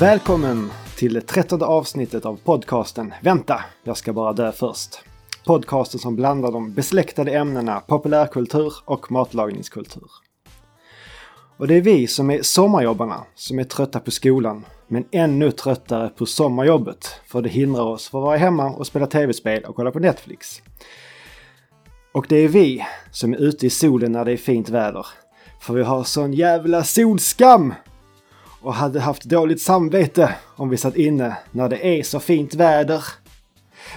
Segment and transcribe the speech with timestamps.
[0.00, 5.00] Välkommen till det trettonde avsnittet av podcasten Vänta, jag ska bara dö först.
[5.46, 10.10] Podcasten som blandar de besläktade ämnena populärkultur och matlagningskultur.
[11.56, 16.08] Och det är vi som är sommarjobbarna som är trötta på skolan men ännu tröttare
[16.08, 19.90] på sommarjobbet för det hindrar oss från att vara hemma och spela tv-spel och kolla
[19.90, 20.62] på Netflix.
[22.12, 25.06] Och det är vi som är ute i solen när det är fint väder.
[25.60, 27.74] För vi har sån jävla solskam!
[28.60, 33.04] Och hade haft dåligt samvete om vi satt inne när det är så fint väder.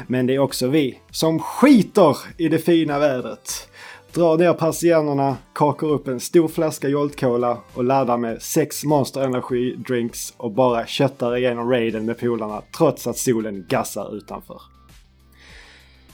[0.08, 3.70] Men det är också vi som skiter i det fina vädret.
[4.14, 9.22] Drar ner persiennerna, kakar upp en stor flaska Jolt Cola och laddar med sex Monster
[9.22, 14.62] Energy drinks och bara köttar igenom raiden med polarna trots att solen gassar utanför.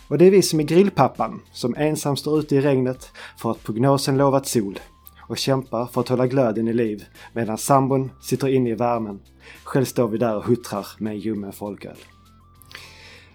[0.08, 3.64] Och det är vi som är grillpappan som ensam står ute i regnet för att
[3.64, 4.80] prognosen lovat sol
[5.28, 9.20] och kämpar för att hålla glöden i liv medan sambon sitter inne i värmen.
[9.64, 11.98] Själv står vi där och huttrar med en ljummen folköl.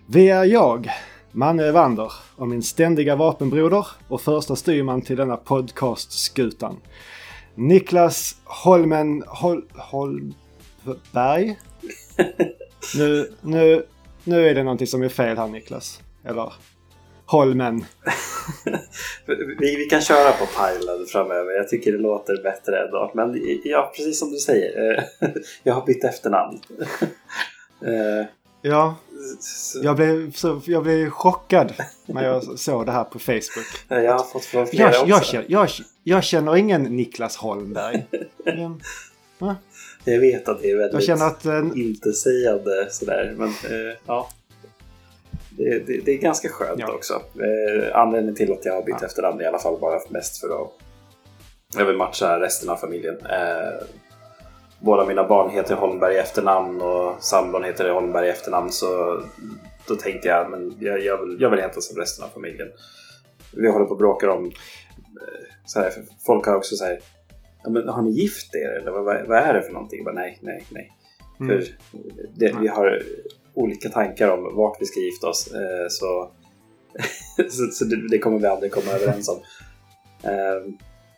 [0.07, 0.91] Vi är jag,
[1.33, 6.77] Manne Evander och min ständiga vapenbroder och första styrman till denna podcastskutan.
[7.55, 11.59] Niklas Holmen Hol, Holmberg?
[12.97, 13.87] Nu, nu,
[14.25, 16.01] nu är det någonting som är fel här Niklas.
[16.25, 16.53] Eller
[17.31, 17.84] Holmen.
[19.59, 21.53] vi, vi kan köra på Pilot framöver.
[21.53, 23.11] Jag tycker det låter bättre ändå.
[23.14, 24.98] Men ja, precis som du säger.
[25.20, 25.28] eh,
[25.62, 26.61] jag har bytt efternamn.
[27.87, 28.27] Eh,
[28.62, 28.95] Ja,
[29.83, 31.75] jag blev, så, jag blev chockad
[32.06, 33.66] när jag såg det här på Facebook.
[33.88, 35.32] jag har fått från flera Jag, jag, också.
[35.32, 35.69] känner, jag,
[36.05, 38.06] jag känner ingen Niklas Holmberg.
[40.05, 41.47] Jag vet att det är väldigt Jag känner att...
[41.47, 43.34] eh, intetsägande sådär.
[43.37, 43.53] Men
[44.06, 44.31] ja.
[45.65, 46.93] Det, det, det är ganska skönt Ja.
[46.93, 47.15] också.
[47.15, 49.06] Eh, anledningen till att jag har bytt Ja.
[49.06, 50.69] efternamn i alla fall bara mest för att
[51.76, 53.16] jag vill matcha resten av familjen.
[53.26, 53.87] Eh,
[54.81, 59.20] båda mina barn heter Holmberg i efternamn och sambon heter Holmberg i efternamn så
[59.88, 62.69] då tänkte jag men jag, jag, vill, jag vill heta som resten av familjen.
[63.56, 64.50] Vi håller på och bråkar om eh,
[65.66, 65.93] så här,
[66.26, 67.00] folk har också så här
[67.65, 69.99] ja, men har ni gift er eller vad, vad, vad är det för någonting?
[69.99, 70.93] Jag Bara, nej, nej, nej.
[71.41, 71.49] Mm.
[71.60, 71.69] För
[72.34, 73.03] det, vi har
[73.55, 75.53] olika tankar om vart vi ska gifta oss.
[75.55, 76.31] Eh, så
[77.50, 79.37] så, så det, det kommer vi aldrig komma överens om.
[80.22, 80.72] Eh,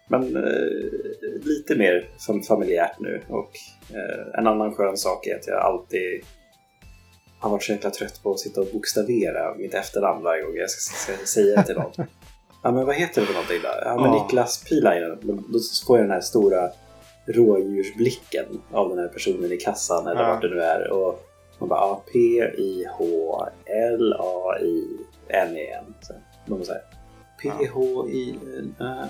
[0.09, 3.23] men eh, lite mer fam- familjärt nu.
[3.29, 3.51] Och
[4.39, 6.25] en annan skön sak är att jag alltid
[7.39, 10.71] har varit så jäkla trött på att sitta och bokstavera mitt efternamn varje gång jag
[10.71, 11.93] ska, ska säga det till någon.
[12.63, 13.69] Ja men vad heter det för någonting då?
[13.85, 14.23] Ja men Ja.
[14.25, 15.19] Niklas Pilainen.
[15.23, 16.71] Då får jag den här stora
[17.27, 20.29] rådjursblicken av den här personen i kassan eller Ja.
[20.29, 20.91] vart det nu är.
[20.91, 21.21] Och
[21.59, 22.65] man bara ja, P-I-H-L-A-I-N-E-N.
[26.01, 26.15] Så
[26.47, 26.83] Man säger
[27.43, 28.39] P-H-I...
[28.81, 29.05] äh,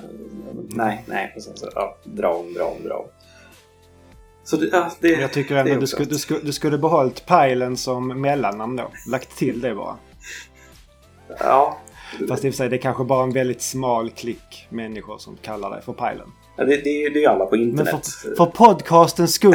[0.69, 1.33] nej, nej.
[1.37, 3.07] Och sen så, ja, dra om, dra om, dra om.
[4.45, 7.77] Så det, ja, det, jag tycker ändå du, skulle, du, skulle, du skulle behållit Pilen
[7.77, 8.91] som mellannamn då.
[9.11, 9.97] Lagt till det bara.
[11.39, 11.79] Ja,
[12.29, 15.37] Fast i och för sig, det är kanske bara en väldigt smal klick människor som
[15.37, 15.93] kallar dig för
[16.57, 16.71] Pilen.
[16.71, 18.07] det, det, det är ju alla på Men internet.
[18.07, 19.55] för, för podcastens skull.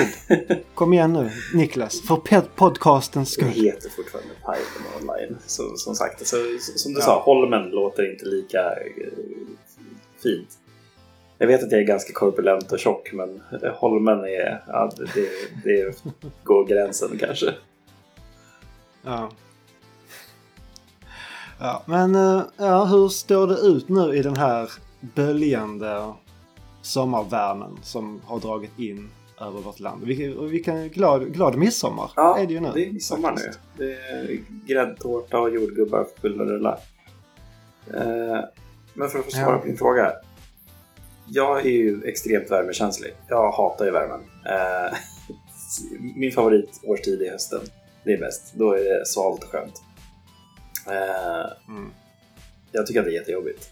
[0.76, 2.02] Kom igen nu, Niklas.
[2.02, 2.16] För
[2.56, 3.64] podcastens Det skull.
[3.64, 5.38] heter fortfarande Python online.
[5.46, 6.36] Så, som sagt, så,
[6.76, 7.06] som du Ja.
[7.06, 9.08] sa, Holmen låter inte lika eh,
[10.24, 10.50] fint.
[11.38, 14.64] Jag vet att jag är ganska korpulent och tjock, men eh, Holmen är...
[14.68, 15.30] Ja, det,
[15.64, 16.04] det
[16.44, 17.54] går gränsen kanske.
[19.04, 19.30] Ja.
[21.60, 26.14] Ja, men eh, ja, hur står det ut nu i den här böljande
[26.88, 29.10] sommarvärmen som har dragit in
[29.42, 30.04] över vårt land?
[30.50, 32.72] Vilken glad, glad midsommar Ja, är det ju nu.
[32.74, 33.38] det är sommar nu.
[33.38, 33.60] faktiskt.
[33.78, 36.80] Det är gräddtårta och jordgubbar för fulla rullar.
[37.94, 38.40] Eh,
[38.94, 39.58] men för att få svara Ja.
[39.60, 40.14] på din fråga.
[41.30, 43.14] Jag är ju extremt värmekänslig.
[43.28, 44.20] Jag hatar ju värmen.
[44.46, 44.98] Eh,
[46.16, 47.62] min favoritårstid är hösten.
[48.04, 48.54] Det är bäst.
[48.56, 49.82] Då är det svalt och skönt.
[50.88, 51.92] Eh, Mm.
[52.72, 53.70] jag tycker att det är jättejobbigt.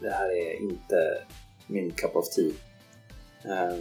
[0.00, 0.96] Det här är inte
[1.70, 2.52] min cup of tea.
[3.44, 3.78] Eh,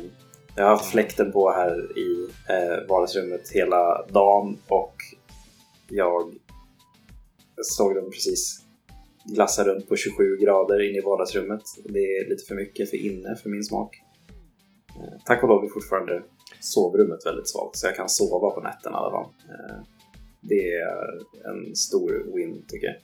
[0.55, 4.95] jag har haft fläkten på här i eh, vardagsrummet hela dagen och
[5.89, 6.33] jag
[7.61, 8.61] såg den precis
[9.25, 11.61] glassa runt på 27 grader inne i vardagsrummet.
[11.85, 14.01] Det är lite för mycket för inne för min smak.
[14.95, 16.23] Eh, tack och lov är fortfarande
[16.59, 19.33] sovrummet väldigt svalt så jag kan sova på nätterna alla fall.
[19.49, 19.83] Eh,
[20.41, 21.19] det är
[21.49, 22.95] en stor win tycker jag.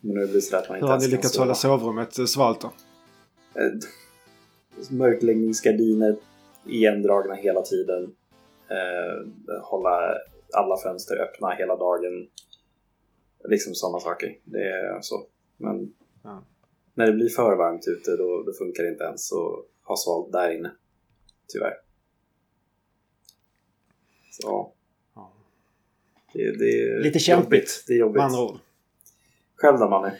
[0.00, 2.28] Men nu blir det så att man Hur inte har ens ni lyckats hålla sovrummet
[2.28, 2.72] svalt då?
[3.54, 3.72] Eh,
[4.90, 6.16] mörkläggningsgardiner
[6.66, 8.14] igendragna hela tiden.
[8.70, 9.26] Eh,
[9.62, 10.14] hålla
[10.54, 12.28] alla fönster öppna hela dagen.
[13.48, 14.38] Liksom sådana saker.
[14.44, 15.26] Det är så.
[15.56, 16.44] Men Ja.
[16.94, 20.32] när det blir för varmt ute då, då funkar det inte ens att ha svalt
[20.32, 20.72] där inne.
[21.52, 21.74] Tyvärr.
[24.30, 24.72] Så
[25.14, 25.32] Ja.
[26.32, 27.84] det, det är Lite kämpigt.
[27.86, 28.22] Det är jobbigt.
[28.22, 28.58] Ord.
[29.56, 30.10] Själv då Manny?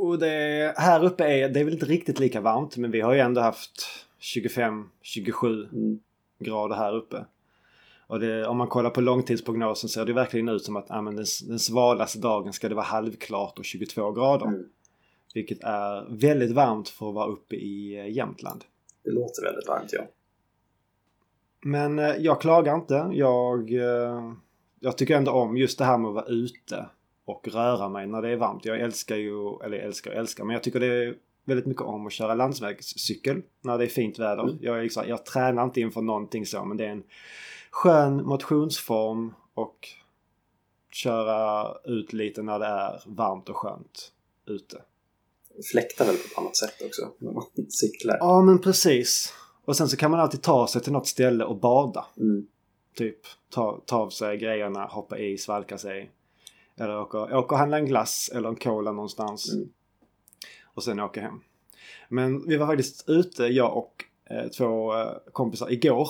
[0.00, 3.14] Och det, här uppe är det är väl inte riktigt lika varmt men vi har
[3.14, 6.00] ju ändå haft 25-27 Mm.
[6.38, 7.24] grader här uppe.
[8.06, 11.24] Och det, om man kollar på långtidsprognosen ser det verkligen ut som att men den,
[11.48, 14.46] den svalaste dagen ska det vara halvklart och 22 grader.
[14.46, 14.64] Mm.
[15.34, 18.64] Vilket är väldigt varmt för att vara uppe i eh, Jämtland.
[19.04, 20.02] Det låter väldigt varmt ja.
[21.60, 23.10] Men eh, jag klagar inte.
[23.12, 24.32] Jag, eh,
[24.80, 26.86] jag tycker ändå om just det här med att vara ute
[27.24, 28.64] och röra mig när det är varmt.
[28.64, 31.14] Jag älskar ju, eller älskar och älskar, men jag tycker det är
[31.44, 34.42] väldigt mycket om att köra landsvägscykel när det är fint väder.
[34.42, 34.58] Mm.
[34.60, 37.02] Jag, liksom, jag tränar inte inför någonting så, men det är en
[37.70, 39.88] skön motionsform och
[40.90, 44.12] köra ut lite när det är varmt och skönt
[44.46, 44.82] ute.
[45.72, 48.16] Fläktar väl på ett annat sätt också när man cyklar.
[48.20, 49.34] Ja, men precis.
[49.64, 52.06] Och sen så kan man alltid ta sig till något ställe och bada.
[52.16, 52.46] Mm.
[52.94, 53.18] Typ
[53.50, 56.10] ta, ta av sig grejerna, hoppa i, svalka sig.
[56.76, 59.52] Eller åka och handla en glass eller en cola någonstans.
[59.52, 59.68] Mm.
[60.64, 61.40] Och sen åka hem.
[62.08, 66.08] Men vi var faktiskt ute, jag och eh, två eh, kompisar igår.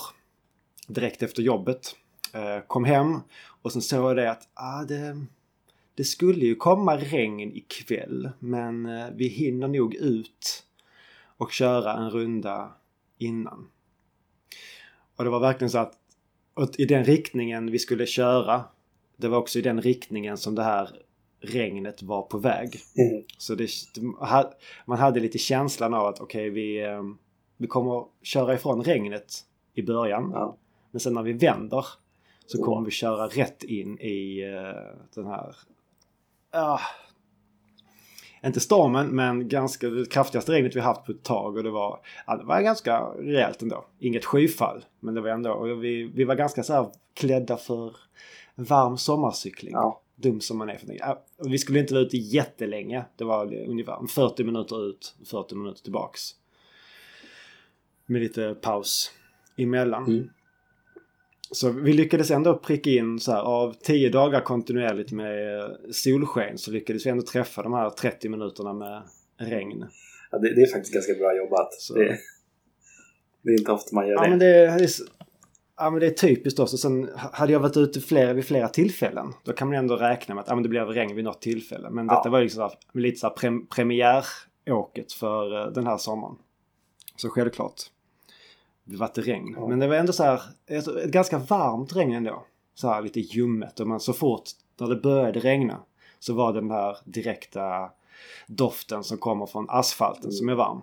[0.87, 1.95] Direkt efter jobbet.
[2.33, 3.19] Eh, kom hem
[3.61, 5.25] och sen såg jag det att ah, det,
[5.95, 8.29] det skulle ju komma regn ikväll.
[8.39, 10.63] Men eh, vi hinner nog ut
[11.37, 12.71] och köra en runda
[13.17, 13.67] innan.
[15.15, 15.97] Och det var verkligen så att
[16.77, 18.63] i den riktningen vi skulle köra,
[19.21, 20.89] det var också i den riktningen som det här
[21.41, 22.79] regnet var på väg.
[22.97, 23.23] Mm.
[23.37, 23.69] Så det,
[24.85, 27.03] man hade lite känslan av att okej, vi, eh,
[27.57, 29.33] vi kommer köra ifrån regnet
[29.73, 30.31] i början.
[30.33, 30.57] Ja.
[30.91, 31.85] Men sen när vi vänder
[32.45, 32.63] så Så.
[32.63, 35.55] kommer vi köra rätt in i eh, den här...
[36.51, 36.79] Ja,
[38.43, 41.57] inte stormen, men ganska det kraftigaste regnet vi haft på ett tag.
[41.57, 43.85] Och det var, ja, det var ganska rejält ändå.
[43.99, 45.51] Inget skyfall, men det var ändå...
[45.51, 47.95] Och vi, vi var ganska så här klädda för
[48.55, 49.73] varm sommarcykling.
[49.73, 50.01] Ja.
[50.15, 53.05] Dum som man är för och Vi skulle inte vara ute jättelänge.
[53.15, 56.21] Det var ungefär 40 minuter ut, 40 minuter tillbaks.
[58.05, 59.11] Med lite paus
[59.57, 60.05] emellan.
[60.05, 60.29] Mm.
[61.51, 65.61] Så vi lyckades ändå pricka in så här av 10 dagar kontinuerligt med
[65.91, 69.03] solsken så lyckades vi ändå träffa de här 30 minuterna med
[69.37, 69.85] regn.
[70.31, 71.73] Ja, det, det är faktiskt ganska bra jobbat.
[71.73, 71.93] Så.
[71.93, 72.17] Det,
[73.41, 74.29] det är inte ofta man gör Ja det.
[74.29, 74.79] men det, är,
[75.83, 76.77] ja, men det är typiskt också.
[76.77, 79.33] Sen hade jag varit ute flera, vid flera tillfällen.
[79.43, 81.89] Då kan man ändå räkna med att ja, men det blev regn vid något tillfälle.
[81.89, 82.15] Men Ja.
[82.15, 82.61] detta var liksom så
[82.93, 86.35] här, lite så här prem, premiäråket för eh, den här sommaren.
[87.15, 87.81] Så självklart.
[88.83, 89.55] Det var det regn.
[89.59, 89.67] Ja.
[89.67, 92.45] Men det var ändå så här ett, ett ganska varmt regn ändå.
[92.75, 93.79] Så här lite ljummet.
[93.79, 94.43] Och man, så fort
[94.79, 95.79] när det började regna
[96.19, 97.89] så var det den här direkta
[98.47, 100.31] doften som kommer från asfalten Mm.
[100.31, 100.81] som är varm.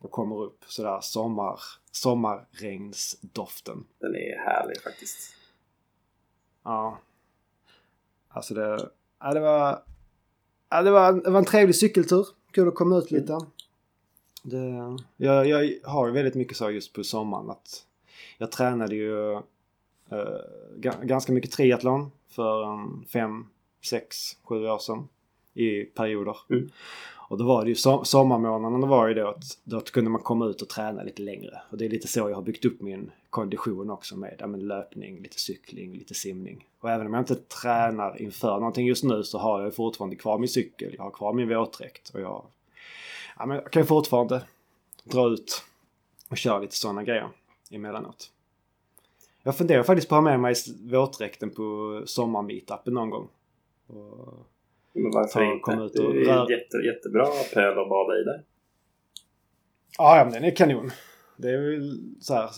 [0.00, 1.60] Och kommer upp sådär sommar,
[2.00, 3.84] sommarregnsdoften.
[3.98, 5.34] Den är härlig faktiskt.
[6.64, 6.98] Ja.
[8.28, 8.90] Alltså det,
[9.20, 9.82] ja, det var...
[10.70, 12.26] Ja, det, var det var en trevlig cykeltur.
[12.52, 13.38] Kul att komma ut lite.
[14.42, 17.84] Det, jag, jag har ju väldigt mycket så just på sommaren att
[18.38, 19.40] jag tränade ju eh,
[20.76, 23.46] ga- ganska mycket triathlon för en fem,
[23.84, 25.08] sex, sju år sedan
[25.54, 26.36] i perioder.
[26.50, 26.70] Mm.
[27.28, 30.46] Och då var det ju so- sommarmånaderna var ju då att då kunde man komma
[30.46, 31.60] ut och träna lite längre.
[31.70, 34.60] Och det är lite så jag har byggt upp min kondition också med ja, men
[34.60, 36.66] löpning, lite cykling, lite simning.
[36.80, 40.16] Och även om jag inte tränar inför någonting just nu så har jag ju fortfarande
[40.16, 42.44] kvar min cykel, jag har kvar min våtdräkt och jag,
[43.38, 44.42] ja, men jag kan ju fortfarande
[45.04, 45.64] dra ut
[46.28, 47.28] och köra lite sådana grejer
[47.70, 48.30] emellanåt.
[49.42, 53.28] Jag funderar faktiskt på att ha med mig våtdräkten på sommarmeetupen någon gång.
[53.86, 54.46] Och
[54.92, 55.62] men varför Ta- inte?
[55.62, 58.44] komma ut det och är rör- jätte, jättebra pöl att bada i där.
[59.98, 60.90] Ja, ja, men den är kanon.
[61.36, 62.44] Det är väl så här...
[62.46, 62.50] Och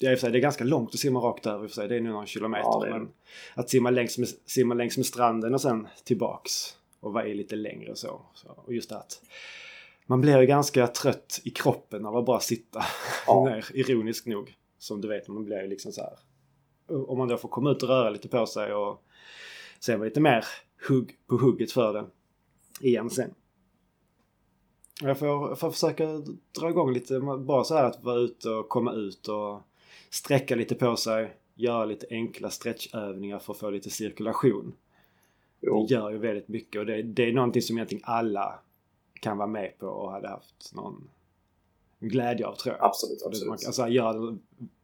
[0.00, 1.88] för sig, det är ganska långt att simma rakt över i och för sig.
[1.88, 2.64] Det är nog någon kilometer.
[2.64, 2.98] Ja, det är det.
[2.98, 3.08] men
[3.54, 6.52] att simma längs, med, simma längs med stranden och sen tillbaks
[7.00, 8.20] och vara i lite längre och så.
[8.34, 8.48] så.
[8.66, 9.22] Och just det att
[10.06, 12.84] man blir ju ganska trött i kroppen av att bara sitta
[13.26, 13.44] Ja.
[13.50, 14.54] ner, ironiskt nog.
[14.78, 16.18] Som du vet, man blir ju liksom så här.
[17.08, 19.02] Om man då får komma ut och röra lite på sig och
[19.80, 20.44] sen vara lite mer
[20.88, 22.04] hugg på hugget för det
[22.88, 23.34] igen sen.
[25.00, 26.06] Jag får, får försöka
[26.58, 29.60] dra igång lite, bara så här att vara ute och komma ut och
[30.10, 31.36] sträcka lite på sig.
[31.54, 34.72] Göra lite enkla stretchövningar för att få lite cirkulation.
[35.60, 35.86] Jo.
[35.88, 38.58] Det gör ju väldigt mycket och det, det är någonting som egentligen alla
[39.20, 41.08] kan vara med på och hade haft någon
[42.00, 42.84] glädje av tror jag.
[42.84, 43.48] Absolut, absolut.
[43.48, 44.12] Man alltså, göra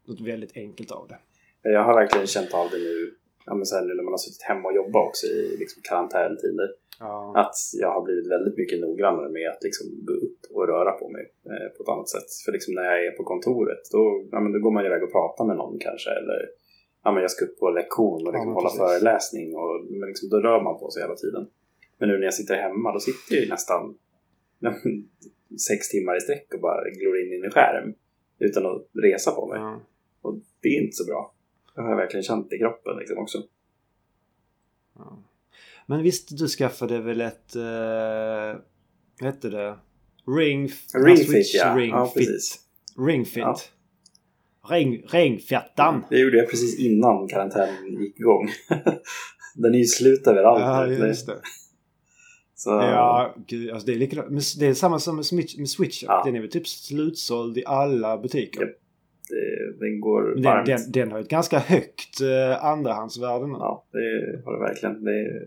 [0.05, 1.19] något väldigt enkelt av det.
[1.63, 3.04] Jag har verkligen känt av det nu,
[3.47, 5.83] ja, men så här, nu när man har suttit hemma och jobbat också i liksom,
[5.89, 6.69] karantäntider.
[7.01, 7.33] Ja.
[7.43, 11.09] Att jag har blivit väldigt mycket noggrannare med att liksom gå upp och röra på
[11.09, 12.31] mig eh, på ett annat sätt.
[12.45, 15.13] För liksom när jag är på kontoret då, ja, men då går man iväg och
[15.13, 16.11] pratar med någon kanske.
[16.11, 16.41] Eller
[17.05, 19.57] ja, men jag ska upp på lektion och liksom ja, hålla föreläsning.
[19.57, 21.47] Och, men liksom, då rör man på sig hela tiden.
[21.99, 23.83] Men nu när jag sitter hemma då sitter jag nästan
[25.69, 27.95] sex timmar i sträck och bara glor in i en skärm.
[28.39, 29.59] Utan att resa på mig.
[29.59, 29.81] Ja.
[30.23, 31.35] Och det är inte så bra.
[31.75, 33.43] Det har jag verkligen känt i kroppen liksom också.
[34.99, 35.23] Ja.
[35.87, 37.57] Men visst, du skaffade väl ett...
[37.57, 38.61] Uh,
[39.21, 39.79] vad hette det?
[40.39, 40.69] Ring...
[41.05, 41.77] Ring Fit, ja.
[41.77, 42.61] Ring ja, Fit.
[42.99, 43.37] Ring Fit.
[43.37, 43.57] Ja.
[44.69, 46.05] Ring, ringfjattan.
[46.11, 48.49] Det gjorde jag precis innan karantänen gick igång.
[49.55, 50.61] Den är ju slut överallt.
[50.61, 51.41] Ja, just det.
[52.55, 52.71] Så...
[52.71, 54.59] Ja, gud, alltså det är likadant.
[54.59, 56.07] Det är samma som med, med Switchen.
[56.07, 56.23] Ja.
[56.25, 58.63] Den är väl typ slutsåld i alla butiker.
[58.63, 58.67] Ja.
[59.29, 60.67] Det, den går den, varmt.
[60.67, 63.53] Den, den, har ett ganska högt eh, andrahandsvärde nu.
[63.53, 65.05] Ja, det har det verkligen.
[65.05, 65.47] Det är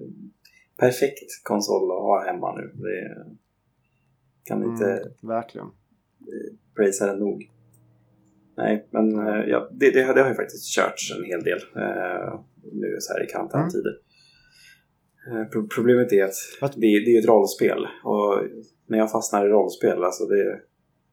[0.77, 2.71] perfekt konsol att ha hemma nu.
[2.73, 3.25] Det
[4.43, 5.67] kan inte mm, verkligen.
[6.75, 7.51] prisa den nog.
[8.57, 12.39] Nej, men eh, ja, det, det, det, har ju faktiskt körts en hel del eh,
[12.73, 13.93] nu så här i karantäntider.
[15.27, 15.41] Mm.
[15.41, 16.23] Eh, problemet är
[16.61, 18.43] att det, det är ett rollspel och
[18.85, 20.61] när jag fastnar i rollspel, alltså det,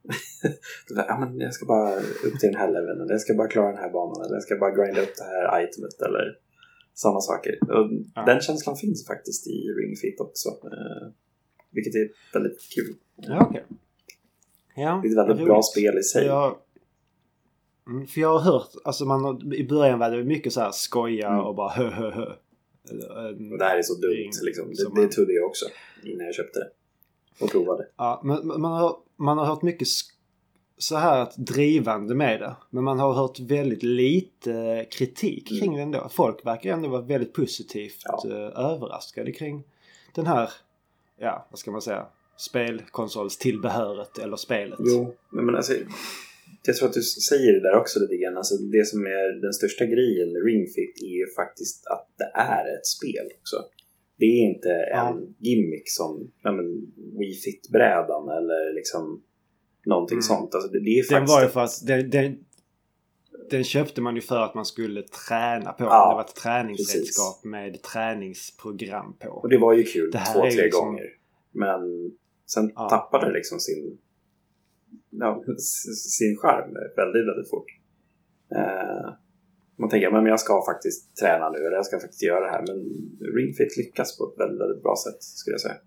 [0.88, 3.68] ja, men jag ska bara upp till den här leveln eller jag ska bara klara
[3.68, 6.38] den här banan eller jag ska bara grinda upp det här itemet eller
[6.94, 7.58] sådana saker.
[7.62, 8.24] Och ja.
[8.24, 10.48] Den känslan finns faktiskt i Ring Fit också.
[10.48, 11.08] Eh,
[11.70, 12.94] vilket är väldigt kul.
[13.16, 13.62] Ja, okay.
[14.76, 16.26] ja, det är ett väldigt bra spel i sig.
[16.26, 16.56] Jag,
[17.86, 21.28] mm, för jag har hört, alltså man, i början var det mycket så här skoja
[21.28, 21.40] mm.
[21.40, 22.32] och bara hö hö hö.
[23.58, 24.74] Det här är så dumt liksom.
[24.74, 25.66] Det, det trodde jag också
[26.02, 26.70] innan jag köpte det
[27.44, 27.88] och provade.
[27.96, 29.88] Ja, men man har, man har hört mycket
[30.78, 32.56] så här att drivande med det.
[32.70, 35.76] Men man har hört väldigt lite kritik kring mm.
[35.76, 36.08] det ändå.
[36.08, 38.22] Folk verkar ändå vara väldigt positivt ja.
[38.26, 39.64] Eh, överraskade kring
[40.14, 40.50] den här,
[41.18, 42.06] ja vad ska man säga,
[42.36, 44.78] spelkonsolstillbehöret eller spelet.
[44.82, 45.74] Jo, men alltså
[46.66, 48.36] jag tror att du säger det där också lite grann.
[48.36, 52.30] Alltså det som är den största grejen med Ring Fit är ju faktiskt att det
[52.34, 53.56] är ett spel också.
[54.16, 55.08] Det är inte ja.
[55.08, 59.22] en gimmick som ja, men, Wii Fit-brädan eller liksom
[59.86, 60.22] någonting mm.
[60.22, 60.54] sånt.
[60.54, 62.38] Alltså det, det, är den var ju för att den, den,
[63.50, 65.84] den, köpte man ju för att man skulle träna på.
[65.84, 67.44] Ja, det var ett träningsredskap precis.
[67.44, 69.28] med träningsprogram på.
[69.28, 70.86] Och det var ju kul två, tre liksom...
[70.86, 71.06] gånger.
[71.52, 71.80] Men
[72.46, 72.88] sen ja.
[72.88, 73.98] tappade det liksom sin,
[75.10, 75.44] ja,
[76.16, 77.66] sin charm väldigt, väldigt fort.
[78.56, 79.23] Eh,
[79.76, 82.64] man tänker men jag ska faktiskt träna nu eller jag ska faktiskt göra det här.
[82.68, 82.78] Men
[83.36, 85.78] Ringfit lyckas på ett väldigt, väldigt bra sätt skulle jag säga.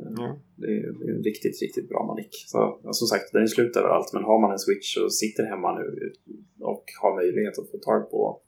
[0.00, 0.38] Mm.
[0.56, 2.44] Det, är, en riktigt, riktigt bra manick.
[2.46, 4.12] Så, som sagt, den är slut överallt.
[4.12, 6.12] Men har man en switch och sitter hemma nu
[6.60, 8.40] och har möjlighet att få tag på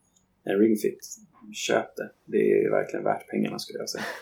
[0.45, 1.17] en Ringfit,
[1.53, 2.11] köp det.
[2.25, 4.05] Det är verkligen värt pengarna skulle jag säga.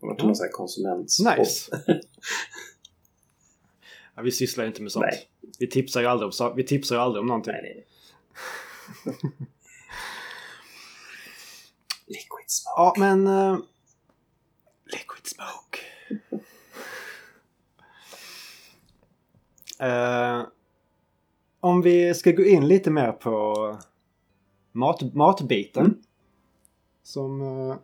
[0.00, 1.38] Det var någon sån här konsumentspot.
[1.38, 1.70] Nice.
[4.22, 5.06] ja, vi sysslar inte med sånt.
[5.10, 5.28] Nej.
[5.58, 7.52] Vi tipsar ju aldrig om, vi tipsar ju aldrig om någonting.
[7.52, 7.86] Nej, nej,
[9.04, 9.14] nej.
[12.06, 12.74] Liquid smoke.
[12.76, 13.26] Ja, men...
[13.26, 13.58] Uh,
[14.84, 15.78] liquid smoke.
[19.82, 20.46] uh,
[21.60, 23.78] om vi ska gå in lite mer på
[24.72, 25.86] mat, matbiten.
[25.86, 26.02] Mm.
[27.02, 27.76] Som uh,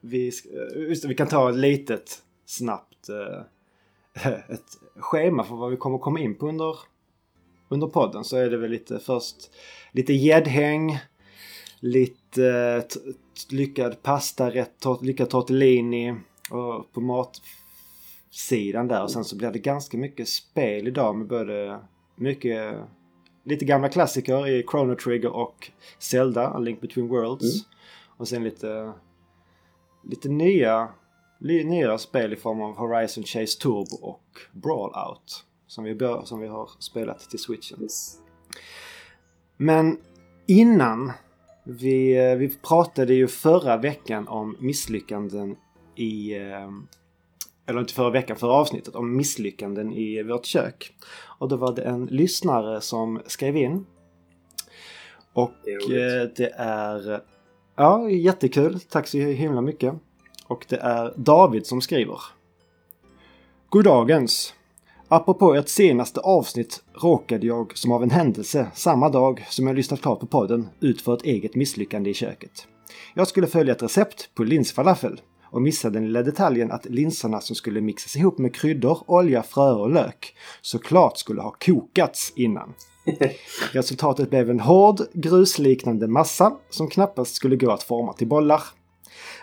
[0.00, 0.32] vi,
[0.76, 3.08] just vi kan ta ett litet snabbt
[4.48, 6.76] ett schema för vad vi kommer komma in på under,
[7.68, 9.50] under podden så är det väl lite först
[9.92, 10.98] lite gäddhäng,
[11.80, 12.84] lite
[13.50, 16.14] lyckad pastarätt, lyckad tortellini
[16.50, 21.80] och på matsidan där och sen så blir det ganska mycket spel idag med både
[22.16, 22.74] mycket
[23.44, 27.54] lite gamla klassiker i Chrono Trigger och Zelda, A Link Between Worlds.
[27.54, 27.66] Mm.
[28.16, 28.92] Och sen lite,
[30.04, 30.88] lite nya
[31.38, 35.44] nyare spel i form av Horizon Chase Turbo och Brawl Out.
[35.66, 37.82] Som vi, bör, som vi har spelat till switchen.
[37.82, 38.18] Yes.
[39.56, 39.98] Men
[40.46, 41.12] innan
[41.64, 45.56] vi, eh, vi pratade ju förra veckan om misslyckanden
[45.96, 46.36] i...
[46.36, 46.70] Eh,
[47.68, 48.94] eller inte förra veckan, förra avsnittet.
[48.94, 50.96] Om misslyckanden i vårt kök.
[51.38, 53.86] Och då var det en lyssnare som skrev in.
[55.32, 57.22] Och det är, eh, det är
[57.76, 58.80] Ja, jättekul.
[58.80, 59.94] Tack så himla mycket.
[60.48, 62.20] Och det är David som skriver.
[63.68, 64.54] Goddagens!
[65.08, 70.00] Apropå ert senaste avsnitt råkade jag som av en händelse samma dag som jag lyssnat
[70.00, 72.66] klart på podden ut för ett eget misslyckande i köket.
[73.14, 77.56] Jag skulle följa ett recept på linsfalafel och missade den lilla detaljen att linserna som
[77.56, 82.74] skulle mixas ihop med kryddor, olja, fröer och lök såklart skulle ha kokats innan.
[83.72, 88.62] Resultatet blev en hård grusliknande massa som knappast skulle gå att forma till bollar.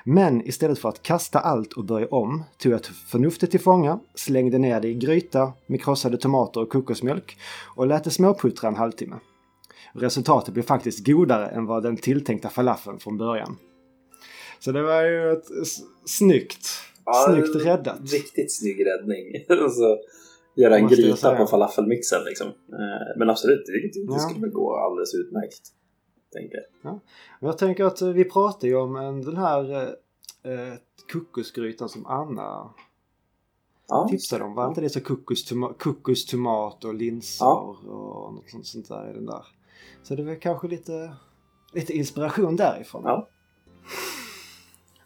[0.04, 4.58] Men istället för att kasta allt och börja om tog jag förnuftet till fånga, slängde
[4.58, 7.38] ner det i gryta med krossade tomater och kokosmjölk
[7.76, 9.16] och lät det småputtra en halvtimme.
[9.94, 13.58] Resultatet blev faktiskt godare än vad den tilltänkta falafeln från början.
[14.60, 15.46] Så det var ju ett
[16.06, 16.68] snyggt,
[17.06, 18.00] Ja, snyggt räddat.
[18.12, 19.46] Riktigt snygg räddning.
[19.64, 19.98] alltså,
[20.56, 22.48] göra en gryta på falafelmixen liksom.
[22.48, 24.20] Eh, Men absolut, det, det, Ja.
[24.20, 25.62] skulle väl gå alldeles utmärkt.
[26.34, 27.00] Tänker jag.
[27.40, 29.82] Jag tänker att eh, vi pratade ju om en, den här eh,
[30.54, 30.74] eh,
[31.14, 32.70] kokosgrytan som Anna
[33.88, 34.54] Ja, tipsade om.
[34.54, 37.76] Var inte det så kokostoma- kokostomat och linser Ja.
[37.86, 39.46] och något sånt, sånt där i den där?
[40.04, 41.14] Så det är väl kanske lite,
[41.74, 43.02] lite inspiration därifrån.
[43.06, 43.28] Ja.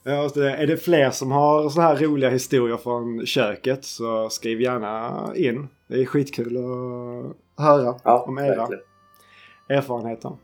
[0.03, 4.29] Ja, så det- är det fler som har såna här roliga historier från köket så
[4.29, 5.67] skriv gärna in.
[5.87, 8.83] Det är skitkul att höra ja om era verkligen.
[9.69, 10.37] erfarenheter.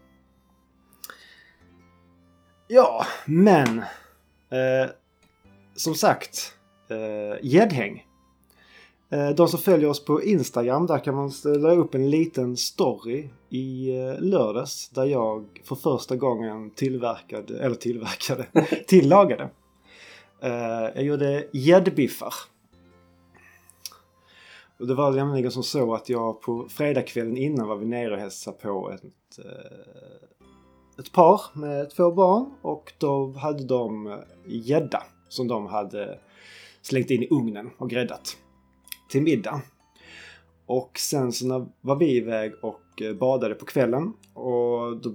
[2.73, 3.77] Ja, men
[4.49, 4.89] eh,
[5.75, 6.53] som sagt,
[6.89, 8.07] eh, gäddhäng.
[9.09, 13.29] Eh, de som följer oss på Instagram, där kan man ställa upp en liten story
[13.49, 18.47] i eh, lördags där jag för första gången tillverkade, eller tillverkade,
[18.87, 19.49] tillagade.
[20.41, 20.51] Eh,
[20.95, 22.33] jag gjorde gäddbiffar.
[24.79, 28.19] Och det var nämligen som så att jag på fredagskvällen innan var vi nere och
[28.19, 30.32] hälsade på ett, eh,
[31.00, 36.19] ett par med två barn och då hade de eh, gädda som de hade
[36.81, 38.38] slängt in i ugnen och gräddat
[39.09, 39.62] till middag.
[40.65, 45.13] Och sen så var vi iväg och eh, badade på kvällen och då,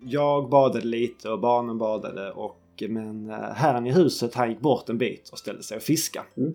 [0.00, 4.88] jag badade lite och barnen badade och men eh, herren i huset han gick bort
[4.88, 6.24] en bit och ställde sig och fiska.
[6.36, 6.54] Mm.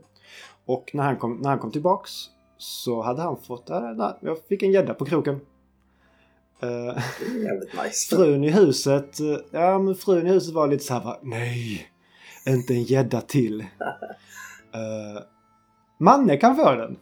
[0.65, 2.12] Och när han, kom, när han kom tillbaks
[2.58, 5.39] så hade han fått, äh, jag fick en gädda på kroken.
[6.63, 7.04] Eh,
[7.43, 8.15] jävligt nice.
[8.15, 11.88] frun i huset, eh, ja men frun i huset var lite så här nej,
[12.47, 13.62] inte en gädda till.
[13.62, 15.19] uh,
[15.99, 16.97] Manne kan få den.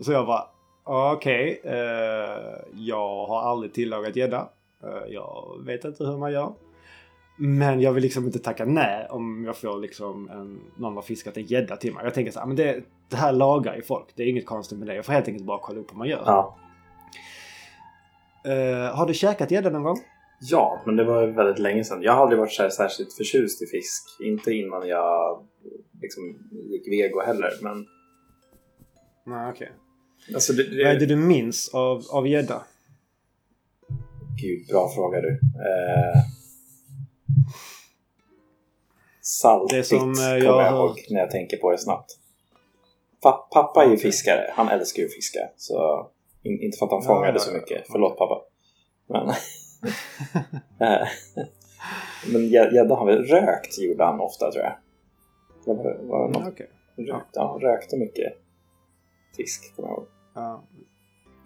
[0.00, 0.44] Så jag bara,
[0.84, 4.48] okej, eh, jag har aldrig tillagat gädda.
[4.84, 6.52] Eh, jag vet inte hur man gör.
[7.38, 11.36] Men jag vill liksom inte tacka nej om jag får liksom en, någon har fiskat
[11.36, 12.04] en gädda till mig.
[12.04, 14.06] Jag tänker så här, men det, det här lagar ju folk.
[14.14, 14.94] Det är inget konstigt med det.
[14.94, 16.22] Jag får helt enkelt bara kolla upp hur man gör.
[16.26, 16.56] Ja.
[18.44, 19.98] Eh, har du käkat gädda någon gång?
[20.42, 22.02] ja, men det var väldigt länge sedan.
[22.02, 24.02] Jag har aldrig varit så här särskilt förtjust i fisk.
[24.20, 25.46] Inte innan jag
[26.02, 26.22] liksom
[26.70, 27.50] gick vego heller.
[27.62, 27.86] Men
[29.26, 29.72] Nej, okej.
[30.34, 31.70] alltså det, Vad är det det, du minns
[32.10, 32.62] av gädda?
[34.42, 35.30] Gud, bra fråga du.
[35.54, 36.22] Eh,
[39.22, 42.16] saltigt Det som, eh, jag kommer jag ihåg när jag tänker på det snabbt.
[43.22, 44.50] Pa- pappa är ju fiskare.
[44.54, 45.40] Han älskar ju att fiska.
[45.56, 46.06] Så
[46.42, 47.54] in, inte för att han fångade ja, så ja.
[47.54, 47.84] mycket.
[47.92, 48.42] Förlåt pappa.
[49.08, 49.28] Men,
[50.88, 51.06] Eh,
[52.32, 54.74] men gä- gädda har väl rökt gjorde han ofta tror jag.
[55.64, 56.70] Det var, var något, Okej.
[56.96, 58.32] rökt, ja, han rökte mycket
[59.36, 60.06] fisk kommer jag ihåg.
[60.34, 60.64] Ja.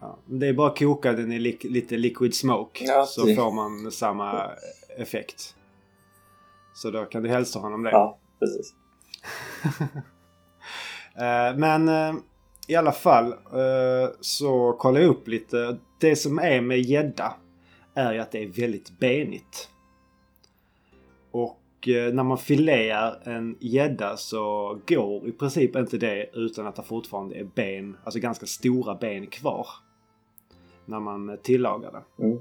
[0.01, 0.19] Ja.
[0.27, 3.51] Det är bara att koka den i li- lite liquid smoke Ja, så det- får
[3.53, 4.51] man samma
[4.99, 5.57] effekt.
[6.75, 7.91] Så då kan du hälsa honom det.
[7.91, 8.75] Ja, precis.
[11.17, 12.15] Eh, Men eh,
[12.69, 15.77] i alla fall eh, så kollar jag upp lite.
[16.01, 17.35] Det som är med gädda
[17.95, 19.71] är ju att det är väldigt benigt.
[21.31, 26.77] Och eh, när man filear en gädda så går i princip inte det utan att
[26.77, 29.67] det fortfarande är ben, alltså ganska stora ben kvar.
[30.87, 32.25] När man tillagar det.
[32.25, 32.39] Mm.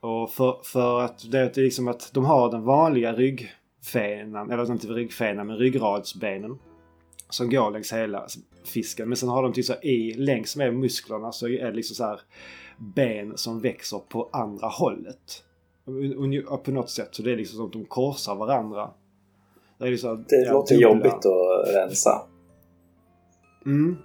[0.00, 4.86] Och för, för att det är liksom att de har den vanliga ryggfenan, eller inte
[4.86, 6.58] ryggfenan men ryggradsbenen.
[7.32, 8.26] Som går längs hela
[8.64, 9.08] fisken.
[9.08, 12.04] Men sen har de till så i längs med musklerna så är det liksom så
[12.04, 12.20] här
[12.78, 15.44] ben som växer på andra hållet.
[16.64, 17.08] På något sätt.
[17.10, 18.90] Så det är liksom som att de korsar varandra.
[19.78, 22.22] Det, är liksom, Det ja, låter dubbla- jobbigt att rensa.
[23.66, 23.96] Mm.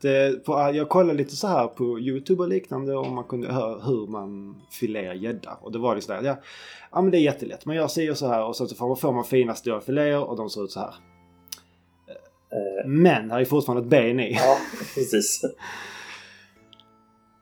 [0.00, 3.84] Det, på, jag kollade lite så här på Youtube och liknande om man kunde höra
[3.84, 5.58] hur man filerar gädda.
[5.60, 6.36] Och det var liksom där, ja,
[6.92, 7.66] ja men det är jättelätt.
[7.66, 10.24] Man gör si och så här och så får man, får man fina stora filéer
[10.24, 10.94] och de ser ut så här.
[12.52, 14.32] Eh, Men här är fortfarande ett ben i.
[14.34, 14.58] ja,
[14.94, 15.40] precis.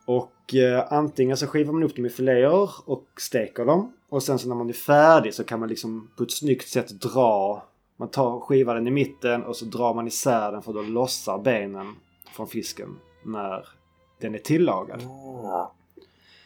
[0.05, 3.93] Och eh, antingen så skivar man upp dem i filéer och steker dem.
[4.09, 6.89] Och sen så när man är färdig så kan man liksom på ett snyggt sätt
[6.89, 7.63] dra.
[7.97, 11.37] Man tar skivar den i mitten och så drar man isär den för då lossar
[11.37, 11.95] benen
[12.35, 13.67] från fisken när
[14.21, 15.01] den är tillagad.
[15.43, 15.71] Ah.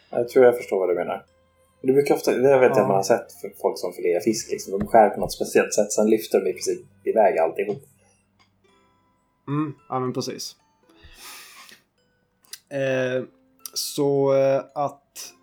[0.09, 1.25] Jag tror jag förstår vad du menar.
[1.81, 2.87] Det brukar ofta, det vet jag Ja.
[2.87, 3.27] man har sett
[3.61, 4.51] folk som filerar fisk.
[4.51, 4.79] Liksom.
[4.79, 7.83] De skär på något speciellt sätt, sen lyfter de i princip iväg alltihop.
[9.47, 10.55] Mm, ja men precis.
[12.69, 13.23] Eh,
[13.73, 15.33] så eh, att...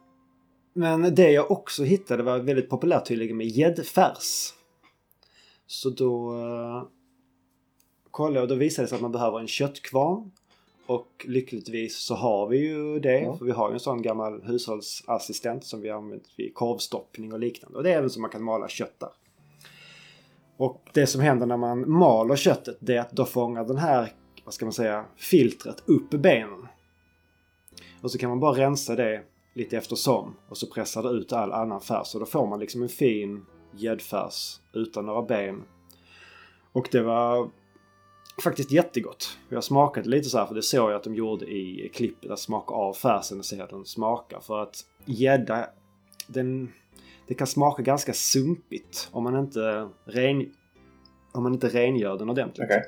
[0.75, 4.53] Men det jag också hittade var väldigt populärt tydligen med gäddfärs.
[5.67, 6.85] Så då uh,
[8.11, 10.31] kollade jag och då visade det sig att man behöver en köttkvarn.
[10.87, 13.21] Och lyckligtvis så har vi ju det.
[13.21, 13.37] Ja.
[13.37, 17.41] För vi har ju en sån gammal hushållsassistent som vi har använt vid korvstoppning och
[17.41, 17.79] liknande.
[17.79, 19.11] Och det är även så man kan mala kött där.
[20.63, 24.13] Och det som händer när man maler köttet det är att då fångar den här,
[24.45, 26.69] vad ska man säga, filtret upp benen.
[28.03, 29.23] Och så kan man bara rensa det
[29.55, 32.07] lite eftersom och så pressar det ut all annan färs.
[32.07, 33.47] Så då får man liksom en fin
[33.77, 35.63] gäddfärs utan några ben.
[36.73, 37.51] Och det var
[38.45, 39.39] faktiskt jättegott.
[39.49, 42.31] Jag smakade lite så här för det såg jag att de gjorde i klippet.
[42.31, 44.41] Att smaka av färsen och se hur den smakar.
[44.41, 45.67] För att gädda,
[46.27, 46.73] den,
[47.33, 50.53] det kan smaka ganska sumpigt om man inte, ren,
[51.33, 52.65] om man inte rengör den ordentligt.
[52.65, 52.83] Okej.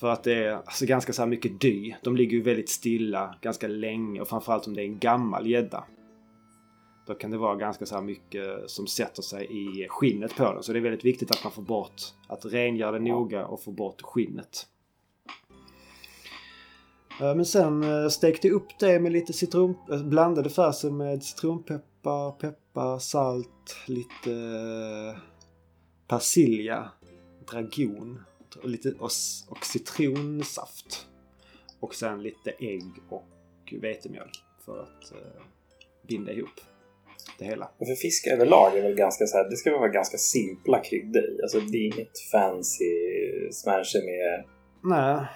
[0.00, 1.94] För att det är alltså ganska så här mycket dy.
[2.02, 5.84] De ligger ju väldigt stilla ganska länge och framförallt om det är en gammal gädda.
[7.06, 10.62] Då kan det vara ganska så här mycket som sätter sig i skinnet på den.
[10.62, 13.70] Så det är väldigt viktigt att man får bort, att rengöra den noga och få
[13.70, 14.66] bort skinnet.
[17.20, 21.22] Eh, Men sen eh, stekte jag upp det med lite citron, eh, blandade färsen med
[21.22, 22.63] citronpeppar, peppar,
[23.00, 25.18] salt, lite eh,
[26.08, 26.90] persilja,
[27.50, 28.20] dragon
[28.62, 29.10] och, lite, och,
[29.48, 31.06] och citronsaft.
[31.80, 34.30] Och sen lite ägg och vetemjöl
[34.64, 35.42] för att eh,
[36.08, 36.60] binda ihop
[37.38, 37.70] det hela.
[37.78, 41.22] Och För fisk överlag är väl ganska så här, det ska vara ganska simpla kryddor
[41.22, 41.42] i.
[41.42, 42.84] Alltså det är inget fancy
[43.52, 44.44] smasher med...
[44.82, 45.26] Nej.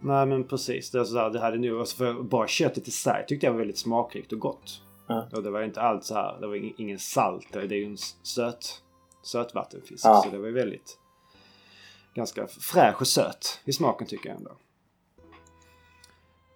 [0.00, 0.90] Nej men precis.
[0.90, 3.58] Det, är sådär, det hade nog, alltså för bara köttet i sig tyckte jag var
[3.58, 4.83] väldigt smakrikt och gott.
[5.06, 5.28] Ja.
[5.32, 7.52] Och det var inte allt så här, det var ing- ingen salt.
[7.52, 8.82] Det är ju en söt,
[9.22, 10.04] sötvattenfisk.
[10.04, 10.22] Ja.
[10.24, 10.98] Så det var ju väldigt
[12.14, 14.56] ganska fräsch och söt i smaken tycker jag ändå.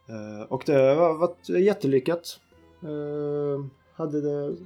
[0.09, 2.41] Eh, och det har varit jättelyckat.
[2.85, 4.57] Uh, hade det,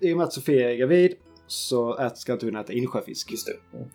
[0.00, 3.76] i, och med att Sofia är gravid så ska inte hon äta insjöfisk Just det.
[3.76, 3.88] Mm.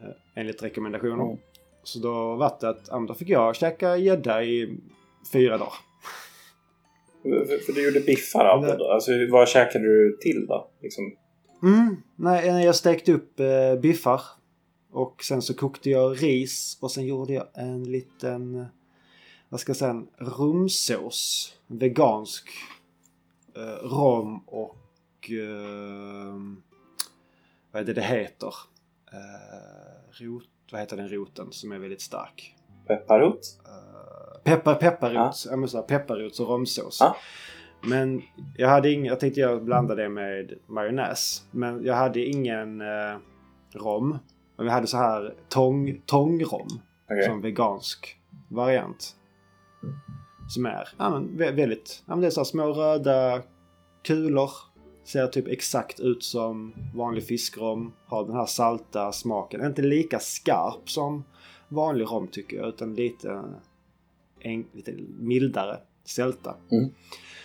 [0.00, 1.24] eh, enligt rekommendationer.
[1.24, 1.38] Mm.
[1.82, 4.78] Så då var det att då fick jag käka gädda i
[5.32, 5.89] fyra dagar.
[7.22, 8.90] För, för du gjorde biffar av det då?
[8.90, 10.70] Alltså vad käkade du till då?
[10.82, 11.16] Liksom,
[11.62, 14.20] Mm, nej, nej, jag stekte upp eh, biffar.
[14.92, 18.66] Och sen så kokte jag ris och sen gjorde jag en liten, eh,
[19.48, 21.52] vad ska jag säga, en rumsås.
[21.66, 22.48] Vegansk.
[23.56, 26.34] Eh, rom och, eh,
[27.72, 28.54] vad är det det heter?
[29.12, 32.56] Eh, rot, vad heter den roten som är väldigt stark?
[32.96, 33.40] Pepparrot?
[33.66, 35.46] Eh, peppar, pepparrot.
[35.50, 35.66] Ja.
[35.66, 36.98] så här, pepparrots och romsås.
[37.00, 37.16] Ja.
[37.82, 38.22] Men
[38.56, 41.44] jag hade ingen, jag tänkte jag blanda det med majonnäs.
[41.50, 43.16] Men jag hade ingen eh,
[43.74, 44.18] rom.
[44.56, 46.68] Men vi hade så här tång, tångrom.
[47.04, 47.22] Okej.
[47.22, 48.16] Som vegansk
[48.48, 49.16] variant.
[50.48, 53.42] Som är ja, men, vä- väldigt, ja, men det är så här små röda
[54.04, 54.50] kulor.
[55.04, 57.92] Ser typ exakt ut som vanlig fiskrom.
[58.06, 59.66] Har den här salta smaken.
[59.66, 61.24] Inte lika skarp som
[61.70, 62.68] vanlig rom tycker jag.
[62.68, 63.42] Utan lite,
[64.40, 66.56] en, lite mildare sälta.
[66.70, 66.90] Mm.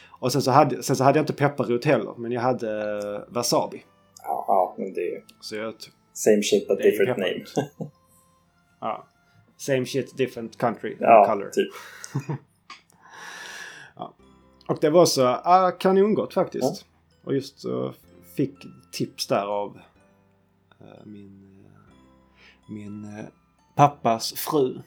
[0.10, 2.14] Och sen så, hade, sen så hade jag inte pepparrot heller.
[2.18, 3.84] Men jag hade eh, wasabi.
[4.24, 5.74] Ja, ja, men det är Så jag,
[6.14, 7.46] same shit but different name.
[8.80, 9.08] ja.
[9.58, 11.50] Same shit, different country, Ja, color.
[11.50, 11.74] typ.
[14.68, 16.86] Och det var så ah, kanongott faktiskt.
[17.24, 17.94] Och just så
[18.36, 18.54] fick
[18.92, 19.80] tips där av
[20.82, 23.26] eh, min, eh, min eh,
[23.76, 24.82] pappas fru.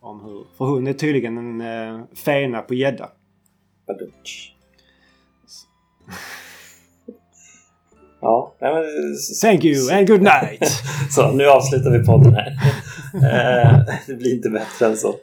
[0.00, 3.10] Om hur, för hon är tydligen en uh, fena på gädda.
[8.20, 8.84] Ja, nej men...
[9.42, 10.70] Thank you and good night!
[11.10, 12.52] Så, nu avslutar vi podden här.
[13.14, 15.14] Eh, det blir inte bättre än så.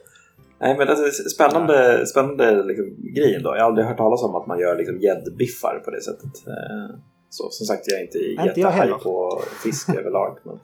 [0.60, 3.56] Nej, men alltså, spännande, spännande liksom, grej ändå.
[3.56, 6.46] Jag har aldrig hört talas om att man gör liksom, gäddbiffar på det sättet.
[6.46, 6.96] Eh,
[7.30, 10.38] så, som sagt, jag är inte jättehaj på fisk överlag.
[10.44, 10.54] Men,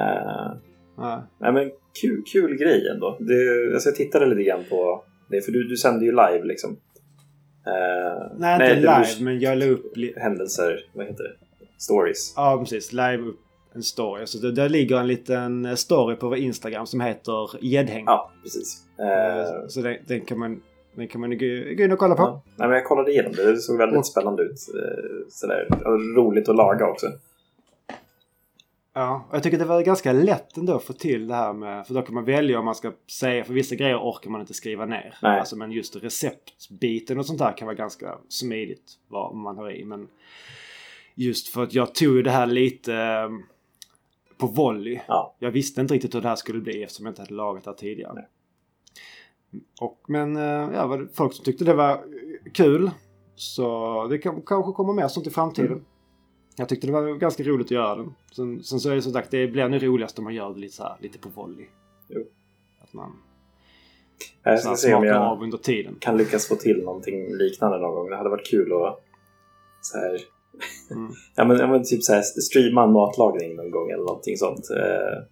[0.00, 0.52] eh,
[0.96, 1.26] Ja.
[1.40, 1.70] nej, men
[2.02, 3.16] kul, kul grej ändå.
[3.20, 6.76] Det, alltså, jag tittade lite grann på det, för du, du sänder ju live liksom.
[7.66, 9.92] Eh, Nej, inte det var live, men jag la upp...
[10.16, 11.32] Händelser, vad heter det?
[11.78, 12.32] Stories.
[12.36, 12.92] ja, precis.
[12.92, 13.40] Live upp
[13.74, 14.26] en story.
[14.26, 18.04] Så det, där ligger en liten story på vår Instagram som heter Gäddhäng.
[18.06, 18.82] Ja, precis.
[18.98, 20.62] Eh, Så den, den kan man,
[20.96, 22.22] den kan man gå, gå in och kolla på.
[22.22, 22.42] Ja.
[22.56, 23.52] Nej, men jag kollade igenom det.
[23.52, 24.58] Det såg väldigt Och- spännande ut.
[25.28, 25.68] Sådär.
[26.16, 27.06] Roligt att laga också.
[28.96, 31.86] Ja, och jag tycker det var ganska lätt ändå att få till det här med...
[31.86, 33.44] För då kan man välja om man ska säga...
[33.44, 35.14] För vissa grejer orkar man inte skriva ner.
[35.22, 35.38] Nej.
[35.38, 39.84] Alltså, men just receptbiten och sånt där kan vara ganska smidigt vad man har i.
[39.84, 40.08] Men
[41.14, 43.28] just för att jag tog det här lite eh,
[44.38, 45.00] på volley.
[45.08, 45.36] Ja.
[45.38, 47.70] Jag visste inte riktigt hur det här skulle bli eftersom jag inte hade lagat det
[47.70, 48.12] här tidigare.
[48.14, 48.28] Nej.
[49.80, 52.04] Och, men eh, ja, var det folk som tyckte det var
[52.52, 52.90] kul.
[53.34, 55.72] Så det kan, kanske kommer mer sånt i framtiden.
[55.72, 55.84] Mm.
[56.56, 58.14] Jag tyckte det var ganska roligt att göra den.
[58.36, 60.60] Sen, sen så är det som sagt, det blir nog roligast om man gör det
[60.60, 61.66] lite så här, lite på volley.
[62.08, 62.22] Jo.
[62.82, 63.12] Att man
[64.42, 65.96] Jag ska se om jag av under tiden.
[66.00, 68.10] kan lyckas få till någonting liknande någon gång.
[68.10, 69.00] Det hade varit kul att
[69.80, 70.18] så här,
[70.90, 71.12] Mm.
[71.36, 74.70] ja, men, ja, men typ så här, streama matlagning någon gång eller någonting sånt.
[74.70, 75.22] Eh,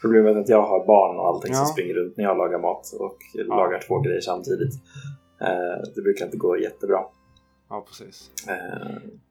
[0.00, 1.72] problemet är att jag har barn och allting som Ja.
[1.72, 4.74] springer runt när jag lagar mat och lagar två grejer samtidigt.
[5.40, 7.00] Eh, det brukar inte gå jättebra.
[7.68, 8.30] Ja, precis.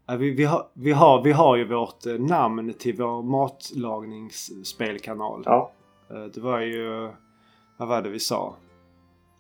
[0.08, 5.44] Ja, vi, vi, har, vi, har, vi har ju vårt eh, namn till vår matlagningsspelkanal.
[5.46, 5.72] ja,
[6.10, 7.12] Eh, Det var ju...
[7.78, 8.56] Vad var det vi sa?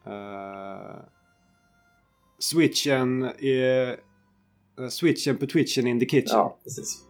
[0.07, 0.95] Uh,
[2.39, 3.61] switchen i...
[4.79, 6.37] eh, switchen på twitchen in the kitchen.
[6.37, 7.01] ja, precis.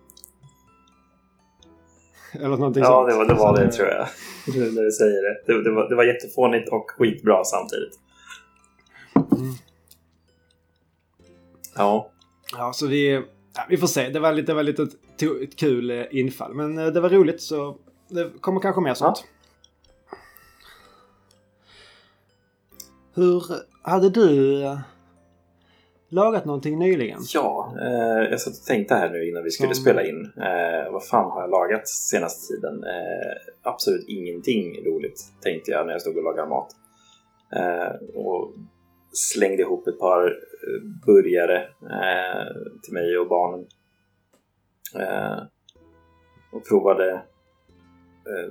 [2.34, 3.10] Eller någonting Ja, sånt.
[3.10, 4.08] det var det, var det tror jag.
[4.48, 5.42] Nu när du säger det.
[5.54, 8.00] Det, det, var, det var jättefånigt och skitbra samtidigt.
[9.16, 9.54] Mm.
[11.76, 12.12] Ja,
[12.58, 13.12] Ja, så vi...
[13.56, 14.10] Ja, vi får se.
[14.10, 16.54] Det var lite, det var lite ett, ett kul eh, infall.
[16.54, 17.78] Men eh, det var roligt så
[18.10, 19.24] det kommer kanske mer sånt.
[23.16, 23.44] Hur
[23.82, 24.80] hade du eh,
[26.10, 27.20] lagat någonting nyligen?
[27.34, 30.32] ja eh, jag satt och tänkte här nu innan vi skulle Som- spela in.
[30.38, 32.84] Eh, vad fan har jag lagat senaste tiden?
[32.84, 36.68] Eh, absolut ingenting roligt tänkte jag när jag stod och lagade mat.
[38.16, 38.54] Och
[39.14, 40.34] slängde ihop ett par
[41.06, 42.48] burgare eh,
[42.84, 43.68] till mig och barnen.
[45.00, 45.44] Eh,
[46.52, 47.12] och provade
[48.32, 48.50] eh,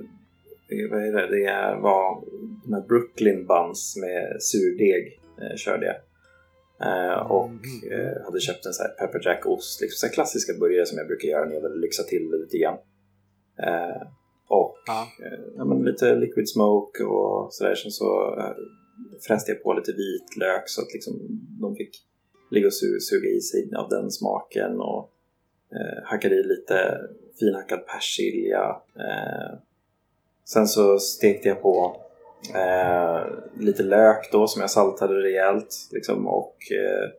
[0.91, 1.27] vad är det?
[1.27, 2.23] Det var
[2.65, 5.95] de här Brooklyn buns med surdeg eh, körde jag.
[6.87, 7.59] Eh, och Mhm.
[7.91, 11.07] eh, hade köpt en så här pepper jack ost, liksom så klassiska burgare som jag
[11.07, 12.77] brukar göra när jag vill lyxa till det lite grann.
[14.47, 15.07] Och Ja.
[15.57, 17.75] ja, men lite liquid smoke och sådär.
[17.75, 18.35] Sen så
[19.27, 21.13] fräste jag på lite vitlök så att liksom
[21.61, 21.89] de fick
[22.51, 25.11] ligga och su- suga i sig av den smaken och
[25.71, 26.99] eh, hackade i lite
[27.39, 28.75] finhackad persilja.
[28.95, 29.57] Eh,
[30.45, 32.01] sen så stekte jag på
[32.55, 33.23] eh,
[33.59, 37.09] lite lök då som jag saltade rejält liksom, och eh,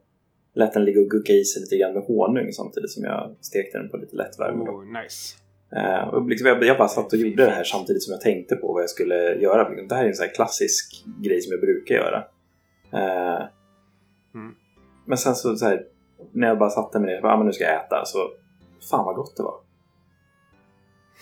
[0.54, 3.78] lät den ligga och gucka i sig lite grann med honung samtidigt som jag stekte
[3.78, 4.64] den på lite lätt värme.
[4.64, 5.36] Oh, nice.
[5.76, 8.72] Eh, och liksom jag, bara satt och gjorde det här samtidigt som jag tänkte på
[8.72, 9.68] vad jag skulle göra.
[9.88, 12.24] Det här är en sån här klassisk grej som jag brukar göra.
[12.92, 13.46] Eh,
[14.34, 14.54] Mm.
[15.06, 15.82] Men sen så, så här,
[16.32, 18.18] när jag bara satte mig ner och ah, men nu ska jag äta, så
[18.90, 19.54] fan vad gott det var.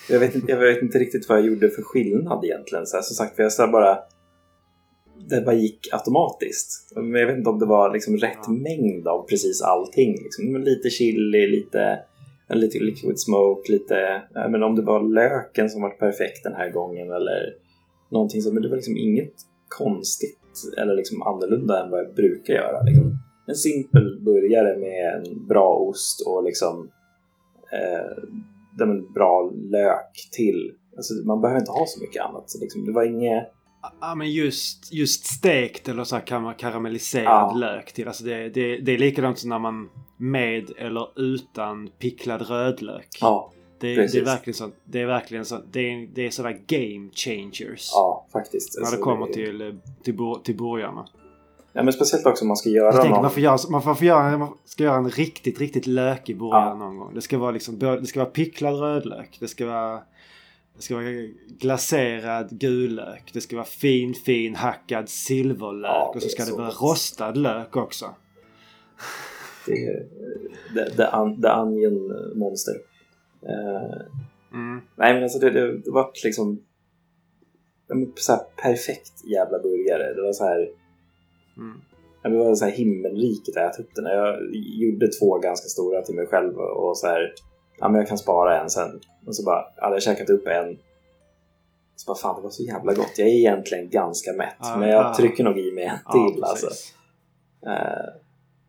[0.09, 2.87] Jag vet, inte, jag vet inte riktigt vad jag gjorde för skillnad egentligen.
[2.87, 3.99] Så här, som sagt, för jag så bara...
[5.29, 6.93] Det bara gick automatiskt.
[6.97, 8.53] Men jag vet inte om det var liksom rätt Ja.
[8.53, 10.13] mängd av precis allting.
[10.13, 10.57] Liksom.
[10.57, 11.99] Lite chili, lite,
[12.55, 13.97] lite liquid smoke, lite...
[14.37, 17.55] Eh, men om det var löken som var perfekt den här gången eller
[18.11, 18.53] någonting så.
[18.53, 19.35] Men det var liksom inget
[19.69, 20.39] konstigt
[20.79, 22.83] eller liksom annorlunda än vad jag brukar göra.
[22.83, 23.19] Liksom.
[23.47, 26.91] En simpel burgare med en bra ost och liksom
[27.73, 30.73] eh, bra lök till.
[30.97, 32.51] Alltså, man behöver inte ha så mycket annat.
[32.51, 33.53] Så liksom, det var inget...
[34.01, 37.53] Ja men just, just stekt eller så här karamelliserad Ja.
[37.57, 38.09] lök till.
[38.09, 43.09] Alltså det, det, det är likadant som när man med eller utan picklad rödlök.
[43.21, 44.71] Ja, det, det är verkligen så.
[44.85, 45.59] Det är verkligen så.
[45.73, 47.91] Det är, det är sådär game changers.
[47.93, 48.75] ja faktiskt.
[48.75, 49.69] När det Alltså, kommer det- till, eh,
[50.05, 51.07] till, bur, till burgarna.
[51.77, 53.23] Ja, men speciellt också om man ska göra Jag tänker någon...
[53.23, 56.75] man får göra, man får göra, man ska göra en riktigt, riktigt lökig burgare Ja.
[56.75, 57.15] någon gång.
[57.15, 59.37] Det ska vara liksom, det ska vara picklad rödlök.
[59.41, 60.01] Det ska vara,
[60.77, 61.05] det ska vara
[61.59, 63.31] glaserad gul-lök.
[63.33, 65.91] Det ska vara fin, fin hackad silverlök.
[65.91, 68.15] Ja, och så ska det så vara rostad lök också.
[69.67, 70.07] Det, är-
[70.75, 72.75] the, the, un, the Onion Monster.
[73.43, 74.07] Eh,
[74.53, 74.81] Mm.
[74.97, 76.63] nej, men alltså det, det, det var liksom...
[78.17, 80.15] Så här perfekt jävla burgare.
[80.15, 80.61] Det var så här...
[81.57, 81.81] Mm.
[82.23, 84.05] Det var så här himmelriket att äta upp den.
[84.05, 87.33] Jag gjorde två ganska stora till mig själv och så här,
[87.79, 89.01] ja men jag kan spara en sen.
[89.27, 90.79] Och så bara, hade jag käkat upp en.
[91.97, 93.13] Så bara, fan det var så jävla gott.
[93.17, 95.15] Jag är egentligen ganska mätt, Ja, men jag ja.
[95.15, 96.67] trycker nog i mig en Ja, till alltså.
[96.67, 96.95] precis.
[97.67, 98.15] Eh,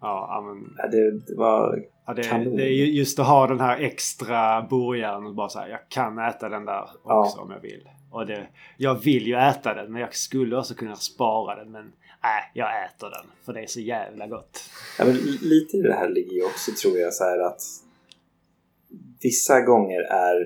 [0.01, 2.55] Ja, men, ja, det, det var, ja, det, Kanon.
[2.57, 6.19] det är ju just att ha den här extra burgaren och bara säga jag kan
[6.19, 7.89] äta den där också om jag vill.
[8.11, 11.83] Och det, jag vill ju äta den men jag skulle också kunna spara den men
[12.23, 14.59] nej, jag äter den för det är så jävla gott.
[14.99, 17.61] ja, men li- lite i det här ligger ju också tror jag så här att
[19.27, 20.37] vissa gånger är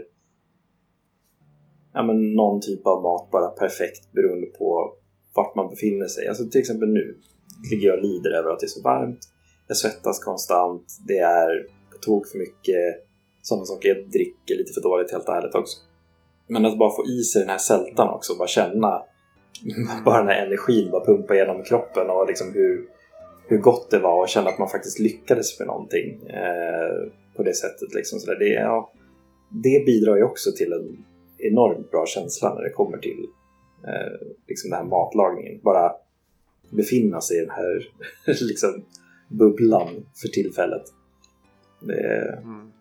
[1.93, 4.93] ja, men någon typ av mat bara perfekt beroende på
[5.35, 6.27] vart man befinner sig.
[6.27, 7.17] Alltså till exempel nu
[7.71, 9.19] ligger jag och lider över att det är så varmt.
[9.67, 10.85] Jag svettas konstant.
[11.07, 11.49] Det är
[11.91, 12.83] på tok för mycket
[13.41, 13.89] sådana saker.
[13.89, 15.77] Jag dricker lite för dåligt helt ärligt också.
[16.47, 19.03] Men att bara få i sig den här sältan också, bara känna
[20.05, 22.85] bara den här energin bara pumpa genom kroppen och liksom hur,
[23.47, 27.53] hur gott det var och känna att man faktiskt lyckades med någonting eh, på det
[27.53, 27.93] sättet.
[27.93, 28.19] Liksom.
[28.19, 28.91] Så där, det, ja,
[29.49, 31.05] det bidrar ju också till en
[31.37, 33.27] enormt bra känsla när det kommer till
[33.87, 35.59] eh, liksom den här matlagningen.
[35.63, 35.91] Bara
[36.69, 37.91] befinna sig i den här
[38.49, 38.85] liksom,
[39.27, 40.83] bubblan för tillfället.
[41.81, 42.71] Det, mm.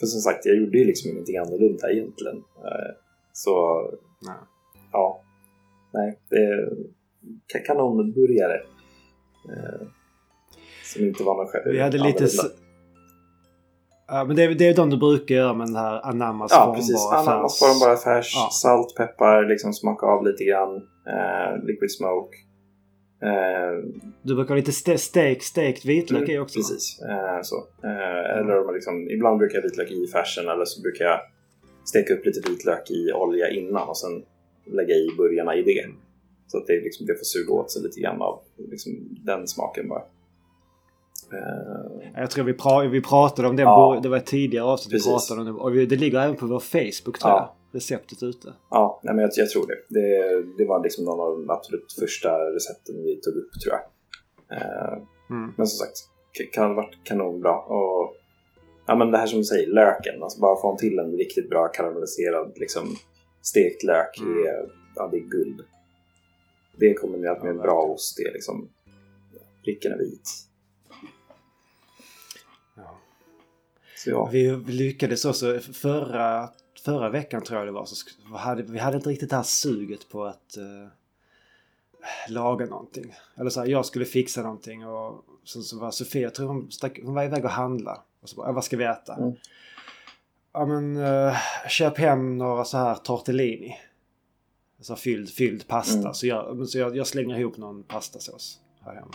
[0.00, 2.36] För som sagt, jag gjorde ju liksom ingenting annorlunda egentligen.
[2.36, 2.94] Eh,
[3.32, 3.82] så
[4.22, 4.36] nej.
[4.92, 5.22] ja,
[5.92, 6.36] nej, det
[7.58, 8.62] är kanonburgare.
[9.48, 9.86] Eh,
[10.84, 11.72] som inte var någon själv.
[11.72, 12.28] Vi hade lite...
[14.10, 16.72] Ja, men det är, det är de du brukar göra med den här anammas Ja,
[16.76, 17.06] precis.
[17.12, 18.32] Anammas formbara färs.
[18.34, 18.48] Ja.
[18.52, 20.76] Salt, peppar, liksom smaka av lite grann.
[21.12, 22.36] Eh, liquid smoke.
[23.22, 23.72] Eh,
[24.22, 26.58] du brukar ha lite ste steak, stekt vitlök mm, i också?
[26.58, 27.00] Precis.
[27.02, 27.56] Eh, så.
[27.84, 31.20] Eh, eller liksom, ibland brukar jag vitlök i färsen eller så brukar jag
[31.84, 34.22] steka upp lite vitlök i olja innan och sen
[34.66, 35.84] lägga i burgarna i det.
[36.46, 38.40] Så att det, liksom, det får suga åt sig lite grann av
[38.70, 38.92] liksom,
[39.24, 40.02] den smaken bara.
[41.32, 44.94] Uh, jag tror vi, pra vi pratade om det, ja, det var ett tidigare avsnitt
[44.94, 45.52] vi pratade om det.
[45.52, 47.54] Och det ligger även på vår Facebook tror ja.
[47.70, 48.52] jag, receptet ute.
[48.70, 50.00] Ja, nej, men jag, jag tror det.
[50.00, 50.42] det.
[50.58, 53.82] Det var liksom någon av de absolut första recepten vi tog upp tror jag.
[54.58, 54.98] Uh,
[55.30, 55.54] mm.
[55.56, 55.96] Men som sagt,
[56.52, 57.58] kan ha varit kanonbra.
[57.58, 58.14] Och
[58.86, 60.22] ja, men det här som du säger, löken.
[60.22, 62.96] Alltså bara få till en riktigt bra karamelliserad liksom,
[63.42, 64.18] stekt lök.
[64.20, 64.38] Mm.
[64.38, 65.60] Är, ja, det är guld.
[66.76, 68.68] Det kombinerat med en bra ost, det är liksom
[69.64, 70.47] pricken är vit.
[74.06, 74.26] Ja.
[74.32, 76.50] Vi lyckades också förra,
[76.84, 77.96] förra veckan tror jag det var så
[78.36, 80.88] hade, vi hade inte riktigt det här suget på att uh,
[82.28, 83.14] laga någonting.
[83.36, 86.70] Eller så här, jag skulle fixa någonting och sen så var Sofia, jag tror hon,
[86.70, 88.02] stack, hon var iväg och handla.
[88.20, 89.14] Och så bara, vad ska vi äta?
[89.14, 89.32] Mm.
[90.52, 91.36] Ja men uh,
[91.68, 93.76] köp hem några så här tortellini.
[94.78, 95.98] Alltså fylld, fylld pasta.
[95.98, 96.14] Mm.
[96.14, 99.14] Så, jag, så jag, jag slänger ihop någon pastasås här hemma.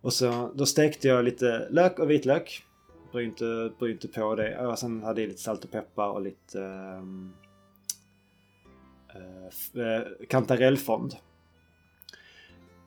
[0.00, 2.62] Och så då stekte jag lite lök och vitlök.
[3.12, 4.66] Bry inte, bry inte på det.
[4.66, 7.32] Och sen hade jag lite salt och peppar och lite um,
[9.76, 11.16] uh, kantarellfond.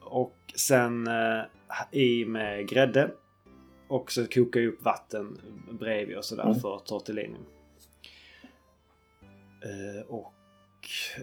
[0.01, 1.43] Och sen uh,
[1.91, 3.11] i med grädde.
[3.87, 5.37] Och så kokar jag upp vatten
[5.79, 6.59] bredvid och sådär mm.
[6.59, 7.37] för tortellini.
[9.65, 10.33] Uh, och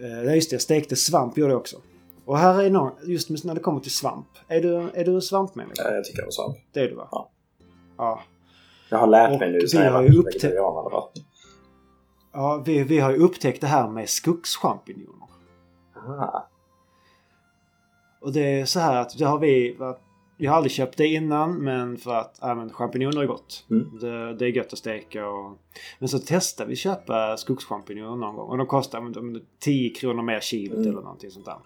[0.01, 1.81] uh, just det, jag stekte svamp gjorde jag också.
[2.25, 4.27] Och här är någon, just när det kommer till svamp.
[4.47, 5.83] Är du, är du svampmänniska?
[5.83, 6.57] Ja, jag tycker om svamp.
[6.71, 7.07] Det är du va?
[7.11, 7.31] Ja.
[7.97, 8.23] ja.
[8.89, 11.03] Jag har lärt mig nu sen jag varit vegetarian
[12.33, 15.27] Ja, vi, vi har ju upptäckt det här med skogschampinjoner.
[15.97, 16.49] Aha.
[18.21, 19.77] Och det är så här att det har vi
[20.37, 23.65] jag har aldrig köpt det innan men för att men, champinjoner är gott.
[23.69, 23.97] Mm.
[23.99, 25.57] Det, det, är gött att steka och...
[25.99, 30.39] Men så testade vi köpa skogschampinjoner någon gång och de kostar men, 10 kronor mer
[30.39, 30.89] kilot mm.
[30.89, 31.59] eller någonting sånt där.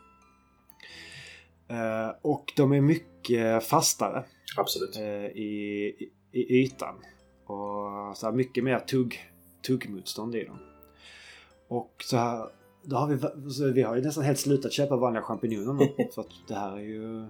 [1.72, 4.24] Uh, och de är mycket fastare.
[4.58, 4.98] Absolut.
[4.98, 5.96] Uh, i,
[6.32, 6.96] i ytan.
[7.46, 9.20] Och så mycket mer tugg,
[9.68, 10.58] tuggmotstånd i dem.
[11.68, 12.48] Och så här,
[12.84, 16.08] då har vi, vi har ju nästan helt slutat köpa vanliga champinjoner nu.
[16.16, 17.26] för att det här är ju...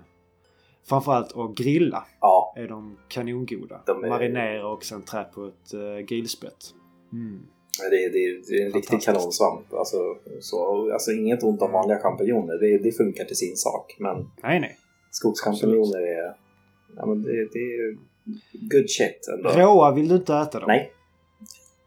[0.83, 2.53] Framförallt att grilla ja.
[2.57, 3.81] är de kanongoda.
[3.85, 4.09] De är...
[4.09, 6.73] Marinera och sen trä på ett uh, grillspett.
[7.13, 7.47] Mm.
[7.89, 9.73] Det är, det, är, det är en riktig kanonsvamp.
[9.73, 9.97] Alltså,
[10.39, 12.59] så, alltså inget ont om vanliga champinjoner.
[12.59, 13.95] Det, det funkar till sin sak.
[13.99, 14.77] Men nej, nej.
[15.11, 16.35] skogschampinjoner är...
[16.95, 17.97] Ja, men det, det är
[18.51, 19.49] good shit ändå.
[19.49, 20.67] Råa vill du inte äta dem.
[20.67, 20.93] Nej.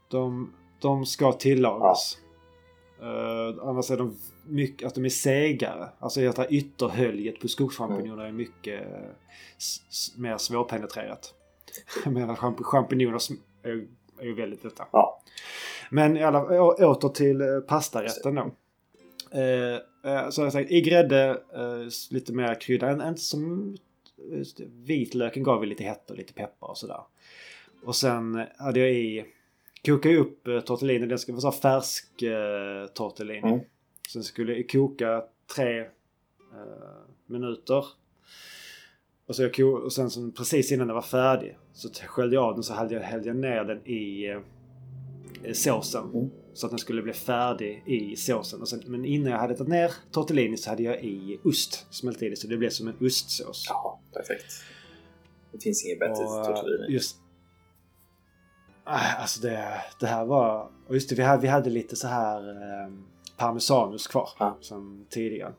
[0.07, 2.17] De, de ska tillagas.
[2.99, 3.05] Ja.
[3.05, 5.89] Uh, annars är de mycket, att de är segare.
[5.99, 8.27] Alltså det här ytterhöljet på skogschampinjoner mm.
[8.27, 8.81] är mycket
[10.17, 11.33] mer svårpenetrerat.
[12.05, 13.19] Medan champinjoner
[13.63, 13.87] är,
[14.19, 14.87] är ju väldigt lätta.
[14.91, 15.21] Ja.
[15.89, 18.51] Men i alla, åter till eh, pastarätten då.
[19.31, 23.07] Eh, eh, så jag sagt, i grädde, eh, lite mer krydda.
[23.07, 23.75] Inte som
[24.67, 27.01] vitlöken gav vi lite hetta och lite peppar och sådär.
[27.83, 29.25] Och sen hade jag i...
[29.85, 31.05] Kokade upp eh, tortellini.
[31.05, 33.49] Den ska vara så färsk eh, tortellini.
[33.49, 33.59] Mm.
[34.09, 35.23] Sen skulle jag koka
[35.55, 35.85] tre eh,
[37.25, 37.85] minuter.
[39.27, 42.53] Och, så jag och sen så precis innan den var färdig så sköljde jag av
[42.53, 44.29] den så hällde jag, hällde jag ner den i
[45.43, 46.03] eh, såsen.
[46.13, 46.29] Mm.
[46.55, 48.65] Så att den skulle bli färdig i såsen.
[48.65, 51.87] Sen, men innan jag hade tagit ner tortellini så hade jag i ost.
[51.89, 53.65] Smält i det så det blev som en ostsås.
[53.69, 54.53] Ja, perfekt.
[55.51, 56.93] Det finns inget bättre tortellini.
[56.93, 57.17] Just,
[58.87, 60.71] äh, alltså det, det här var...
[60.87, 62.93] Och just det, vi hade, vi hade lite så här eh,
[63.37, 64.29] parmesanus kvar.
[64.39, 64.57] Ja.
[64.61, 65.53] Som tidigare.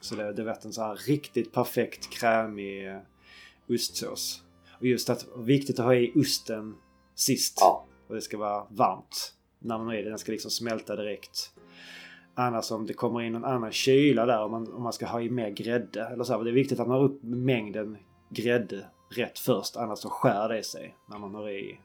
[0.00, 3.00] Så det, det var en så här riktigt perfekt krämig
[3.68, 4.42] ostsås.
[4.80, 6.74] Och just att viktigt att ha i osten
[7.14, 7.58] sist.
[7.60, 7.86] Ja.
[8.08, 9.34] Och det ska vara varmt
[9.64, 10.08] när man är det.
[10.08, 11.50] Den ska liksom smälta direkt.
[12.34, 15.20] Annars om det kommer in någon annan kyla där om man, om man ska ha
[15.20, 16.04] i mer grädde.
[16.04, 17.96] Eller så här, det är viktigt att man har upp mängden
[18.30, 18.86] grädde
[19.16, 19.76] rätt först.
[19.76, 21.80] Annars så skär det sig när man har i...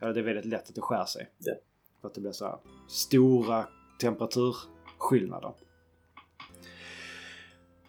[0.00, 1.28] Eller det är väldigt lätt att det skär sig.
[1.38, 1.54] Ja.
[2.00, 2.58] För att det blir så här
[2.88, 3.64] stora
[4.00, 5.52] temperaturskillnader.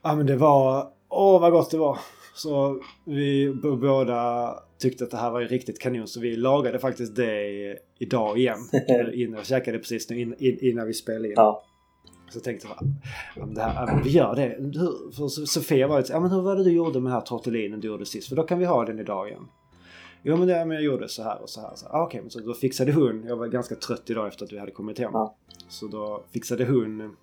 [0.01, 0.93] Ja men det var...
[1.09, 1.99] Åh vad gott det var!
[2.39, 7.15] Så vi båda tyckte att det här var ju riktigt kanon så vi lagade faktiskt
[7.15, 8.57] det idag igen.
[9.13, 11.33] innan jag käkade precis nu in, in, innan vi spelade in.
[11.35, 11.63] Ja.
[12.29, 12.77] Så tänkte jag,
[13.35, 14.55] ja, men det här, men vi gör det.
[14.59, 17.11] Hur, för So- Sofia var så, ja men hur var det du gjorde med den
[17.11, 18.29] här tortellinen du gjorde sist?
[18.29, 19.47] För då kan vi ha den idag igen.
[20.23, 21.75] Jo men, det, men jag gjorde så här och så här.
[21.75, 24.53] Så, ah, Okej, men så då fixade hon, jag var ganska trött idag efter att
[24.53, 25.11] vi hade kommit hem.
[25.13, 25.35] Ja.
[25.69, 27.15] Så då fixade hon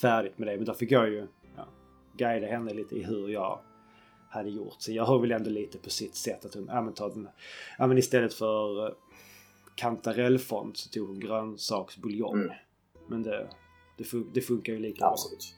[0.00, 0.56] färdigt med det.
[0.56, 1.26] Men då fick jag ju
[1.56, 1.66] ja,
[2.16, 3.58] guida henne lite i hur jag
[4.30, 4.76] hade gjort.
[4.78, 7.28] Så jag har väl ändå lite på sitt sätt att hon, ja men, ta den,
[7.78, 8.92] ja, men istället för eh,
[9.74, 12.34] kantarellfond så tog hon grönsaksbuljong.
[12.34, 12.52] Mm.
[13.08, 13.50] Men det,
[13.98, 15.10] det, fun- det funkar ju lika bra.
[15.10, 15.54] Absolut.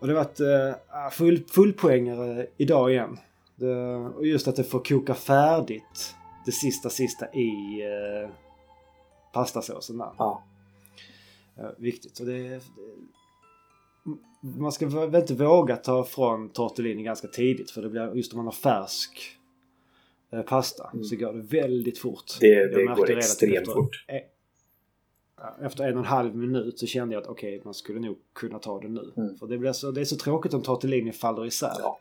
[0.00, 3.18] Och det har varit uh, full, fullpoängare idag igen.
[3.56, 6.14] Det, och just att det får koka färdigt
[6.46, 7.82] det sista sista i
[8.22, 8.30] uh,
[9.32, 10.10] pastasåsen där.
[10.18, 10.44] Ja.
[11.56, 12.20] Eh, viktigt.
[12.20, 12.60] Och det, det,
[14.40, 18.36] man ska väl inte våga ta från tortellini ganska tidigt för det blir just om
[18.36, 19.20] man har färsk
[20.32, 21.04] eh, pasta Mm.
[21.04, 22.24] så går det väldigt fort.
[22.40, 24.04] Det, det går extremt efter- fort.
[25.40, 28.16] Ja, Efter en och en halv minut så kände jag att okej, man skulle nog
[28.34, 29.12] kunna ta det nu.
[29.16, 29.36] Mm.
[29.36, 31.72] För det, blir så, det är så tråkigt om tortellini faller isär.
[31.78, 31.98] Ja.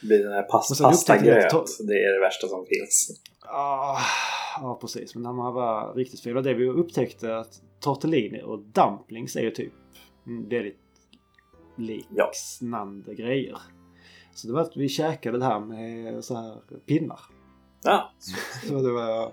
[0.00, 1.78] Det blir den här pas- pastagröt.
[1.86, 3.20] Det är det värsta som finns.
[3.46, 3.98] Ah,
[4.60, 5.14] ja, precis.
[5.14, 6.42] Men när man var riktigt fel.
[6.42, 9.72] Det vi upptäckte att tortellini och dumplings är ju typ
[10.24, 10.78] väldigt
[11.76, 13.58] liknande grejer.
[14.34, 17.20] Så det var att vi käkade det här med så här pinnar.
[17.82, 18.12] Ja,
[18.68, 19.32] Så det var...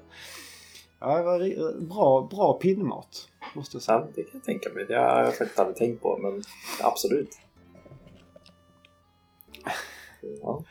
[1.00, 3.30] Ja, det var bra, bra pinnmat.
[3.56, 3.98] Måste jag säga.
[3.98, 4.86] ja, det kan jag tänka mig.
[4.86, 6.42] Det har jag faktiskt aldrig tänkt på, men
[6.82, 7.40] absolut.
[10.42, 10.64] Ja.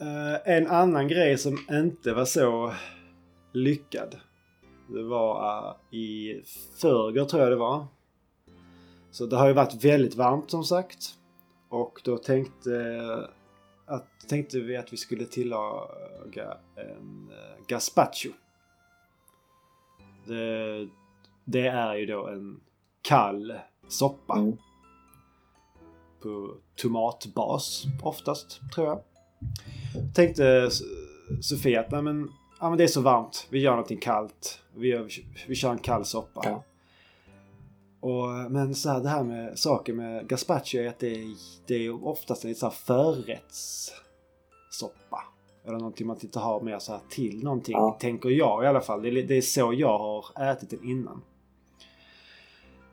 [0.00, 2.74] Eh, en annan grej som inte var så
[3.52, 4.16] lyckad.
[4.88, 6.42] Det var eh, i
[6.80, 7.86] förrgår tror jag det var.
[9.18, 11.14] Så det har ju varit väldigt varmt som sagt.
[11.68, 13.28] Och då tänkte,
[13.86, 18.28] att, tänkte vi att vi skulle tillaga en uh, gazpacho.
[20.26, 20.88] Det,
[21.44, 22.60] det är ju då en
[23.02, 23.58] kall
[23.88, 24.56] soppa Mm.
[26.22, 29.00] på tomatbas oftast, tror jag.
[30.14, 30.70] Tänkte
[31.40, 34.62] Sofia att nej men, ja, men det är så varmt, vi gör någonting kallt.
[34.74, 35.08] Vi, gör,
[35.48, 36.40] vi kör en kall soppa.
[36.44, 36.64] Ja.
[38.00, 41.34] Och, men så här, det här med saker med gazpacho är att det är,
[41.66, 45.22] det är oftast en så förrättssoppa.
[45.64, 47.96] Eller någonting man inte har mer så här till någonting, Ja.
[48.00, 49.02] tänker jag i alla fall.
[49.02, 51.22] Det är, det är så jag har ätit den innan.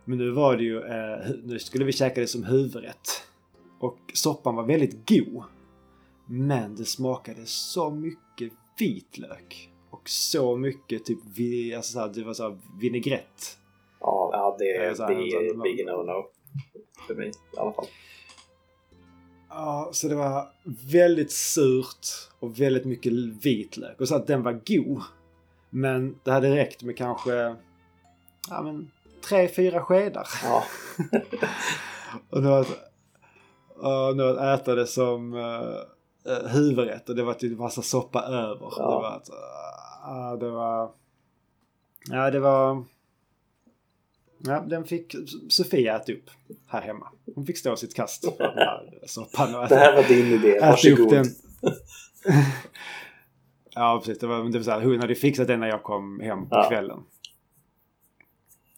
[0.06, 3.08] Men nu var det ju, eh, nu skulle vi käka det som huvudrätt.
[3.80, 5.43] Och soppan var väldigt god.
[6.28, 9.70] Men det smakade så mycket vitlök.
[9.89, 13.58] Och så mycket typ, vi, alltså så här, det var så vinägrett.
[13.99, 16.23] Ja, ja det, det är här, big no-no.
[17.07, 17.87] För mig i alla fall.
[19.49, 20.47] Ja, så det var
[20.91, 22.07] väldigt surt
[22.39, 23.13] och väldigt mycket
[23.45, 24.01] vitlök.
[24.01, 25.01] Och så att den var god.
[25.69, 27.55] Men det hade räckt med kanske,
[28.49, 28.91] ja men,
[29.29, 30.27] tre, fyra skedar.
[30.43, 30.63] Ja,
[32.29, 32.67] Och nu att,
[33.75, 38.73] och nu att äta det som uh, huvudrätt och det var typ massa soppa över.
[38.77, 38.85] Ja.
[38.89, 39.29] Det var att,
[40.09, 40.91] uh, det var...
[42.09, 42.83] Ja, det var...
[44.38, 45.15] Ja, den fick
[45.49, 46.29] Sofia äta upp
[46.67, 47.07] här hemma.
[47.36, 49.55] Hon fick stå sitt kast för den här soppan.
[49.55, 50.59] Och det här var din idé.
[50.61, 51.09] Varsågod.
[51.09, 51.25] den.
[53.75, 54.19] ja, precis.
[54.19, 56.55] Det var, det var så här, hon hade fixat den när jag kom hem på
[56.55, 56.69] Ja.
[56.69, 56.99] kvällen.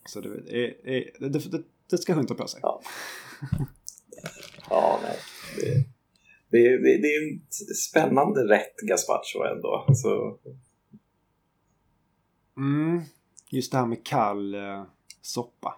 [0.10, 2.60] Så det, det, det, det, ska hon ta på sig.
[2.64, 2.82] Ja.
[4.70, 5.18] Ja, nej.
[5.62, 5.74] Det,
[6.50, 7.42] det, det, det är en
[7.76, 9.86] spännande rätt gazpacho ändå.
[9.94, 10.40] Så,
[12.58, 13.02] Mm,
[13.52, 14.84] just det här med kall eh,
[15.28, 15.76] soppa.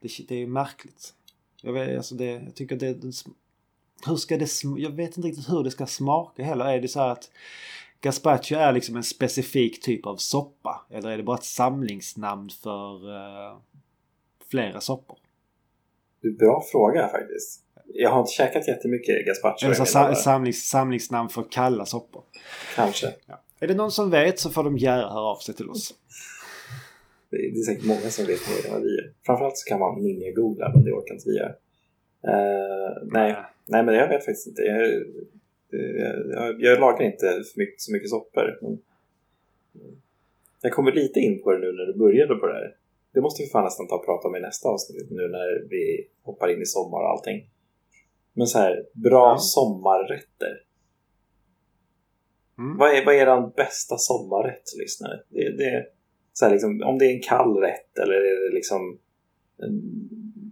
[0.00, 1.14] Det, det är ju märkligt.
[1.62, 3.12] Jag, vet, alltså det, jag tycker det, det...
[4.06, 6.64] Hur ska det Jag vet inte riktigt hur det ska smaka heller.
[6.64, 7.30] Är det så att
[8.00, 10.86] gazpacho är liksom en specifik typ av soppa?
[10.90, 13.58] Eller är det bara ett samlingsnamn för eh,
[14.50, 15.18] flera soppor?
[16.38, 17.60] bra fråga faktiskt.
[17.94, 19.64] Jag har inte käkat jättemycket gazpacho.
[19.64, 22.22] Eller så sa, samlings, samlingsnamn för kalla soppor?
[22.74, 23.14] Kanske.
[23.26, 23.40] Ja.
[23.60, 25.94] Är det någon som vet så får de gärna höra av sig till oss.
[27.30, 29.12] Det är, säkert många som vet mer än vad vi gör.
[29.26, 31.54] Framförallt så kan man ninja-googla, men det orkar inte vi göra.
[32.32, 33.36] Eh, nej.
[33.66, 34.62] nej, men jag vet faktiskt inte.
[34.62, 35.04] Jag,
[35.70, 38.58] jag, jag, lagar inte för mycket, så mycket soppor.
[40.62, 42.76] Jag kommer lite in på det nu när du började på det här.
[43.14, 46.08] det måste vi fan nästan ta och prata om i nästa avsnitt nu när vi
[46.22, 47.50] hoppar in i sommar och allting.
[48.32, 49.38] Men så här, bra Ja.
[49.38, 50.62] sommarrätter.
[52.58, 52.76] Mm.
[52.76, 55.20] Vad är, vad är er bästa sommarrätt, lyssnare?
[55.28, 55.86] Det, det,
[56.38, 58.98] så här, liksom, om det är en kall rätt eller är det liksom
[59.62, 59.82] en,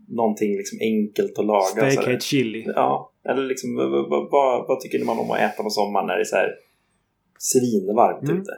[0.08, 1.90] någonting liksom enkelt att laga?
[1.90, 2.64] Stekhet chili.
[2.66, 6.22] Ja, eller liksom vad, vad, vad, tycker man om att äta på sommaren när det
[6.22, 6.54] är så här
[7.38, 8.40] svinvarmt Mm.
[8.40, 8.52] ute?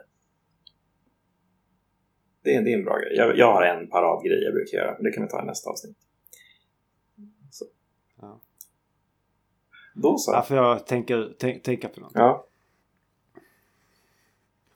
[2.43, 3.13] Det är, det är en bra grej.
[3.17, 5.71] Jag, jag har en paradgrej jag brukar göra, men det kan vi ta i nästa
[5.71, 5.97] avsnitt.
[7.51, 7.65] Så.
[8.21, 8.41] Ja.
[9.95, 10.33] Då så.
[10.33, 12.13] Ja, får jag tänka, tänk, tänka på något.
[12.15, 12.47] Ja.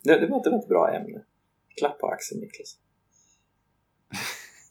[0.03, 1.23] Det, det, var, det var ett bra ämne.
[1.77, 2.77] Klapp på axeln Niklas.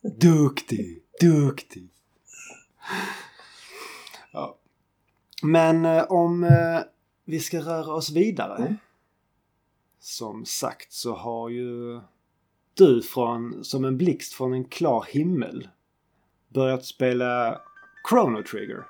[0.22, 1.89] Duktig, duktig.
[4.32, 4.58] Ja.
[5.43, 6.80] Men eh, om eh,
[7.26, 8.58] vi ska röra oss vidare.
[8.58, 8.78] Mm.
[9.99, 12.02] Som sagt så har ju
[12.74, 15.68] du från, som en blixt från en klar himmel
[16.47, 17.62] börjat spela
[18.10, 18.86] Chrono Trigger.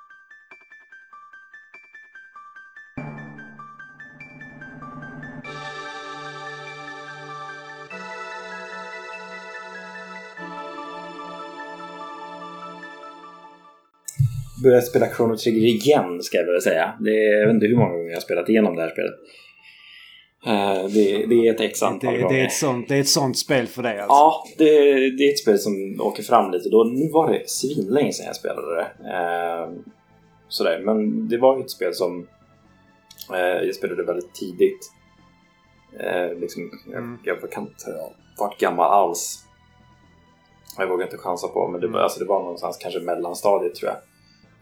[14.62, 16.94] Börjat spela Chrono Trigger igen ska jag väl säga.
[17.00, 19.14] Det är, jag vet inte hur många gånger jag har spelat igenom det här spelet.
[20.46, 22.38] Eh, det, det är ett x Det, antal det, gånger.
[22.38, 24.14] är ett sånt, det är ett sånt spel för dig alltså?
[24.14, 24.64] Ja, det,
[25.10, 26.84] det är ett spel som åker fram lite då.
[26.84, 28.86] Nu var det svinlänge sedan jag spelade det.
[29.10, 29.70] Eh,
[30.48, 30.80] sådär.
[30.84, 32.26] Men det var ett spel som
[33.34, 34.92] eh, jag spelade väldigt tidigt.
[36.40, 37.18] Liksom, Mm.
[37.24, 38.12] jag, jag kan inte ha
[38.46, 39.38] varit gammal alls.
[40.78, 42.00] Jag vågar inte chansa på, men det, Mm.
[42.00, 43.98] alltså, det var någonstans kanske mellanstadiet tror jag.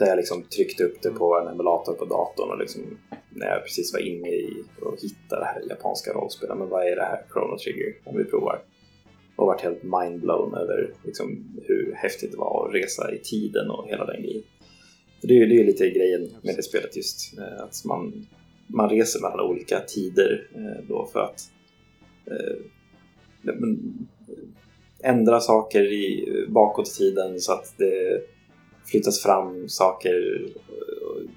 [0.01, 2.83] Där jag liksom tryckte upp det på en emulator på datorn och liksom,
[3.31, 6.59] när jag precis var inne i och hittade det här japanska rollspelet.
[6.59, 7.95] Men vad är det här Chrono Trigger?
[8.05, 8.63] Om vi provar.
[9.37, 13.89] Och varit helt mindblown över liksom, hur häftigt det var att resa i tiden och
[13.89, 14.43] hela den grejen.
[15.21, 17.39] För det är ju det är lite grejen med det spelet just.
[17.39, 18.27] Eh, att man,
[18.67, 21.41] man reser mellan olika tider eh, då för att
[22.27, 22.57] eh,
[23.49, 23.55] eh,
[25.03, 28.23] ändra saker i, bakåt i tiden så att det
[28.91, 30.47] flyttas fram saker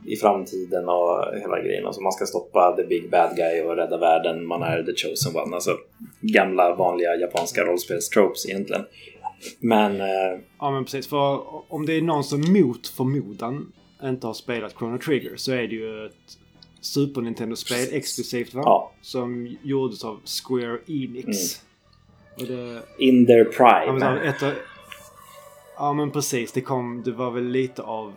[0.05, 1.85] i framtiden och hela grejen.
[1.85, 4.45] Alltså man ska stoppa the big bad guy och rädda världen.
[4.45, 5.55] Man är the chosen one.
[5.55, 5.77] Alltså
[6.21, 8.85] gamla vanliga japanska rollspelstropes egentligen.
[9.59, 11.39] Men eh, Ja men precis, för
[11.73, 13.71] om det är någon som mot förmodan
[14.03, 16.11] inte har spelat Chrono Trigger så är det ju ett
[16.81, 18.61] Super Nintendo-spel exklusivt va?
[18.65, 21.61] ja, Som gjordes av Square Enix.
[22.39, 24.19] Och det, in their ja, prime.
[24.29, 24.53] ett, av-
[25.77, 28.13] ja men precis, det kom, det var väl lite av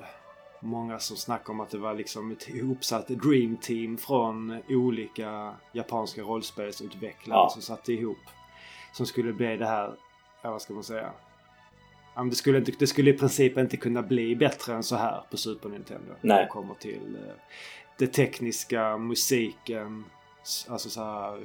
[0.61, 6.23] många som snackade om att det var liksom ett ihopsatt Dream Team från olika japanska
[6.23, 7.49] rollspelsutvecklare Ja.
[7.51, 8.19] som satte ihop.
[8.93, 9.95] Som skulle bli det här,
[10.43, 11.11] ja vad ska man säga?
[12.15, 15.23] Ja, det, skulle inte, det skulle i princip inte kunna bli bättre än så här
[15.31, 16.09] på Super Nintendo.
[16.09, 16.19] Nej.
[16.21, 17.35] När det kommer till eh,
[17.99, 20.05] det tekniska, musiken,
[20.69, 21.39] alltså så här,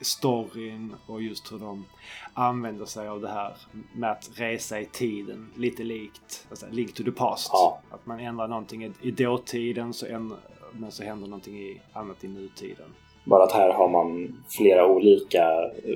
[0.00, 1.86] storyn och just hur de
[2.34, 3.56] använder sig av det här
[3.94, 5.52] med att resa i tiden.
[5.56, 7.50] Lite likt alltså, Link to the Past.
[7.52, 7.80] Ja.
[7.90, 10.38] Att man ändrar någonting i, i dåtiden så ändrar,
[10.72, 12.94] men så händer någonting i, annat i nutiden.
[13.24, 15.44] Bara att här har man flera olika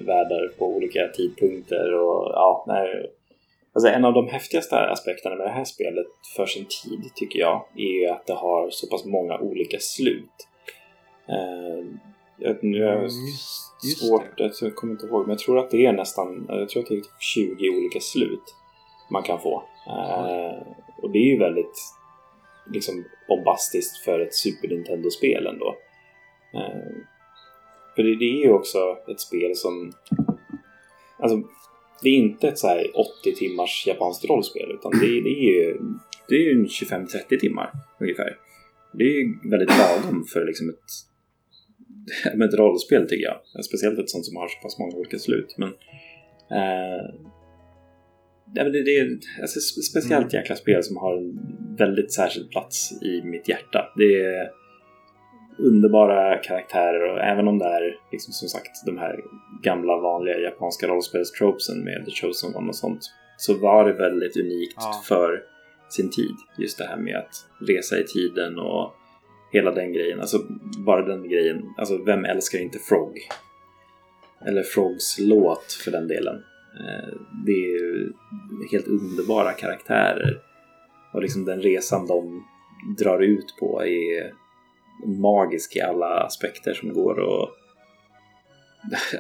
[0.06, 3.12] världar på olika tidpunkter och ja, nej.
[3.72, 6.06] Alltså en av de häftigaste aspekterna med det här spelet
[6.36, 10.48] för sin tid tycker jag är ju att det har så pass många olika slut.
[12.38, 14.52] Jag, nu Mm, just- just svårt, det.
[14.60, 16.94] jag kommer inte ihåg, men jag tror att det är nästan, jag tror att det
[16.94, 18.54] är typ 20 olika slut
[19.10, 19.62] man kan få.
[19.86, 20.62] Eh,
[21.02, 21.80] och det är ju väldigt
[22.72, 25.76] liksom bombastiskt för ett Super Nintendo-spel ändå.
[26.54, 26.96] Eh,
[27.96, 28.78] för det, det är ju också
[29.10, 29.92] ett spel som...
[31.18, 31.42] Alltså,
[32.02, 32.86] det är inte ett så här
[33.22, 35.78] 80 timmars japanskt rollspel utan det, det är ju
[36.28, 37.70] det är ju 25-30 timmar
[38.00, 38.36] ungefär.
[38.92, 40.90] Det är ju väldigt lagom för liksom ett,
[42.34, 43.64] med ett rollspel tycker jag.
[43.64, 45.54] Speciellt ett sånt som har så pass många olika slut.
[45.58, 45.68] Men,
[46.50, 47.04] eh,
[48.54, 51.38] det, det är alltså, ett speciellt jäkla spel som har en
[51.78, 53.92] väldigt särskild plats i mitt hjärta.
[53.96, 54.50] Det är
[55.58, 59.16] underbara karaktärer och även om det är liksom som sagt de här
[59.62, 63.00] gamla vanliga japanska rollspelstropesen med The Chosen One och sånt
[63.36, 65.02] så var det väldigt unikt Ja.
[65.04, 65.42] för
[65.90, 66.34] sin tid.
[66.58, 67.34] Just det här med att
[67.68, 68.94] resa i tiden och
[69.52, 70.20] hela den grejen.
[70.20, 70.38] Alltså
[70.78, 71.62] bara den grejen.
[71.76, 73.18] Alltså vem älskar inte Frog?
[74.46, 76.34] Eller Frogs låt för den delen.
[76.80, 77.14] Eh,
[77.46, 78.12] det är ju
[78.72, 80.40] helt underbara karaktärer.
[81.12, 82.44] Och liksom den resan de
[82.98, 84.32] drar ut på är
[85.06, 87.44] magisk i alla aspekter som går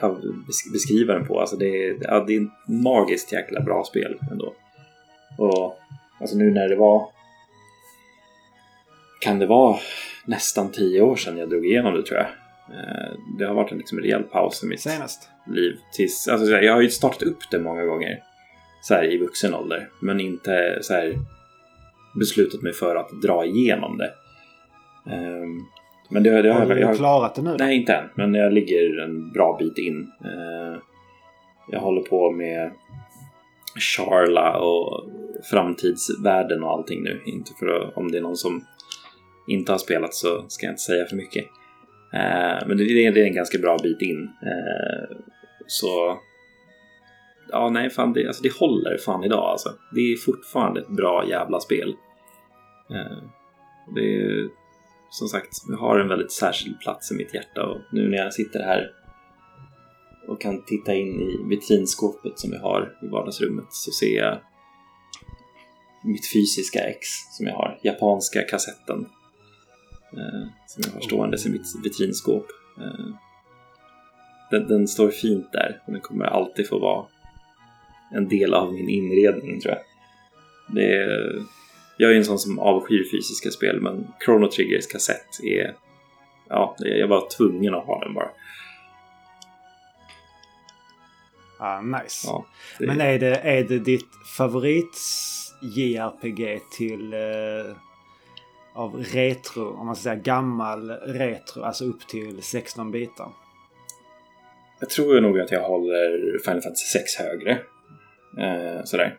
[0.00, 0.18] att
[0.72, 1.40] beskriva den på.
[1.40, 4.54] Alltså det, är, ja, det är ett magiskt jäkla bra spel ändå.
[5.38, 5.78] Och
[6.20, 7.17] alltså nu när det var...
[9.20, 9.76] Kan det vara
[10.24, 12.26] nästan tio år sedan jag drog igenom det tror jag.
[12.78, 15.28] Eh, Det har varit en liksom rejäl paus i mitt Senast.
[15.46, 15.76] liv.
[15.92, 18.22] Tills, alltså, jag har ju startat upp det många gånger
[18.82, 19.88] så här, i vuxen ålder.
[20.00, 21.14] Men inte så här,
[22.18, 24.12] beslutat mig för att dra igenom det.
[25.12, 25.60] Ehm,
[26.10, 27.56] men det, det har Har jag, du jag har, klarat det nu?
[27.58, 28.08] Nej, inte än.
[28.14, 30.12] Men jag ligger en bra bit in.
[30.24, 30.78] Eh,
[31.70, 32.72] jag håller på med
[33.78, 35.04] Charla och
[35.50, 37.20] framtidsvärlden och allting nu.
[37.26, 38.64] Inte för att, om det är någon som
[39.48, 41.44] inte har spelat så ska jag inte säga för mycket.
[42.14, 44.22] Eh, men det är, det är en ganska bra bit in.
[44.24, 45.16] Eh,
[45.66, 46.18] så...
[47.50, 49.68] Ja, nej, fan, det, alltså, det håller fan idag alltså.
[49.94, 51.94] Det är fortfarande ett bra jävla spel.
[52.90, 53.22] Eh,
[53.94, 54.48] det är
[55.10, 58.34] som sagt, jag har en väldigt särskild plats i mitt hjärta och nu när jag
[58.34, 58.90] sitter här
[60.28, 64.38] och kan titta in i vitrinskåpet som jag har i vardagsrummet så ser jag
[66.04, 69.06] mitt fysiska ex som jag har, japanska kassetten
[70.66, 72.46] som jag har ståendes i mitt vitrinskåp.
[72.80, 73.14] Eh,
[74.50, 77.06] den, den står fint där och den kommer alltid få vara
[78.14, 79.82] en del av min inredning tror jag.
[80.74, 81.42] Det är,
[81.96, 85.74] jag är en sån som avskyr fysiska spel men Chrono Triggers kassett är...
[86.48, 88.30] Ja, jag var tvungen att ha den bara.
[91.58, 92.26] Ah, nice.
[92.26, 92.46] Ja,
[92.78, 94.98] det, Men är det, är det ditt favorit
[95.62, 97.76] JRPG till eh,
[98.74, 103.32] av retro, om man ska säga gammal retro, alltså upp till 16 bitar?
[104.80, 107.50] Jag tror nog att jag håller Final Fantasy 6 högre.
[108.38, 109.18] Eh, sådär.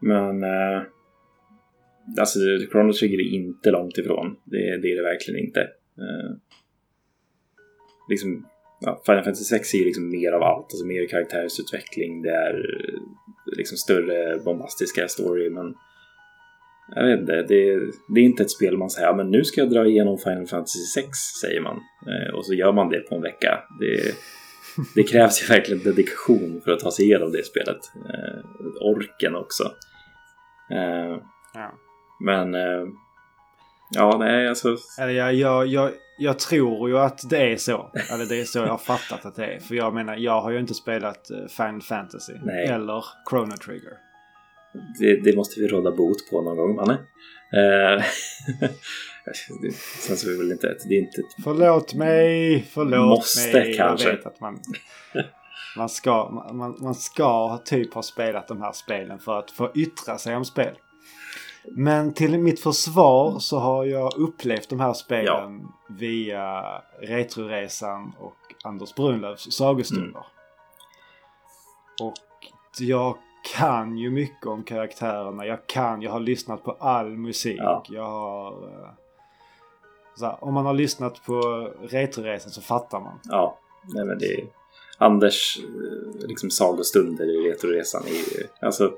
[0.00, 0.42] Men...
[0.42, 0.82] Eh,
[2.18, 2.38] alltså,
[2.72, 4.36] Chrono Trigger är inte långt ifrån.
[4.44, 5.60] Det, det är det verkligen inte.
[5.98, 6.36] Eh,
[8.08, 8.46] liksom,
[8.80, 10.64] ja, Final Fantasy 6 är ju liksom mer av allt.
[10.64, 12.22] Alltså mer karaktärsutveckling.
[12.22, 13.00] Det är eh,
[13.56, 15.50] liksom större bombastiska story.
[15.50, 15.74] Men
[16.94, 17.32] jag vet inte.
[17.32, 17.80] Det,
[18.14, 20.78] det är inte ett spel man säger men nu ska jag dra igenom Final Fantasy
[20.78, 21.08] 6,
[21.42, 21.76] säger man.
[22.06, 23.58] Eh, och så gör man det på en vecka.
[23.80, 24.14] Det,
[24.94, 27.80] det krävs ju verkligen dedikation för att ta sig igenom det spelet.
[27.94, 28.40] Eh,
[28.80, 29.64] orken också.
[30.72, 31.22] Eh,
[31.54, 31.72] Ja.
[32.24, 32.54] men
[33.90, 34.76] ja, nej, alltså.
[35.00, 37.90] Eller jag, jag, jag, jag tror ju att det är så.
[38.12, 39.60] Eller det är så jag har fattat att det är.
[39.60, 41.26] För jag menar, jag har ju inte spelat
[41.56, 42.32] Final Fantasy.
[42.42, 42.66] Nej.
[42.66, 43.92] Eller Chrono Trigger.
[44.98, 46.92] Det, det måste vi råda bot på någon gång, Manne.
[47.52, 48.04] Eh,
[49.62, 49.74] det
[50.06, 53.76] känns väl inte ett, det är inte ett, Förlåt mig, förlåt Måste mig.
[53.76, 54.08] kanske.
[54.08, 54.60] Jag vet att man,
[55.76, 60.18] man, ska, man, man ska typ ha spelat de här spelen för att få yttra
[60.18, 60.78] sig om spel.
[61.70, 66.62] Men till mitt försvar så har jag upplevt de här spelen via
[67.00, 70.06] Retroresan och Anders Brunlövs sagostunder.
[70.08, 70.22] Mm.
[72.00, 72.14] Och
[72.78, 73.18] jag
[73.54, 75.46] kan ju mycket om karaktärerna.
[75.46, 77.58] Jag kan, jag har lyssnat på all musik.
[77.58, 77.84] Ja.
[77.88, 78.68] Jag har...
[78.68, 78.90] eh,
[80.20, 81.40] här, om man har lyssnat på
[81.82, 83.20] Retroresan så fattar man.
[83.24, 83.58] ja,
[83.94, 84.44] nej men det är,
[84.98, 88.92] Anders eh, liksom sagostunder i Retroresan är ju, alltså,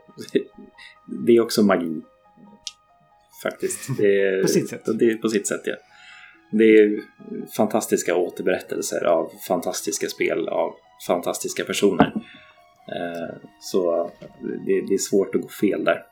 [1.06, 2.00] det är också magi.
[3.42, 3.90] Faktiskt.
[3.90, 4.82] Är, På sitt sätt.
[4.98, 5.74] Det är på sitt sätt, ja.
[6.50, 7.00] Det är
[7.56, 10.74] fantastiska återberättelser av fantastiska spel av
[11.06, 12.12] fantastiska personer.
[12.96, 14.10] Eh, Så
[14.66, 16.04] det, är svårt att gå fel där.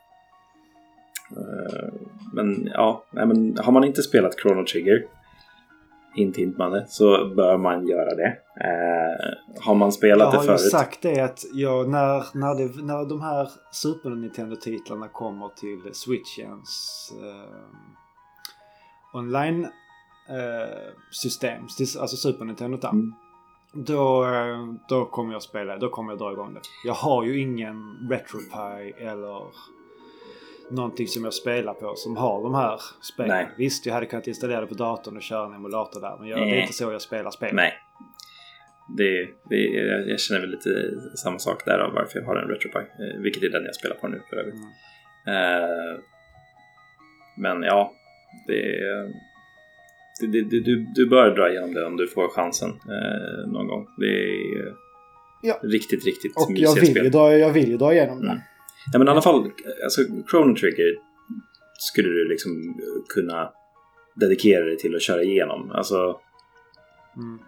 [1.36, 1.92] Eh,
[2.32, 5.06] Men ja, men har man inte spelat Chrono Trigger,
[6.14, 8.38] hint hint manne, så bör man göra det.
[8.60, 10.70] Eh, Har man Jag spelat det har ju förut?
[10.70, 17.12] sagt det att jag, när, när, det, när de här Super Nintendo-titlarna kommer till Switchens
[17.22, 19.64] eh, online
[20.28, 21.62] eh, system,
[22.00, 22.88] alltså Super Nintendo.
[22.88, 23.12] Mm.
[23.76, 24.26] Då,
[24.88, 26.60] då kommer jag spela, då kommer jag dra igång det.
[26.84, 29.42] Jag har ju ingen RetroPie eller
[30.70, 33.36] någonting som jag spelar på som har de här spelen.
[33.36, 33.48] Nej.
[33.56, 36.16] Visst, jag hade kunnat installera det på datorn och köra en emulator där.
[36.18, 37.54] Men jag, det är inte så jag spelar spel.
[37.54, 37.72] Nej.
[38.96, 39.56] Det, det,
[40.06, 40.70] jag, känner väl lite
[41.16, 42.80] samma sak där av varför jag har en RetroPie.
[42.80, 44.54] Eh, vilket är den jag spelar på nu för övrigt.
[44.54, 44.72] Mm.
[45.36, 46.00] Eh,
[47.36, 47.92] men ja,
[48.46, 48.80] det,
[50.20, 53.66] det, det, det, du, du bör dra igenom det om du får chansen eh, någon
[53.66, 53.86] gång.
[53.98, 54.74] Det är
[55.42, 55.60] Ja.
[55.62, 57.10] riktigt, riktigt Och jag vill, spel.
[57.10, 58.26] dra, jag vill ju dra igenom det.
[58.28, 58.38] Mm.
[58.92, 59.50] Ja, men i alla fall,
[59.84, 60.00] alltså
[60.30, 60.94] Chrono Trigger
[61.78, 62.50] skulle du liksom
[63.14, 63.50] kunna
[64.14, 65.70] dedikera dig till att köra igenom.
[65.70, 66.20] Alltså,
[67.16, 67.38] Mm.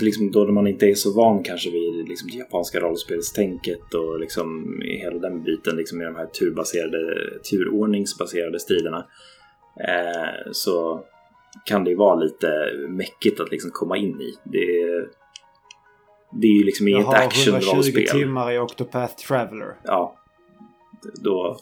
[0.00, 4.82] liksom då man inte är så van kanske vid liksom, det japanska rollspelstänket och liksom
[4.82, 9.06] i hela den biten liksom, i de här turbaserade, turordningsbaserade striderna
[9.88, 11.04] eh, så
[11.64, 12.46] kan det vara lite
[12.88, 14.34] mäckigt att liksom komma in i.
[14.44, 14.66] Det,
[16.32, 18.06] det är ju liksom Jag inget har 120 actionrollspel.
[18.08, 19.76] timmar i Octopath Traveler.
[19.84, 20.16] Ja.
[21.24, 21.56] Då,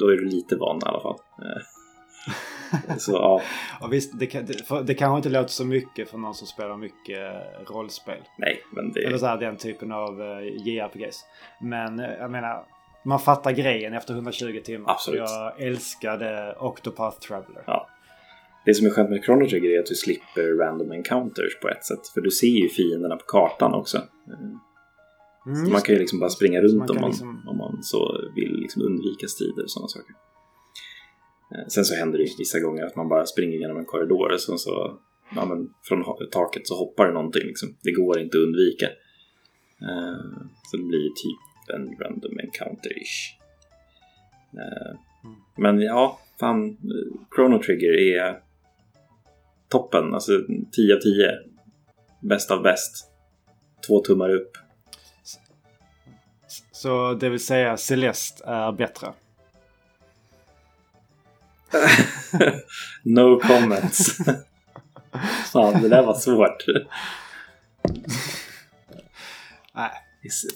[0.00, 1.18] då är du lite van i alla fall.
[1.38, 1.62] Eh,
[2.98, 3.42] Så ja,
[3.80, 6.76] Och visst, det, kan, det, det kanske inte låter så mycket för någon som spelar
[6.76, 8.22] mycket eh, rollspel.
[8.38, 9.04] nej, men det...
[9.04, 11.24] Eller så här, den typen av uh, JRPGs.
[11.60, 12.64] Men eh, jag menar,
[13.04, 14.90] man fattar grejen efter 120 timmar.
[14.90, 15.20] Absolut.
[15.20, 17.62] Jag älskade Octopath Traveler.
[17.66, 17.88] Ja.
[18.64, 21.84] Det som är skönt med Chrono Trigger är att du slipper random encounters på ett
[21.84, 22.08] sätt.
[22.14, 23.98] För du ser ju fienderna på kartan också.
[25.46, 28.20] Mm, Man kan ju liksom bara springa runt man om, man, liksom- om man så
[28.36, 30.14] vill liksom undvika strider och sådana saker.
[31.54, 34.32] Eh, Sen så händer det ju vissa gånger att man bara springer genom en korridor
[34.32, 34.98] och sen så
[35.36, 37.46] ja, men från taket så hoppar det någonting.
[37.46, 37.68] Liksom.
[37.82, 38.86] Det går inte att undvika.
[39.88, 40.24] Eh,
[40.70, 41.40] Så det blir typ
[41.74, 43.36] en random encounter-ish.
[44.52, 45.36] Eh, Mm.
[45.56, 46.76] Men ja, fan.
[47.36, 48.40] Chrono Trigger är
[49.70, 50.14] toppen.
[50.14, 50.32] Alltså
[50.72, 51.30] 10 av 10.
[52.20, 53.06] Bäst av bäst.
[53.86, 54.52] Två tummar upp.
[56.72, 59.12] Så det vill säga Celeste är bättre.
[63.02, 64.16] no comments.
[65.52, 66.64] Fan, det där var svårt.
[69.74, 69.90] Nej,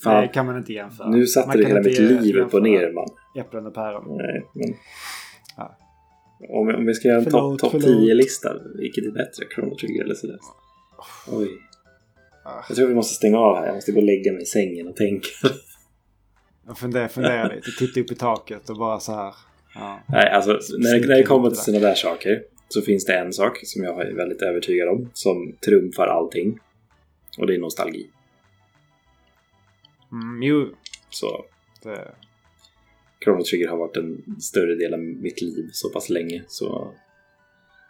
[0.02, 1.08] Fan, det kan man inte jämföra.
[1.08, 3.08] nu satte Man du hela mitt liv upp och ner man.
[3.44, 4.16] Äpplen och päron.
[4.16, 4.74] Nej, men...
[5.56, 5.76] Ja.
[6.48, 7.88] Om, om vi ska göra en topp top förlåt.
[7.88, 9.46] 10-lista, vilket är bättre?
[9.54, 10.46] Chrono Trigger eller Celeste?
[11.32, 11.48] Oj.
[12.44, 12.64] Ah.
[12.68, 13.66] Jag tror vi måste stänga av här.
[13.66, 15.28] Jag måste gå och lägga mig i sängen och tänka.
[16.66, 17.70] Jag funderar, funderar lite.
[17.78, 19.34] Titta upp i taket och bara så här.
[19.74, 20.00] Ja.
[20.08, 23.60] Nej, alltså när, när det kommer till sådana där saker så finns det en sak
[23.64, 26.58] som jag är väldigt övertygad om som trumfar allting.
[27.38, 28.10] Och det är nostalgi.
[30.12, 30.68] Mm, jo,
[31.10, 31.44] Så
[31.82, 32.14] det,
[33.24, 36.44] Chrono Trigger har varit en större del av mitt liv så pass länge.
[36.48, 36.94] Så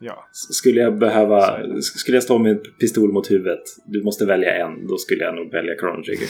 [0.01, 0.29] ja.
[0.33, 4.87] skulle jag behöva, skulle jag stå med en pistol mot huvudet, du måste välja en,
[4.87, 6.29] då skulle jag nog välja Chrono Trigger.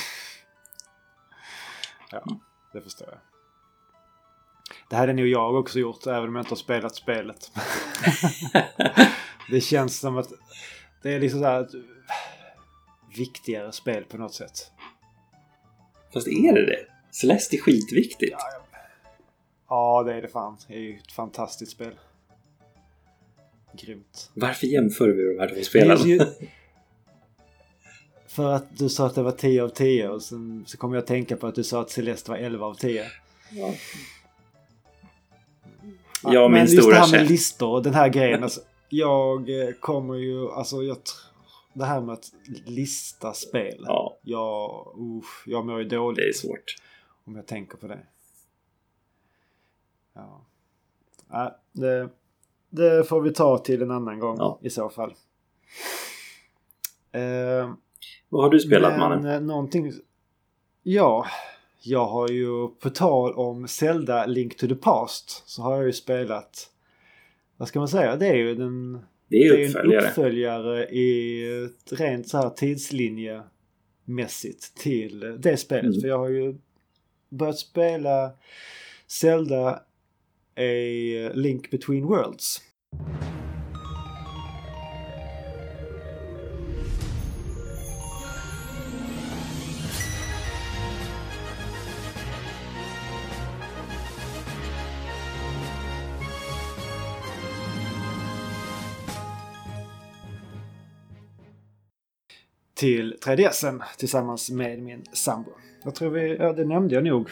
[2.11, 2.41] Ja,
[2.73, 3.19] det förstår jag.
[4.91, 7.51] Det hade nog jag också gjort även om jag inte har spelat spelet.
[9.51, 10.29] det känns som att
[11.03, 11.75] det är liksom så här ett
[13.17, 14.71] viktigare spel på något sätt.
[16.13, 16.87] Fast är det det?
[17.11, 18.33] Celeste är skitviktigt.
[18.33, 18.64] Ja,
[19.69, 19.97] ja.
[19.99, 20.57] ja, det är det fan.
[20.69, 21.95] Det är ju ett fantastiskt spel.
[23.81, 24.31] Grymt.
[24.35, 25.91] Varför jämför vi de här två spelen?
[25.91, 26.21] just ju-
[28.27, 31.01] För att du sa att det var 10 av 10 och sen så kom jag
[31.01, 33.05] att tänka på att du sa att Celeste var 11 av 10.
[33.53, 33.75] Ja.
[36.23, 37.31] Ja, min men just stora det här med käft.
[37.31, 38.43] listor och den här grejen.
[38.43, 41.25] Alltså, jag eh, kommer ju, alltså jag tr-
[41.73, 42.31] Det här med att
[42.67, 43.85] lista spel.
[43.87, 46.77] Ja, Jag, usch, jag mår ju dåligt det är svårt.
[47.25, 47.99] om jag tänker på det.
[50.15, 50.45] Ja.
[51.29, 52.09] Nej, det,
[52.71, 54.59] det får vi ta till en annan gång Ja.
[54.63, 55.15] i så fall.
[57.13, 57.73] Eh,
[58.29, 59.27] Vad har du spelat men, mannen?
[59.35, 59.93] eh, någonting...
[60.83, 61.27] Ja,
[61.83, 65.93] jag har ju på tal om Zelda Link to the Past så har jag ju
[65.93, 66.71] spelat...
[67.57, 68.17] Vad ska man säga?
[68.17, 68.93] Det är ju den...
[69.29, 70.09] Det är Det är en uppföljare.
[70.09, 75.85] uppföljare i ett rent så här tidslinjemässigt till det spelet.
[75.85, 76.01] Mm.
[76.01, 76.59] För jag har ju
[77.29, 78.31] börjat spela
[79.07, 79.83] Zelda
[80.57, 82.61] A eh, Link Between Worlds.
[102.75, 105.51] till 3DSen tillsammans med min sambo.
[105.85, 107.31] Jag tror vi, ja det nämnde jag nog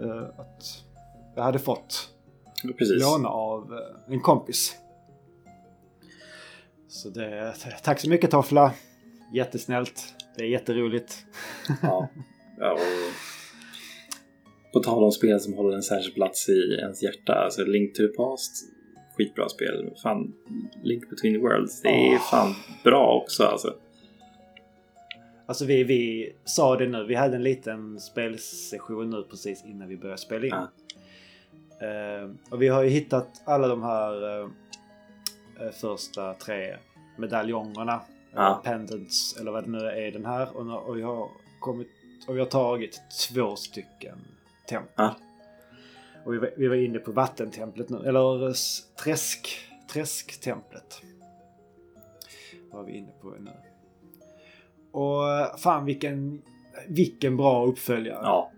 [0.00, 0.84] eh, att
[1.36, 2.17] jag hade fått
[2.62, 3.02] Precis.
[3.02, 4.76] låna av eh, en kompis.
[6.88, 8.72] Så det, tack så mycket Toffla.
[9.32, 10.14] Jättesnällt.
[10.36, 11.26] Det är jätteroligt.
[11.82, 12.08] Ja.
[12.58, 12.78] ja och...
[14.72, 17.32] På tal om spel som håller en särskild plats i ens hjärta.
[17.32, 18.52] Alltså Link to the Past.
[19.16, 19.92] Skitbra spel.
[20.02, 20.32] Fan,
[20.82, 21.82] Link Between the Worlds.
[21.82, 22.20] Det är Åh.
[22.30, 22.54] fan
[22.84, 23.74] bra också alltså.
[25.46, 27.04] Alltså vi, vi sa det nu.
[27.04, 30.52] Vi hade en liten spelsession nu precis innan vi började spela in.
[30.52, 30.68] Ja.
[31.80, 34.48] Eh, och vi har ju hittat alla de här eh,
[35.60, 36.76] eh, första tre
[37.16, 38.00] medaljongerna.
[38.34, 38.46] Ja.
[38.46, 40.56] Eller pendants eller vad det nu är den här.
[40.56, 41.28] Och, och, vi har
[41.60, 41.88] kommit,
[42.26, 44.18] och vi har tagit två stycken
[44.68, 44.92] tempel.
[44.96, 45.14] Ja.
[46.24, 47.98] Och vi var, vi var inne på vattentemplet nu.
[48.06, 48.52] Eller
[49.02, 49.48] träsk,
[49.92, 51.02] träsktemplet.
[52.72, 53.50] Var vi inne på nu.
[54.92, 56.42] Och fan vilken,
[56.88, 58.20] vilken bra uppföljare.
[58.22, 58.50] Ja.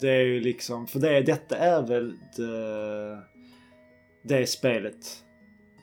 [0.00, 3.22] Det är ju liksom, för det, detta är väl det,
[4.22, 5.24] det spelet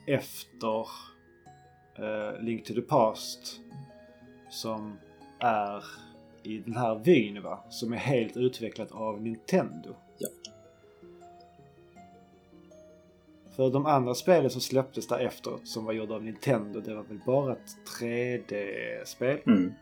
[0.06, 0.86] efter
[1.98, 3.60] eh, Link to the Past
[4.50, 4.98] som
[5.38, 5.84] är
[6.42, 7.64] i den här vyn va?
[7.70, 9.94] Som är helt utvecklat av Nintendo.
[10.18, 10.28] Ja.
[13.56, 17.20] För de andra spelen som släpptes därefter som var gjorda av Nintendo det var väl
[17.26, 19.38] bara ett 3D-spel.
[19.46, 19.72] Mm.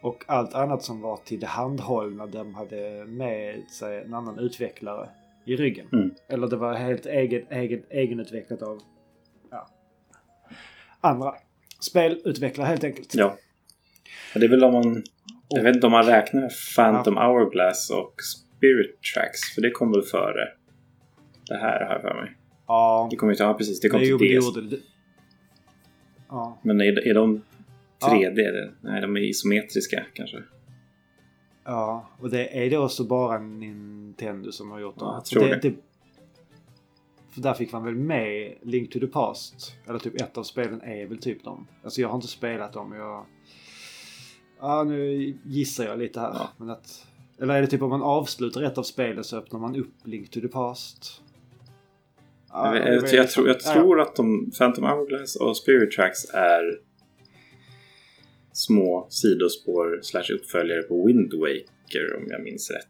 [0.00, 5.08] Och allt annat som var till det handhållna de hade med sig en annan utvecklare
[5.44, 5.86] i ryggen.
[5.92, 6.10] Mm.
[6.28, 8.80] Eller det var helt egen, egen, egenutvecklat av
[9.50, 9.68] ja,
[11.00, 11.34] andra
[11.80, 13.14] spelutvecklare helt enkelt.
[13.14, 13.36] Ja.
[14.34, 15.02] Det är väl om man...
[15.48, 19.40] Jag vet inte om man räknar Phantom Hourglass och Spirit Tracks.
[19.54, 20.48] För det kom väl före
[21.48, 22.36] det här, har jag för mig.
[22.66, 23.44] Ja, Det kom ju till...
[23.44, 23.80] Ja, precis.
[23.80, 24.76] Det kom det till det gjorde det.
[26.28, 27.59] Ja, Men är, är de Ja.
[28.02, 28.40] 3D?
[28.40, 28.74] eller?
[28.80, 30.42] Nej, de är isometriska kanske.
[31.64, 35.08] ja, och det är det också bara Nintendo som har gjort dem.
[35.08, 35.74] Ja, jag tror det.
[37.30, 39.76] För där fick man väl med Link to the Past.
[39.88, 41.66] Eller typ ett av spelen är väl typ dem.
[41.84, 42.92] Alltså jag har inte spelat dem.
[42.92, 43.26] Jag...
[44.60, 46.30] Ja, nu gissar jag lite här.
[46.34, 46.48] Ja.
[46.56, 47.06] Men att...
[47.40, 50.30] Eller är det typ om man avslutar ett av spelen så öppnar man upp Link
[50.30, 51.22] to the Past?
[52.52, 53.72] Ja, jag, det jag, vet jag, tror, jag Ja, ja.
[53.72, 56.62] tror att de Phantom Hourglass och Spirit Tracks är
[58.52, 62.86] små sidospår slash uppföljare på Wind Waker om jag minns rätt.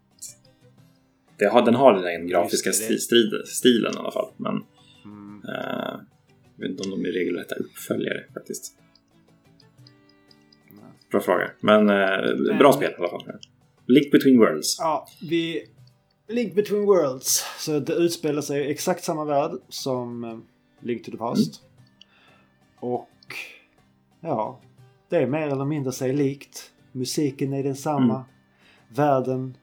[1.39, 4.33] Det har, den har den grafiska Just det, det- sti- strid- stilen i alla fall.
[4.37, 4.63] Men
[5.05, 5.43] Mm.
[5.49, 6.01] eh,
[6.57, 8.77] jag vet inte om de är regelrätta uppföljare faktiskt.
[11.11, 11.51] Bra fråga.
[11.61, 13.23] Men eh, bra spel i alla fall.
[13.87, 14.77] Link Between Worlds.
[14.79, 15.65] Ja, vi...
[16.29, 17.45] Link Between Worlds.
[17.59, 20.39] Så det utspelar sig i exakt samma värld som eh,
[20.81, 21.63] Link to the Past.
[22.81, 23.09] Och...
[24.21, 24.61] Ja.
[25.11, 26.73] Det är mer eller mindre sig likt.
[26.93, 28.15] Musiken är densamma.
[28.15, 28.25] Mm.
[28.89, 29.57] Världen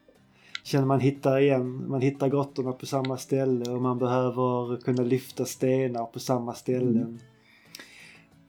[0.63, 1.89] känner man hittar igen.
[1.89, 6.97] Man hittar grottorna på samma ställe och man behöver kunna lyfta stenar på samma ställen.
[6.97, 7.19] Mm.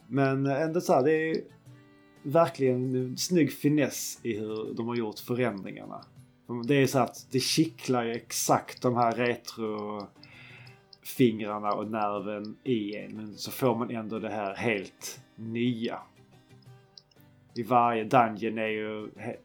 [0.06, 1.36] Men ändå så här, det är
[2.22, 6.04] verkligen en snygg finess i hur de har gjort förändringarna.
[6.66, 10.06] Det är så att det kittlar ju exakt de här retro
[11.02, 13.16] fingrarna och nerven i en.
[13.16, 15.98] Men så får man ändå det här helt nya.
[17.54, 19.36] I varje dungeon är ju he-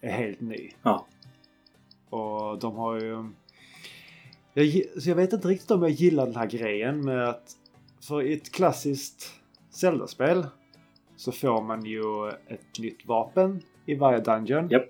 [0.00, 0.70] är helt ny.
[0.82, 1.06] Ja.
[2.10, 3.30] Och de har ju...
[4.54, 7.56] Jag, så jag vet inte riktigt om jag gillar den här grejen med att
[8.00, 9.32] för i ett klassiskt
[9.70, 10.46] Zelda-spel
[11.16, 14.68] så får man ju ett nytt vapen i varje dungeon.
[14.68, 14.84] Japp.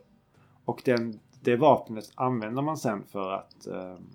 [0.65, 4.07] Och den, det vapnet använder man sen för att ehm,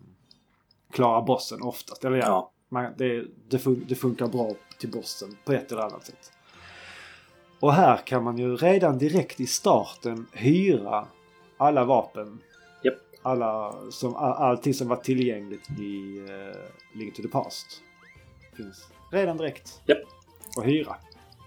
[0.92, 2.06] klara bossen oftast.
[2.06, 2.52] Eller ja, Ja.
[2.70, 6.32] man, det, det, fun- det funkar bra till bossen på ett eller annat sätt.
[7.62, 11.08] Och här kan man ju redan direkt i starten hyra
[11.58, 12.40] alla vapen.
[12.84, 12.96] Japp.
[13.22, 17.82] Alla som, all, allting som var tillgängligt i uh, Link to the Past.
[18.58, 19.82] Finns redan direkt.
[19.86, 19.98] Japp.
[20.58, 20.96] Och hyra.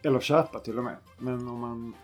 [0.03, 0.97] Eller köpa till och med.
[1.19, 1.95] Men om man...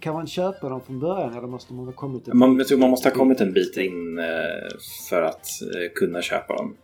[0.00, 2.90] Kan man köpa dem från början eller måste man ha kommit en Man, tror man
[2.90, 4.24] måste ha kommit en bit in eh,
[5.08, 6.76] för att eh, kunna köpa dem.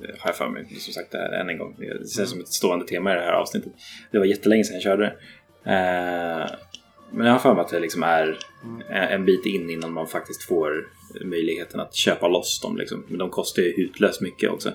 [0.00, 0.66] Har jag för mig.
[0.78, 1.74] Som sagt, det här än en gång.
[1.78, 2.26] Det känns Mm.
[2.26, 3.72] som ett stående tema i det här avsnittet.
[4.10, 5.14] Det var jättelänge sedan jag körde det.
[5.70, 6.50] Eh,
[7.10, 8.82] men jag har för mig att det liksom är Mm.
[8.90, 10.88] en bit in innan man faktiskt får
[11.24, 12.76] möjligheten att köpa loss dem.
[12.76, 13.04] Liksom.
[13.08, 14.72] Men de kostar ju hutlöst mycket också.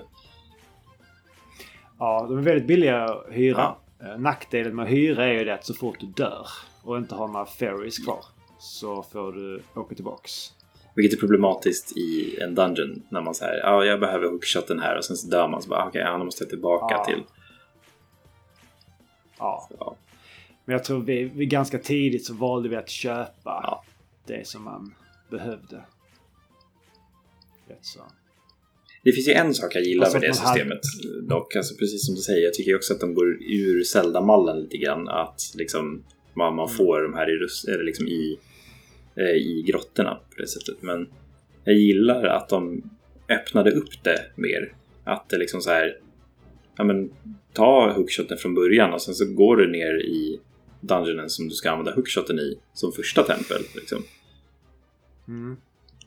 [1.98, 3.74] Ja, de är väldigt billiga att hyra.
[4.02, 6.46] Eh, Nackdelen med att hyra är ju det att så fort du dör
[6.82, 8.24] och inte har några ferries kvar
[8.58, 10.52] så får du åka tillbaks.
[10.98, 13.02] Vilket är problematiskt i en dungeon.
[13.08, 15.62] När man säger ja jag behöver hookshoten här och sen så dör man.
[15.62, 17.04] Så bara okej, ja, då måste jag tillbaka Ja.
[17.04, 17.22] till.
[19.38, 19.96] Ja, Ja.
[20.64, 23.30] men jag tror vi, vi ganska tidigt så valde vi att köpa
[23.62, 23.84] Ja.
[24.26, 24.94] det som man
[25.30, 25.76] behövde.
[27.68, 28.00] Rätt så.
[29.04, 30.80] Det finns ju en sak jag gillar Alltså med det man hade- systemet.
[31.28, 34.76] Dock, alltså, precis som du säger, jag tycker också att de går ur Zelda-mallen lite
[34.76, 35.08] grann.
[35.08, 36.76] Att liksom, man, man Mm.
[36.76, 38.38] får de här i, eller liksom i,
[39.22, 40.82] i grottorna på det sättet.
[40.82, 41.08] Men
[41.64, 42.82] jag gillar att de
[43.28, 44.72] öppnade upp det mer.
[45.04, 45.96] Att det liksom så här,
[46.76, 47.10] ja men
[47.52, 50.40] ta hookshoten från början och sen så går du ner i
[50.80, 53.62] dungeonen som du ska använda hookshoten i som första tempel.
[53.74, 54.02] Liksom.
[55.28, 55.56] Mm.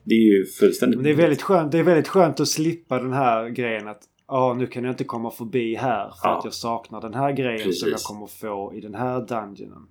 [0.04, 0.96] Det är ju fullständigt...
[0.96, 4.02] Men det är väldigt skönt, det är väldigt skönt att slippa den här grejen att
[4.28, 6.38] Ja, nu kan jag inte komma förbi här för Ja.
[6.38, 7.88] att jag saknar den här grejen som Precis.
[7.88, 9.86] jag kommer få i den här dungeonen.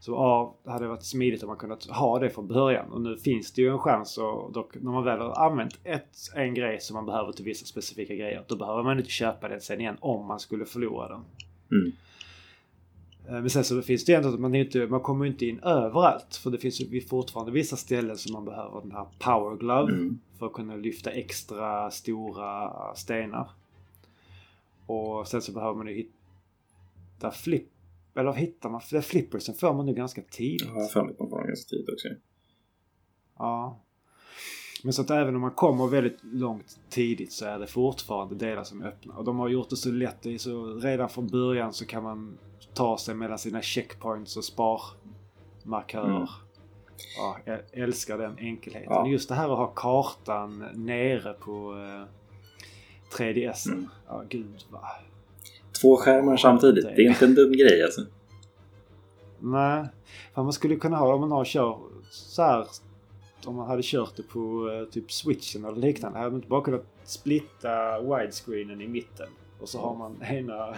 [0.00, 2.92] Så ja, det hade varit smidigt om man kunnat ha det från början.
[2.92, 6.16] Och nu finns det ju en chans och dock när man väl har använt ett,
[6.34, 8.44] en grej som man behöver till vissa specifika grejer.
[8.48, 11.24] Då behöver man inte köpa den sen igen om man skulle förlora den.
[11.70, 11.92] Mm.
[13.28, 15.60] Eh, Men sen så finns det ju ändå att man, inte, man kommer inte in
[15.60, 16.36] överallt.
[16.36, 19.92] För det finns ju fortfarande vissa ställen som man behöver den här power glove.
[19.92, 20.18] Mm.
[20.38, 23.50] För att kunna lyfta extra stora stenar.
[24.86, 27.68] Och sen så behöver man ju hitta flip...
[28.18, 28.80] Eller hittar man?
[28.80, 30.68] För flippersen får man nu ganska tidigt.
[30.74, 32.08] Ja, för mig att man får ganska tidigt också.
[33.38, 33.80] Ja.
[34.84, 38.64] Men så att även om man kommer väldigt långt tidigt så är det fortfarande delar
[38.64, 39.14] som är öppna.
[39.14, 40.22] Och de har gjort det så lätt.
[40.22, 42.38] Det så, redan från början så kan man
[42.74, 46.16] ta sig mellan sina checkpoints och sparmarkörer.
[46.16, 46.28] Mm.
[47.16, 48.92] Ja, jag älskar den enkelheten.
[48.92, 49.08] Ja.
[49.08, 52.04] Just det här att ha kartan nere på eh,
[53.18, 53.68] 3DS.
[53.68, 53.88] Mm.
[54.06, 54.82] Ja, gud vad...
[55.80, 56.84] Två skärmar samtidigt.
[56.84, 58.00] Det är inte en dum grej alltså.
[59.38, 59.86] Nej,
[60.34, 61.78] för man skulle kunna ha om man har kör
[62.10, 62.66] så här.
[63.44, 66.18] Om man hade kört det på eh, typ switchen eller liknande.
[66.18, 69.28] Hade man inte bara kunnat splitta widescreenen i mitten.
[69.60, 70.74] Och så har man ena,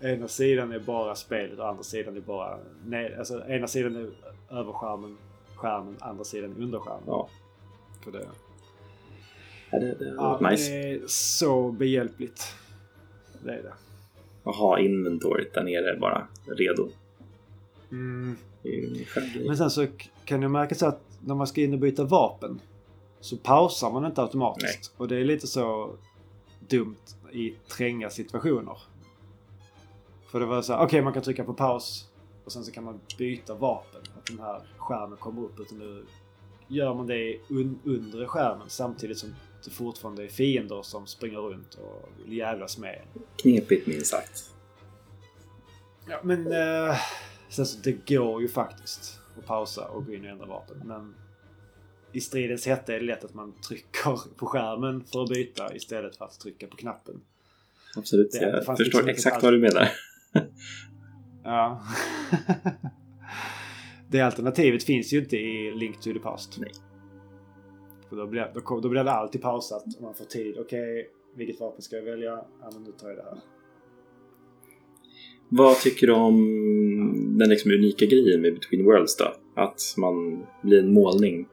[0.00, 2.58] ena sidan är bara spelet och andra sidan är bara...
[2.86, 4.10] Nej, alltså ena sidan är
[4.50, 5.16] överskärmen,
[5.56, 7.02] skärmen, andra sidan är underskärmen.
[7.06, 7.28] Ja,
[8.04, 8.26] För det.
[9.70, 10.70] ja det, det Ja, nice.
[10.70, 12.54] det är så behjälpligt.
[13.46, 13.72] Det är det.
[14.44, 16.88] Att ha inventoriet där nere bara redo.
[17.90, 18.36] Mm.
[19.46, 19.86] Men sen så
[20.24, 22.60] kan det märkas att när man ska in och byta vapen
[23.20, 24.94] så pausar man inte automatiskt.
[24.96, 25.90] Och det är lite så
[26.68, 26.96] dumt
[27.32, 28.78] i tränga situationer.
[30.26, 32.08] För det var så här, okej man kan trycka på paus
[32.44, 34.00] och sen så kan man byta vapen.
[34.18, 35.60] Att den här skärmen kommer upp.
[35.60, 36.04] Utan nu
[36.68, 39.34] gör man det un undre skärmen samtidigt som
[39.66, 43.02] det fortfarande är fiender som springer runt och vill jävlas med.
[43.42, 44.50] Knepigt minst sagt.
[46.08, 46.96] Ja, men eh,
[47.48, 50.82] sen så det går ju faktiskt att pausa och gå in och ändra vapen.
[50.84, 51.14] Men
[52.12, 56.16] i stridens hetta är det lätt att man trycker på skärmen för att byta istället
[56.16, 57.20] för att trycka på knappen.
[57.96, 58.32] Absolut.
[58.32, 59.88] Det- det Jag förstår liksom inte exakt vad du menar.
[61.44, 61.82] Ja.
[64.08, 66.58] det alternativet finns ju inte i Link to the Past.
[66.58, 66.72] Nej.
[68.16, 70.58] För då blir, då, då blir det alltid pausat om man får tid.
[70.58, 72.30] Okej, vilket vapen ska jag välja?
[72.60, 73.38] Ja, men nu tar jag det här.
[75.48, 79.32] Vad tycker du om den liksom unika grejen med Between Worlds då?
[79.54, 81.48] Att man blir en målning.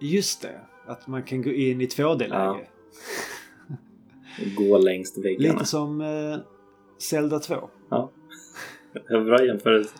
[0.00, 2.68] Just det, att man kan gå in i 2D-läge.
[4.40, 5.52] och gå längs väggarna.
[5.52, 6.38] Lite som eh,
[6.98, 7.70] Zelda 2.
[7.88, 8.10] Ja.
[9.08, 9.94] Bra jämförelse.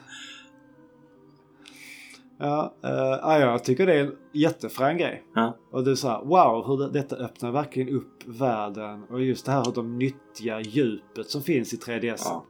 [2.39, 5.25] Ja, ja, jag tycker det är en jättefrän grej.
[5.35, 5.57] Ja.
[5.71, 9.05] Och det är så här, wow, hur det, detta öppnar verkligen upp världen.
[9.05, 12.23] Och just det här hur de nyttjar djupet som finns i 3DS.
[12.25, 12.45] Ja.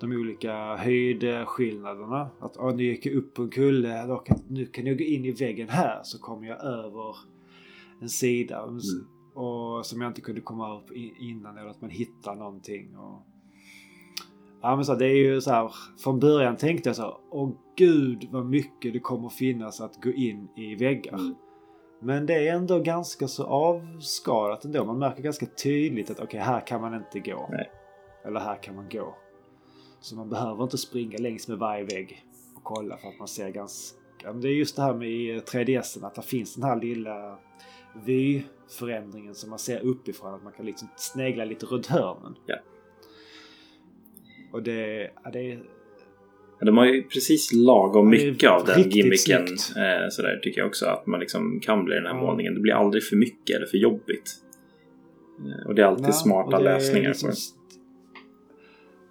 [0.00, 2.30] De olika höjdskillnaderna.
[2.40, 5.04] Att oh, nu gick jag upp på en kulle, då kan, nu kan jag gå
[5.04, 7.16] in i väggen här så kommer jag över
[8.00, 8.62] en sida.
[8.62, 8.78] Mm.
[9.34, 11.58] Och som jag inte kunde komma upp innan.
[11.58, 12.96] Eller att man hittar någonting.
[12.96, 13.26] Och,
[14.62, 15.74] Ja men så det är ju så här.
[15.98, 20.48] Från början tänkte jag så Åh gud vad mycket det kommer finnas att gå in
[20.56, 21.14] i väggar.
[21.14, 21.34] Mm.
[22.00, 24.84] Men det är ändå ganska så avskalat ändå.
[24.84, 27.48] Man märker ganska tydligt att okej här kan man inte gå.
[27.50, 27.70] Nej.
[28.24, 29.14] Eller här kan man gå.
[30.00, 32.24] Så man behöver inte springa längs med varje vägg
[32.56, 33.98] och kolla för att man ser ganska...
[34.32, 37.38] Det är just det här med i 3DS att det finns den här lilla
[38.04, 40.34] vyförändringen som man ser uppifrån.
[40.34, 42.34] Att man kan liksom snegla lite runt hörnen.
[42.46, 42.56] Ja.
[44.52, 45.62] Och det, ja, det är
[46.58, 49.42] Ja, De har ju precis lagom mycket av den gimmicken.
[49.76, 50.86] Eh, sådär tycker jag också.
[50.86, 52.20] Att man liksom kan bli den här Ja.
[52.20, 52.54] målningen.
[52.54, 54.30] Det blir aldrig för mycket eller för jobbigt.
[55.46, 57.36] Eh, och det är alltid Ja, smarta lösningar liksom på det.
[57.38, 57.58] st-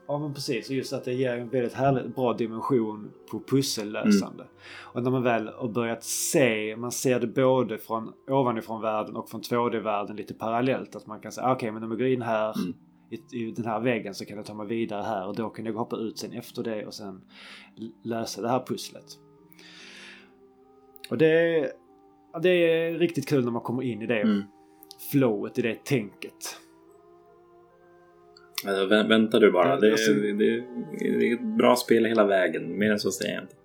[0.07, 4.43] Ja men precis, och just att det ger en väldigt härlig, bra dimension på pussellösande.
[4.43, 4.53] Mm.
[4.93, 9.29] Och när man väl har börjat se, man ser det både från ovanifrån världen och
[9.29, 10.95] från 2D-världen lite parallellt.
[10.95, 12.73] Att man kan säga okej men om jag går in här Mm.
[13.11, 15.65] I, i den här väggen så kan jag ta mig vidare här och då kan
[15.65, 17.21] jag hoppa ut sen efter det och sen
[18.03, 19.05] lösa det här pusslet.
[21.09, 21.71] Och det,
[22.41, 24.41] det är riktigt kul när man kommer in i det Mm.
[25.11, 26.57] flowet, i det tänket.
[28.67, 29.69] Alltså, vä- vänta du bara.
[29.69, 30.63] Ja, Det, alltså- det, det,
[30.99, 32.77] det är ett bra spel hela vägen.
[32.77, 33.55] Mer än så säger jag inte.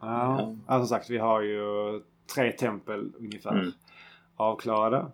[0.00, 0.78] Ja, Ja.
[0.78, 1.58] som sagt vi har ju
[2.34, 3.72] tre tempel ungefär Mm.
[4.36, 5.06] avklarade.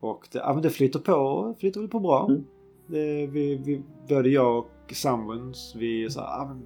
[0.00, 2.26] Och det, ja, men det flyter på, flyter väl på bra.
[2.28, 2.44] Mm.
[2.86, 6.62] Det, vi, vi, både jag och sambon, vi sa ah, men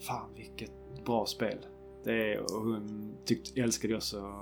[0.00, 0.72] fan vilket
[1.04, 1.58] bra spel.
[2.04, 4.32] Det är, och hon tyckte, älskade också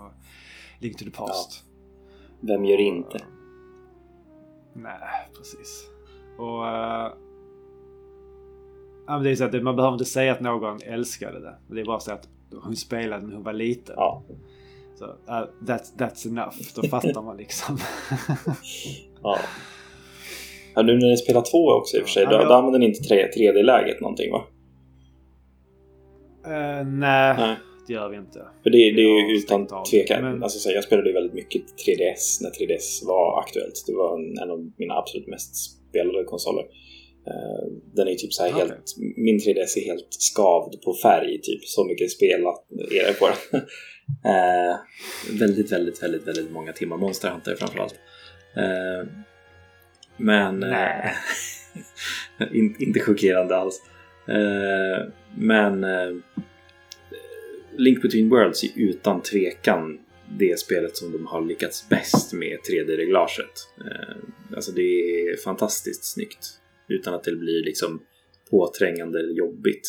[0.81, 1.65] Link to the Past.
[2.41, 3.19] Vem gör inte?
[4.73, 5.91] Nej, precis.
[6.39, 6.67] Och...
[6.67, 7.13] eh,
[9.07, 11.75] ja, men det är så att man behöver inte säga att någon älskade det.
[11.75, 12.29] Det är bara så att
[12.63, 13.95] hon spelade när hon var liten.
[13.99, 14.23] Ja.
[14.99, 16.57] Så, uh, that's, that's enough.
[16.75, 17.79] Då fattar man liksom.
[19.23, 19.39] ja.
[20.75, 22.23] Ja, nu när ni spelar två också i och för sig.
[22.23, 24.45] Ja, Då, jag- då använder ni inte 3, 3D-läget någonting va?
[26.47, 27.57] Eh, nej, Nej.
[27.87, 28.39] det gör vi inte.
[28.63, 30.23] För det, det är ju utan tvekan.
[30.25, 33.85] Men- Alltså, jag spelade ju väldigt mycket 3DS när 3DS var aktuellt.
[33.87, 35.57] Det var en, en av mina absolut mest
[35.89, 36.65] spelade konsoler.
[37.27, 38.59] Eh, den är typ så Okej.
[38.59, 38.95] helt...
[39.17, 41.65] Min 3DS är helt skavd på färg, typ.
[41.65, 43.61] Så mycket spelat är det på den.
[44.25, 44.79] Eh,
[45.39, 47.95] väldigt, väldigt, väldigt, väldigt många timmar Monster Hunter framförallt.
[48.57, 49.09] Eh,
[50.17, 50.63] men...
[50.63, 51.11] eh,
[52.53, 53.83] in, inte chockerande alls.
[54.29, 56.17] Eh, men eh,
[57.77, 59.99] Link Between Worlds är utan tvekan
[60.39, 63.69] det spelet som de har lyckats bäst med 3D-reglaget.
[63.79, 64.17] Eh,
[64.57, 66.61] alltså det är fantastiskt snyggt.
[66.89, 68.03] Utan att det blir liksom
[68.51, 69.89] påträngande eller jobbigt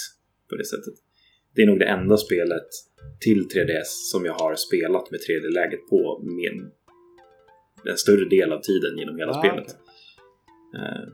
[0.49, 0.93] på det sättet.
[1.55, 2.67] Det är nog det enda spelet
[3.19, 6.71] till 3DS som jag har spelat med 3D-läget på med
[7.91, 9.65] en större del av tiden genom hela Ah, spelet.
[9.65, 10.81] okej.
[10.81, 11.07] Eh,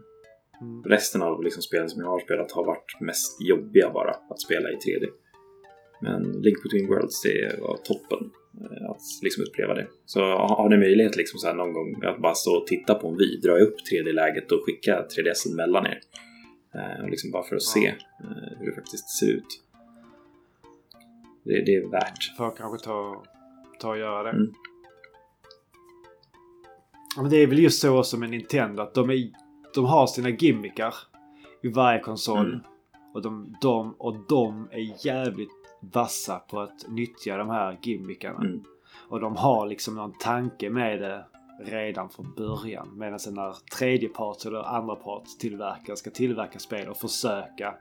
[0.62, 0.84] Mm.
[0.84, 4.70] resten av liksom spelen som jag har spelat har varit mest jobbiga bara att spela
[4.72, 5.08] i 3D.
[6.02, 8.32] Men Link Between Worlds, det var toppen
[8.90, 9.88] att liksom uppleva det.
[10.06, 13.08] Så har ni möjlighet liksom så här någon gång att bara stå och titta på
[13.08, 16.00] en video, dra upp 3D-läget och skicka 3DS mellan er.
[16.76, 19.64] Eh, och liksom bara för att se eh, hur det faktiskt ser ut.
[21.44, 22.38] Det, det är värt.
[22.38, 23.24] Får jag kanske ta,
[23.80, 24.30] ta och göra det.
[24.30, 24.54] Mm.
[27.16, 29.30] Ja, men det är väl just så också med Nintendo att de, är,
[29.74, 30.94] de har sina gimmickar
[31.64, 32.48] i varje konsol.
[32.48, 32.60] Mm.
[33.14, 38.40] Och, de, de, och de är jävligt vassa på att nyttja de här gimmickarna.
[38.40, 38.64] Mm.
[39.10, 41.26] Och de har liksom någon tanke med det
[41.64, 42.98] redan från början.
[42.98, 44.98] Medan när tredjepart eller andra
[45.40, 47.76] tillverkare ska tillverka spel och försöka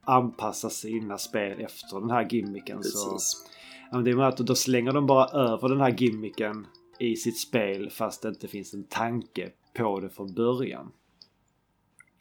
[0.00, 3.46] anpassa sina spel efter den här gimmicken så Precis.
[3.92, 6.66] Men det är att då slänger de bara över den här gimmicken
[6.98, 10.92] i sitt spel fast det inte finns en tanke på det från början.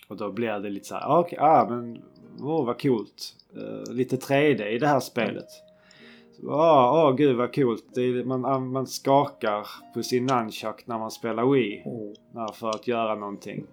[0.08, 2.02] Och då blir det lite så här, ah, okej, ah, men
[2.42, 3.36] åh vad coolt.
[3.56, 5.46] Eh, lite 3D i det här spelet.
[6.42, 7.84] Ja, ah, åh gud vad coolt.
[7.96, 11.84] Det är, man, man skakar på sin nunchuck när man spelar Wii.
[12.34, 13.64] när- För att göra någonting.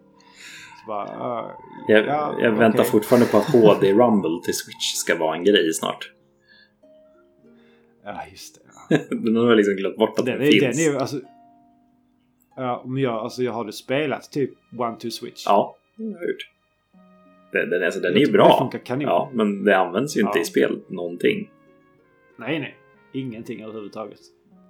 [0.82, 1.50] Så bara, ah,
[1.88, 2.90] Jag, ja, jag väntar okej.
[2.90, 6.12] fortfarande på att HD Rumble till Switch ska vara en grej snart.
[8.04, 8.60] Ja, just det.
[8.90, 8.98] Ja.
[9.16, 10.76] Den har jag liksom glömt bort att Den, den, är, finns.
[10.86, 11.20] den är alltså...
[12.56, 15.42] Ja, men jag, alltså jag har du spelat typ One to Switch?
[15.46, 16.50] Ja, det har jag gjort.
[17.52, 18.70] Den, den, alltså, den är ju bra.
[19.00, 20.42] Ja, men det används ju inte Ja.
[20.42, 21.50] i spel någonting.
[22.36, 22.76] Nej, nej.
[23.12, 24.20] Ingenting överhuvudtaget.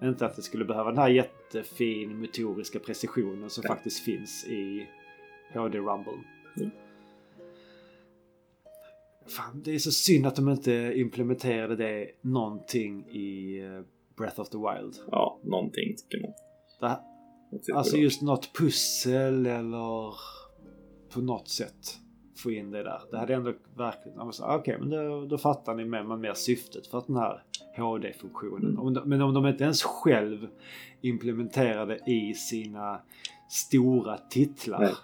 [0.02, 3.76] Inte att det skulle behöva den här jättefin motoriska precisionen som Nej.
[3.76, 4.86] faktiskt finns i
[5.54, 6.12] HD Rumble.
[6.56, 6.70] Mm.
[9.28, 13.80] Fan, det är så synd att de inte implementerade det någonting i eh,
[14.16, 14.94] Breath of the Wild.
[15.10, 16.32] Ja, någonting tycker man.
[17.66, 20.14] Det, alltså just något pussel eller
[21.14, 21.98] på något sätt
[22.36, 23.00] få in det där.
[23.10, 24.32] Det hade ändå verkligen...
[24.32, 27.42] så, Okej, men då, då fattar ni med man mer syftet för att den här
[27.76, 28.78] HD-funktionen.
[28.78, 29.02] Mm.
[29.08, 30.46] Men om de inte ens själv
[31.00, 33.00] implementerar det i sina
[33.50, 34.80] stora titlar.
[34.80, 34.94] Nej.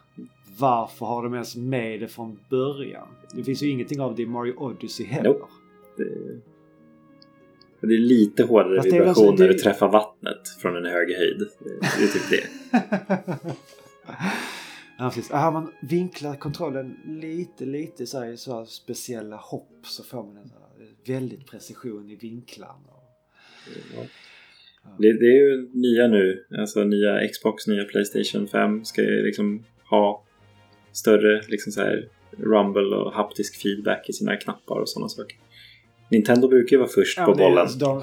[0.59, 3.09] Varför har de ens med det från början?
[3.35, 5.29] Det finns ju ingenting av det i Mario Odyssey heller.
[5.29, 5.45] Nope.
[5.97, 10.77] Det, det är lite hårdare Fast är vibration alltså- när det- du träffar vattnet från
[10.77, 11.39] en hög höjd.
[11.99, 13.39] Det är typ det.
[15.03, 15.31] ja, precis.
[15.33, 20.37] Ah, man vinklar kontrollen lite, lite så här, så här speciella hopp så får man
[20.37, 22.93] en här, väldigt precision i vinklarna.
[23.97, 24.03] Ja.
[24.99, 26.47] Det, det är ju nya nu.
[26.59, 30.25] Alltså nya Xbox, nya Playstation 5 ska ju liksom ha
[30.93, 32.09] större liksom så här
[32.39, 35.37] rumble och haptisk feedback i sina knappar och sådana saker.
[36.11, 37.59] Nintendo brukar ju vara först Ja, på bollen.
[37.59, 38.03] alltså, de...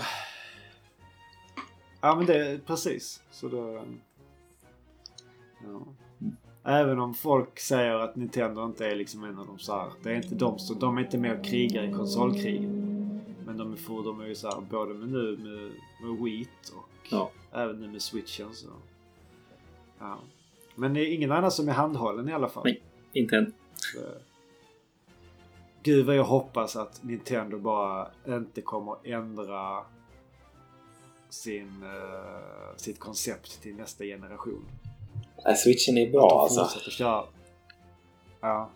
[2.02, 3.24] Ja men det är precis.
[3.32, 3.86] Så då...
[5.64, 5.95] Ja.
[6.70, 9.90] Även om folk säger att Nintendo inte är liksom en av de så här.
[10.04, 10.80] Det är inte de som...
[10.80, 12.86] De är inte med och krigar i konsolkrigen.
[13.46, 15.72] Men de är, för, de är ju så här både med nu med,
[16.10, 17.32] med Wii och Ja.
[17.52, 18.68] även nu med Switchen så...
[20.00, 20.18] Ja.
[20.76, 22.64] Men det är ingen annan som är handhållen i alla fall.
[22.66, 22.82] Nej.
[23.14, 23.54] Inte än.
[23.76, 24.00] Så-
[25.84, 29.84] Gud vad jag hoppas att Nintendo bara inte kommer ändra
[31.30, 34.66] sin, eh, sitt koncept till nästa generation.
[35.45, 36.90] Nej, Switchen är att bra de alltså.
[36.91, 37.24] köra.
[38.41, 38.70] Ja.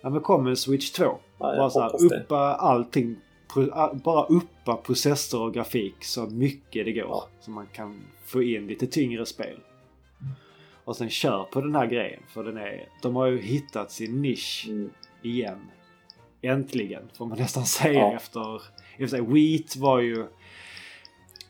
[0.00, 1.04] ja men kom med Switch 2.
[1.04, 2.20] Ja, bara så här, hoppas det.
[2.20, 3.16] uppa allting.
[3.72, 7.04] a- Bara uppa processor och grafik så mycket det går.
[7.08, 7.28] Ja.
[7.40, 9.58] Så man kan få in lite tyngre spel.
[10.84, 12.22] Och sen kör på den här grejen.
[12.28, 14.90] För den är, de har ju hittat sin nisch Mm.
[15.22, 15.58] igen.
[16.42, 18.12] Äntligen, får man nästan säga Ja.
[18.12, 18.62] efter...
[18.98, 20.26] efter Wheat var ju...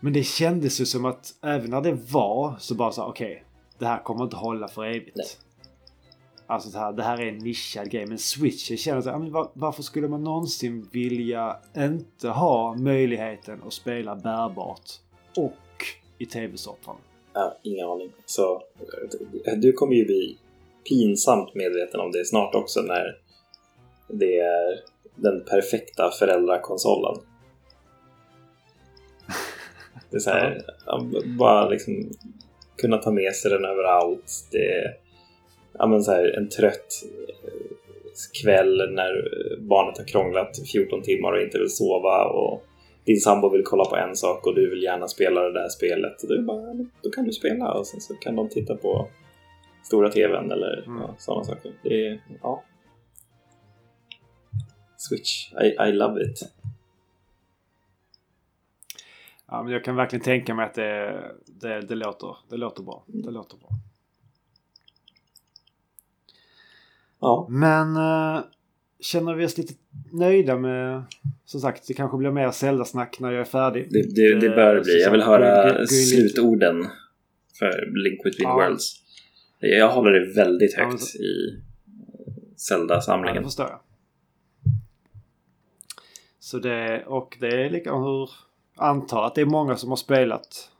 [0.00, 3.44] Men det kändes ju som att även när det var så bara så okej,
[3.82, 5.16] det här kommer inte hålla för evigt.
[5.16, 5.26] Nej.
[6.46, 8.06] Alltså det här, det här är en nischad grej.
[8.06, 12.74] Men Switch, jag känner så här, men var, varför skulle man någonsin vilja inte ha
[12.74, 14.90] möjligheten att spela bärbart
[15.36, 15.84] och
[16.18, 16.96] i tv-soffan?
[17.32, 18.12] Ja, ingen aning.
[18.26, 18.62] Så,
[19.56, 20.38] du kommer ju bli
[20.88, 23.18] pinsamt medveten om det snart också när
[24.08, 24.80] det är
[25.16, 27.22] den perfekta föräldrakonsolen.
[30.10, 31.06] Det är så här, ja,
[31.38, 32.10] bara liksom
[32.82, 34.32] kunna ta med sig den överallt.
[34.52, 34.96] Det är
[35.78, 37.02] ja, men så här, en trött
[37.44, 37.72] eh,
[38.42, 39.12] kväll när
[39.60, 42.62] barnet har krånglat 14 timmar och inte vill sova och
[43.04, 46.28] din sambo vill kolla på en sak och du vill gärna spela det där spelet.
[46.28, 49.08] Det bara, då kan du spela och sen så kan de titta på
[49.84, 51.02] stora tvn eller Mm.
[51.02, 51.72] ja, sådana saker.
[51.82, 52.62] Det är, ja.
[54.96, 56.38] Switch, I, I love it.
[59.52, 63.04] Ja, men jag kan verkligen tänka mig att det, det, det, låter, det låter bra.
[63.06, 63.68] Det låter bra.
[67.20, 68.40] Ja, Men eh,
[69.00, 69.74] känner vi oss lite
[70.12, 71.02] nöjda med...
[71.44, 73.88] Som sagt, det kanske blir mer Zelda-snack när jag är färdig.
[73.90, 75.00] det, det, det bör Eh, bli.
[75.02, 76.86] Jag vill höra slutorden
[77.58, 78.54] för Link Between Ja.
[78.54, 78.94] Worlds.
[79.58, 83.44] Jag håller det väldigt Ja, högt så- i Ja, det Zelda-samlingen.
[83.44, 83.80] förstår jag.
[86.40, 88.30] Så det, och det är likadant hur...
[88.76, 90.70] Antar att det är många som har spelat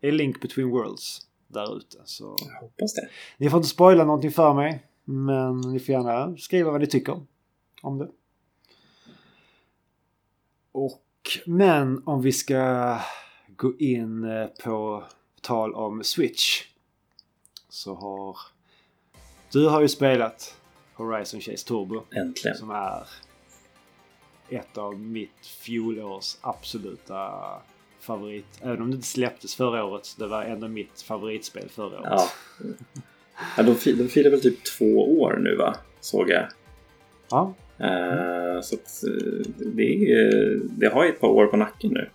[0.00, 1.98] i Link Between Worlds där ute.
[2.04, 3.08] Så Jag hoppas det.
[3.36, 4.86] ni får inte spoila någonting för mig.
[5.04, 7.20] Men ni får gärna skriva vad ni tycker
[7.82, 8.08] om det.
[10.72, 11.02] Och
[11.46, 12.98] men om vi ska
[13.56, 15.04] gå in eh, på
[15.40, 16.62] tal om Switch.
[17.68, 18.36] Så har
[19.52, 20.56] du har ju spelat
[20.94, 22.56] Horizon Chase Turbo Äntligen.
[22.56, 23.08] som är
[24.52, 27.30] ett av mitt fjolårs absoluta
[28.00, 28.46] favorit.
[28.62, 30.06] Även om det inte släpptes förra året.
[30.06, 32.10] så Det var ändå mitt favoritspel förra året.
[32.10, 32.28] Ja.
[33.56, 35.74] ja de, de firar väl typ två år nu va?
[36.00, 36.46] Såg jag.
[37.30, 41.90] Ja, Eh, så att, eh, det, är, det har ju ett par år på nacken
[41.90, 42.10] nu.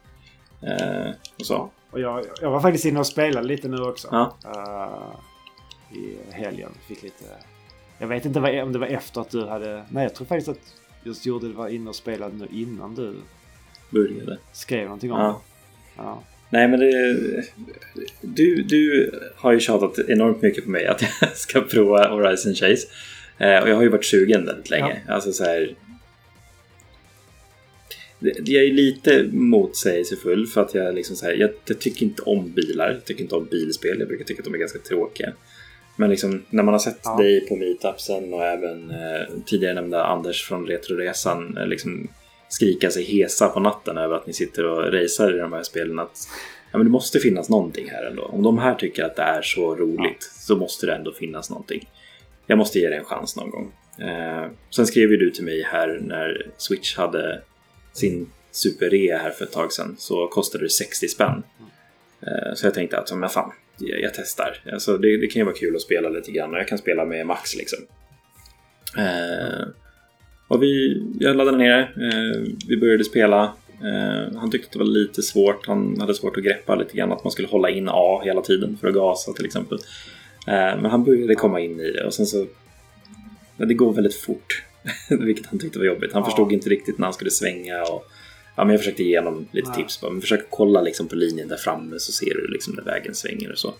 [0.68, 1.70] Eh, och så.
[1.92, 4.08] och jag, jag var faktiskt inne och spelade lite nu också.
[4.12, 4.38] Ja.
[4.46, 6.72] Eh, I helgen.
[6.88, 7.26] Fick lite...
[8.00, 9.86] Jag vet inte om det var efter att du hade...
[9.90, 13.14] Nej, jag tror faktiskt att just gjorde det var inne och spelade nu innan du
[13.90, 14.38] Började.
[14.53, 15.41] skrev någonting om Ja.
[15.95, 16.02] det.
[16.03, 16.24] Ja.
[16.49, 17.44] Nej men det...
[18.22, 22.88] Du, du har ju tjatat enormt mycket på mig att jag ska prova Horizon Chase.
[23.38, 25.02] Eh, och jag har ju varit sugen väldigt länge.
[25.07, 25.76] Alltså så här...
[28.19, 32.22] Det- Jag är lite motsägelsefull för att jag liksom så här, jag, jag tycker inte
[32.22, 32.91] om bilar.
[32.91, 33.99] Jag tycker inte om bilspel.
[33.99, 35.34] Jag brukar tycka att de är ganska tråkiga.
[35.99, 37.18] Men liksom när man har sett Ja.
[37.18, 42.07] dig på meetupsen och även eh, tidigare nämnda Anders från Retroresan eh, liksom
[42.49, 45.99] skrika sig hesa på natten över att ni sitter och racear i de här spelen.
[45.99, 46.28] Att,
[46.72, 48.24] ja, men det måste finnas någonting här ändå.
[48.24, 51.90] Om de här tycker att det är så roligt så måste det ändå finnas någonting.
[52.48, 53.72] Jag måste ge det en chans någon gång.
[54.02, 57.41] Eh, sen skrev ju du till mig här när Switch hade
[57.94, 61.44] sin superrea här för ett tag sedan så kostade det 60 spänn.
[61.60, 61.65] Eh,
[62.53, 64.57] så jag tänkte att, men fan, jag, jag testar.
[64.73, 67.06] Alltså, det, det kan ju vara kul att spela lite grann och jag kan spela
[67.06, 67.80] med Max liksom.
[68.98, 69.68] Eh,
[70.48, 71.80] och vi, jag laddade ner.
[71.80, 73.44] Eh, vi började spela.
[73.81, 75.68] Eh, han tyckte det var lite svårt.
[75.68, 78.77] Han hade svårt att greppa lite grann att man skulle hålla in A hela tiden
[78.81, 79.77] för att gasa till exempel.
[80.48, 82.45] Eh, men han började komma in i det och sen så...
[83.57, 84.64] Det går väldigt fort.
[85.10, 86.14] Vilket han tyckte var jobbigt.
[86.14, 86.26] Han Ja.
[86.26, 88.06] förstod inte riktigt när han skulle svänga och...
[88.58, 89.78] Ja, men jag försökte ge honom lite Nej.
[89.78, 90.02] tips.
[90.02, 93.16] Bara, men försök kolla liksom på linjen där framme så ser du liksom när vägen
[93.16, 93.74] svänger och så.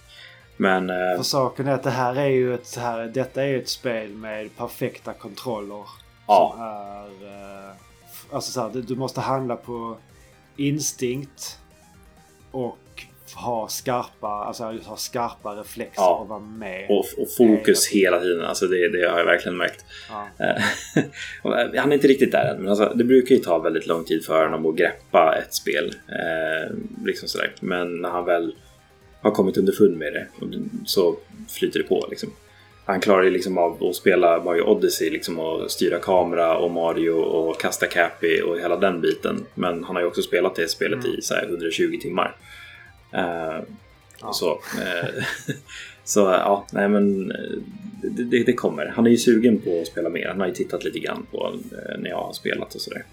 [0.58, 0.90] Men...
[0.90, 3.70] Eh, För saken är att det här är ju ett, så här, detta är ett
[3.70, 5.84] spel med perfekta kontroller.
[6.28, 6.52] Ja.
[6.56, 7.66] Som är...
[7.70, 7.72] eh,
[8.32, 9.98] alltså så här, du måste handla på
[10.58, 11.60] instinkt.
[12.52, 12.78] Och
[13.36, 16.16] ha skarpa, alltså ha skarpa reflexer Ja.
[16.16, 16.86] och vara med.
[16.90, 18.46] och, och fokus hela tiden.
[18.46, 19.86] Alltså det, det har jag verkligen märkt.
[20.10, 20.28] Ja.
[20.46, 20.64] Eh,
[21.64, 24.04] eh, Han är inte riktigt där än, men alltså, det brukar ju ta väldigt lång
[24.04, 25.94] tid för honom att greppa ett spel.
[26.08, 26.76] Eh,
[27.06, 27.54] liksom sådär.
[27.60, 28.56] Men när han väl
[29.22, 30.28] har kommit underfund med det
[30.86, 31.16] så
[31.50, 32.08] flyter det på.
[32.10, 32.30] Liksom.
[32.86, 37.12] Han klarar ju liksom av att spela Mario Odyssey liksom, och styra kamera och Mario
[37.12, 39.46] och kasta Cappy och hela den biten.
[39.54, 42.36] Men han har ju också spelat det spelet i så här, 120 timmar.
[43.12, 43.64] Eh,
[44.22, 44.34] Ja.
[44.34, 45.24] så, eh,
[46.04, 47.38] så ja, nej men eh,
[48.02, 48.86] det, det, det kommer.
[48.96, 50.28] Han är ju sugen på att spela mer.
[50.28, 51.56] Han har ju tittat lite grann på
[52.00, 53.04] när jag har spelat och sådär.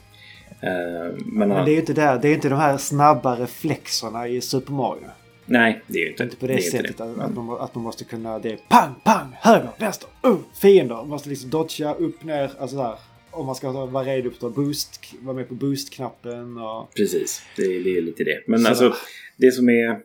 [1.16, 4.40] Men Men det är ju inte där, det är inte de här snabba reflexerna i
[4.40, 5.02] Super Mario.
[5.46, 7.04] nej, det är ju Det inte inte på det, inte sättet det.
[7.04, 8.38] Att, att, man, att man måste kunna...
[8.38, 10.94] Det är pang, pang, höger, vänster, uh, fiender.
[10.94, 12.94] Man måste liksom dodga upp, ner, alltså där.
[13.34, 16.94] Om man ska vara redo för att boost, vara med på boost-knappen och...
[16.96, 18.42] Precis, det, är- det är lite det.
[18.46, 18.94] Men Så- alltså,
[19.36, 19.98] det som är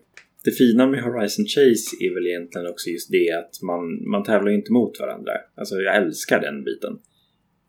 [0.43, 4.51] det fina med Horizon Chase är väl egentligen också just det att man, man tävlar
[4.51, 5.31] inte mot varandra.
[5.57, 6.99] Alltså jag älskar den biten.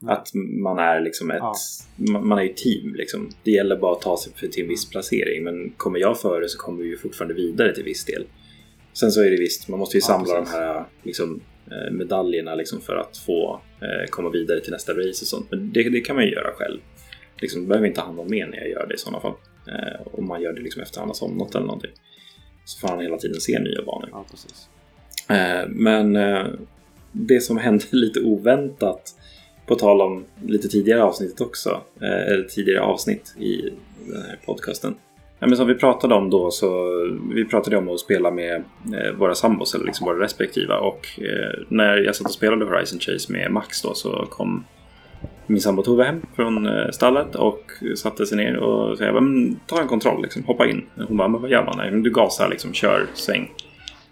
[0.03, 0.13] Nej.
[0.15, 1.55] Att man är liksom ett, Ja.
[1.97, 3.31] man, man är ju team liksom.
[3.45, 5.45] Det gäller bara att ta sig för- till en viss placering.
[5.45, 8.25] Men kommer jag före så kommer vi ju fortfarande vidare till viss del.
[8.93, 10.53] Sen så är det visst, man måste ju Ja, samla precis.
[10.55, 11.41] de här liksom,
[11.91, 15.47] medaljerna liksom för att få eh, komma vidare till nästa race och sånt.
[15.51, 16.81] Men det, det kan man ju göra själv.
[17.41, 19.35] Liksom, behöver inte ha någon med när jag gör det i sådana fall.
[19.67, 21.91] Eh, om man gör det liksom efter han har somnat eller någonting.
[22.65, 24.09] Så får han hela tiden se nya banor.
[24.13, 24.69] Ja, precis.
[25.29, 26.47] Eh, men eh,
[27.13, 29.15] det som hände lite oväntat,
[29.67, 33.71] på tal om lite tidigare avsnittet också, eh, eller tidigare avsnitt i
[34.07, 34.95] den här podcasten.
[35.43, 36.91] Ja, men som vi pratade om då så
[37.35, 38.65] vi pratade om att spela med
[38.95, 43.01] eh, våra sambos eller liksom våra respektiva och eh, när jag satt och spelade Horizon
[43.01, 44.65] Chase med Max då så kom
[45.47, 49.81] min sambo Tove hem från eh, stallet och satte sig ner och sa men, ta
[49.81, 50.87] en kontroll, liksom, hoppa in.
[51.09, 51.75] Hon bara, men vad gör man?
[51.77, 53.53] Nej, men du gasar, liksom, kör, sväng.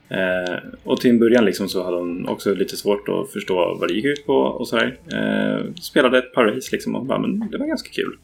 [0.09, 3.89] Eh, och till en början liksom så hade hon också lite svårt att förstå vad
[3.89, 4.99] det gick ut på och sådär.
[5.13, 8.17] Eh, spelade ett par race liksom och bara, men det var ganska kul.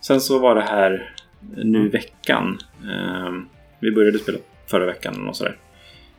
[0.00, 1.15] Sen så var det här
[1.56, 2.58] nu i veckan.
[2.82, 3.32] Eh,
[3.80, 5.56] vi började spela förra veckan och sådär.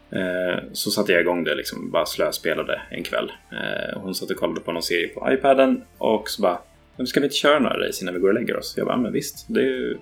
[0.10, 3.32] Eh, så satte jag igång det liksom, bara slöspelade en kväll.
[3.52, 6.60] Eh, hon satt och kollade på någon serie på iPaden och så bara
[7.06, 8.74] ska vi inte köra några race innan vi går och lägger oss?
[8.78, 9.98] Jag bara, men visst, det,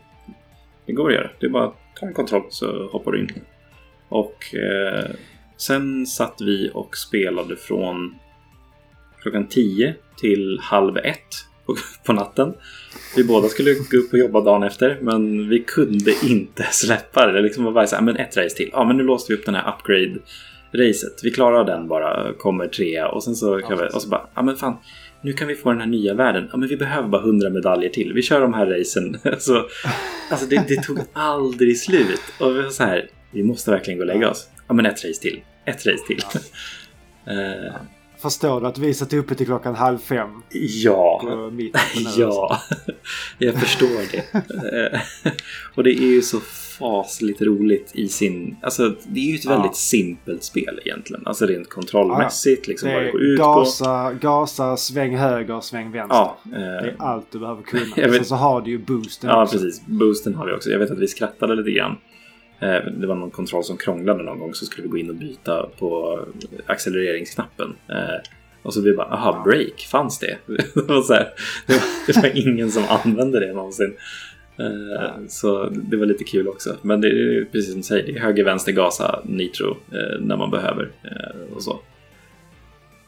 [0.85, 1.29] det går att göra.
[1.39, 3.29] Det är bara att ta en kontroll så hoppar du in.
[4.09, 5.11] Och eh,
[5.57, 8.15] sen satt vi och spelade från
[9.21, 11.35] klockan 10 till halv ett
[11.65, 12.53] på, på natten.
[13.15, 17.31] Vi båda skulle gå upp och jobba dagen efter men vi kunde inte släppa det.
[17.31, 18.69] Det liksom var bara så här, men ett race till.
[18.73, 21.19] Ja, men nu låste vi upp den här upgrade-racet.
[21.23, 24.41] Vi klarar den bara, kommer trea och sen så, kan vi, och så bara, ja
[24.41, 24.77] men fan,
[25.21, 26.49] nu kan vi få den här nya världen.
[26.51, 28.13] Ja, men vi behöver bara 100 medaljer till.
[28.13, 29.17] Vi kör de här racen.
[29.39, 29.65] så,
[30.29, 32.21] alltså det, det tog aldrig slut.
[32.39, 34.49] Och vi var så här, vi måste verkligen gå och lägga oss.
[34.67, 35.41] Ja, men ett race till.
[35.65, 36.21] Ett race till.
[37.27, 37.73] Eh,
[38.25, 40.29] Förstår du att vi satt uppe till klockan halv fem?
[40.83, 41.21] ja.
[42.17, 42.59] Ja,
[43.37, 44.33] jag förstår det.
[44.93, 44.99] Eh,
[45.75, 46.39] och det är ju så
[46.79, 48.55] fasligt roligt i sin...
[48.61, 49.49] Alltså, det är ju ett Ja.
[49.51, 51.27] väldigt simpelt spel egentligen.
[51.27, 53.43] Alltså rent kontrollmässigt, liksom Det vad det går är ut på.
[53.45, 56.15] gasa, gasa, sväng höger, sväng vänster.
[56.17, 57.83] Ja, eh, Det är allt du behöver kunna.
[57.95, 59.57] Vet- Sen så har du ju boosten Ja, också.
[59.57, 59.81] precis.
[59.85, 60.69] Boosten har vi också.
[60.69, 61.95] Jag vet att vi skrattade lite grann.
[62.59, 65.15] Eh, det var någon kontroll som krånglade någon gång så skulle vi gå in och
[65.15, 66.19] byta på
[66.65, 67.75] accelereringsknappen.
[67.89, 68.29] Eh,
[68.61, 70.37] och så vi bara, aha, break, fanns det?
[70.75, 71.29] det, var så här,
[71.67, 73.95] det, var, det var ingen som använde det någonsin.
[74.59, 76.75] Eh, så det var lite kul också.
[76.81, 79.77] Men det är precis som du säger, det är höger, vänster, gasa, nitro
[80.19, 80.91] när man behöver.
[81.55, 81.79] Och så.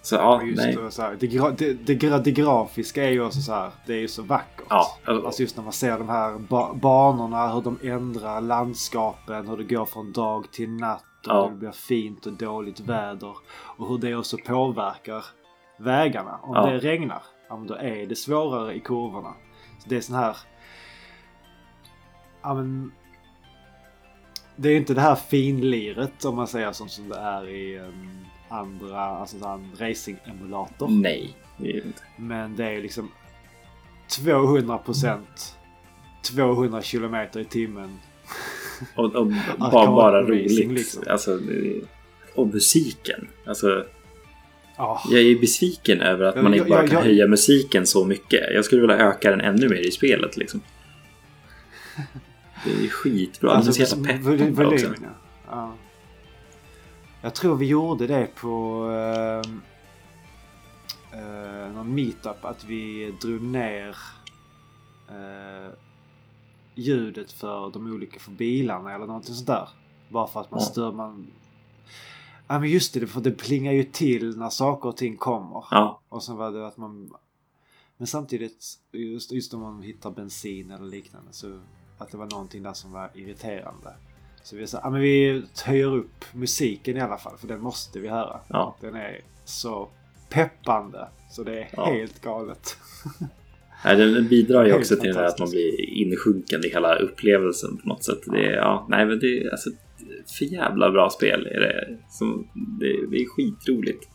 [0.07, 0.91] Så ja, Just nej.
[0.91, 1.27] så här, det,
[1.87, 4.65] det, det, det grafiska är ju också så här, det är ju så vackert.
[4.69, 9.57] Ja, Alltså just när man ser de här ba- banorna, hur de ändrar landskapen, hur
[9.57, 11.47] det går från dag till natt och Ja.
[11.49, 13.33] det blir fint och dåligt väder.
[13.49, 15.25] Och hur det också påverkar
[15.79, 16.39] vägarna.
[16.43, 16.65] Om Ja.
[16.65, 19.33] det regnar, ja, då är det svårare i kurvorna.
[19.83, 20.37] Så det är sån här...
[22.41, 22.91] Ja, men,
[24.55, 28.26] det är inte det här finliret om man säger som, som det är i en
[28.49, 30.87] andra, alltså en racing-emulator.
[31.01, 31.33] nej.
[31.57, 32.01] Det är det inte.
[32.17, 33.11] Men det är liksom
[34.09, 35.55] 200 procent
[36.21, 37.97] 200 kilometer i timmen.
[38.95, 40.71] Och, och bara, bara roligt.
[40.71, 41.03] liksom.
[41.09, 41.81] Alltså, det-
[42.35, 43.27] och musiken.
[43.45, 43.85] Alltså,
[44.79, 48.05] Ah, jag är besviken över att man inte bara jag- kan jag- höja musiken så
[48.05, 48.39] mycket.
[48.53, 50.37] Jag skulle vilja öka den ännu mer i spelet.
[50.37, 50.61] Liksom.
[52.65, 53.49] Det är skitbra.
[53.59, 54.87] den är så jävla vol- vol- peppande också.
[55.49, 55.73] ja.
[57.21, 57.27] Ja.
[57.27, 59.61] Jag tror vi gjorde det på ehm,
[61.13, 63.97] eh, någon meetup att vi drog ner
[65.09, 65.73] eh,
[66.75, 69.69] ljudet för de olika för bilarna eller någonting sånt där.
[70.09, 71.27] Bara för att man stör man...
[72.47, 75.65] Ja men just det, för det plingar ju till när saker och ting kommer.
[75.71, 77.13] Ja, Och sen var det att man...
[77.97, 81.59] Men samtidigt, just, just om man hittar bensin eller liknande, så
[81.97, 83.95] att det var någonting där som var irriterande.
[84.49, 87.99] Så vi sa, ja men vi höjer upp musiken i alla fall, för den måste
[87.99, 88.39] vi höra.
[88.49, 88.77] ja.
[88.81, 89.89] Den är så
[90.29, 91.85] peppande, så det är Ja.
[91.93, 92.77] helt galet.
[93.85, 98.03] Nej, den bidrar ju också till att man blir insjunken i hela upplevelsen på något
[98.03, 98.19] sätt.
[98.25, 99.69] Det är, ja, nej, men det är alltså
[100.37, 101.47] för jävla bra spel.
[101.47, 102.47] Är det, som,
[102.79, 104.07] det, det är skitroligt.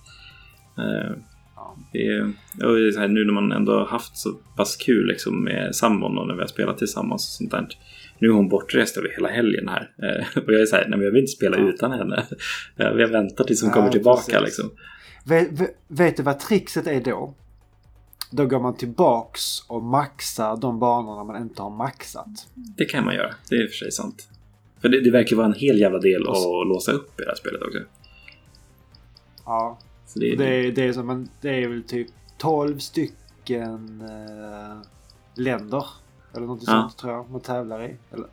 [1.57, 1.77] Ja.
[1.93, 2.23] Det är,
[2.67, 5.75] och det är här, nu när man ändå har haft så pass kul liksom, med
[5.75, 7.69] sambon och när vi har spelat tillsammans och sånt där.
[8.23, 9.91] Nu är hon bortrest över hela helgen här.
[10.03, 11.69] Eh, och jag är så här, nej men jag vill inte spela Ja.
[11.69, 12.27] utan henne.
[12.77, 14.41] Eh, Vi har väntat tills hon Ja, kommer tillbaka precis.
[14.45, 14.71] liksom.
[15.25, 17.35] Vet, vet, vet du vad trixet är då?
[18.31, 22.47] Då går man tillbaks och maxar de banorna man inte har maxat.
[22.55, 24.29] Det kan man göra, det är i och för sig sant.
[24.81, 27.35] För det, det verkar vara en hel jävla del att låsa upp i det här
[27.37, 27.79] spelet också.
[29.45, 32.09] Ja, Så det, Det är, det, är som en, det är väl typ
[32.39, 34.77] 12 stycken eh,
[35.35, 35.85] länder.
[36.35, 36.67] Eller något Ja.
[36.67, 37.97] sånt tror jag man tävlar i.
[38.11, 38.27] Eller,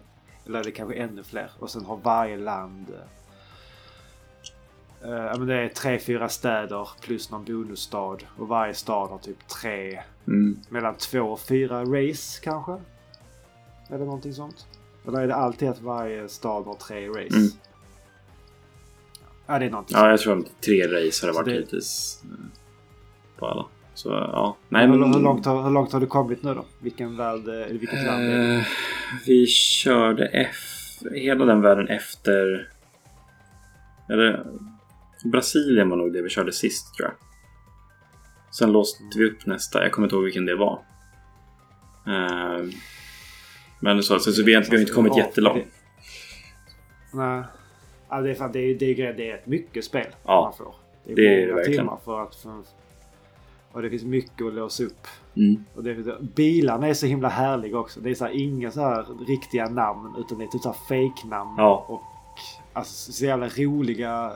[0.46, 1.52] eller är det kanske ännu fler.
[1.60, 2.86] Och sen har varje land
[5.04, 8.18] eh, ja, men det är tre, fyra städer plus någon bonusstad.
[8.38, 10.60] Och varje stad har typ tre, Mm.
[10.70, 12.78] mellan två och fyra race kanske?
[13.90, 14.68] Eller någonting sånt.
[15.08, 17.36] Eller är det alltid att varje stad har tre race?
[17.36, 17.50] Mm.
[19.46, 22.24] Ja, det är någonting Ja, jag tror att tre race har det varit det- hittills.
[22.24, 22.30] eh,
[23.40, 23.66] På alla.
[24.00, 24.58] Så ja.
[24.70, 26.66] Nej, men, hur, långt har, hur långt har du kommit nu då?
[26.80, 28.56] Vilken värld, eh, eller vilket land är det?
[28.56, 28.64] Eh,
[29.26, 30.56] vi körde F,
[31.14, 32.70] hela den världen efter...
[34.10, 34.46] Eller
[35.32, 37.16] Brasilien var nog det vi körde sist tror jag.
[38.56, 39.84] Sen låste vi upp nästa.
[39.84, 40.82] Jag kommer inte ihåg vilken det var.
[42.08, 42.66] Eh,
[43.80, 45.66] men så, så, så vi har inte, vi har inte kommit jättelångt.
[47.14, 47.44] Nej.
[48.10, 50.76] Ja, det är fan, det är, det är, det ett mycket spel Ja, man får.
[51.06, 51.80] Det är, det är det många verkligen.
[51.80, 52.36] timmar för att...
[52.36, 52.64] För,
[53.72, 55.08] och det finns mycket att låsa upp.
[55.36, 55.64] Mm.
[55.76, 58.00] Och det, bilarna är så himla härliga också.
[58.00, 61.56] Det är så här, inga så här riktiga namn utan det är typ så fake-namn.
[61.58, 61.86] Ja.
[61.88, 62.02] Och
[62.74, 64.32] alltså, så jävla roliga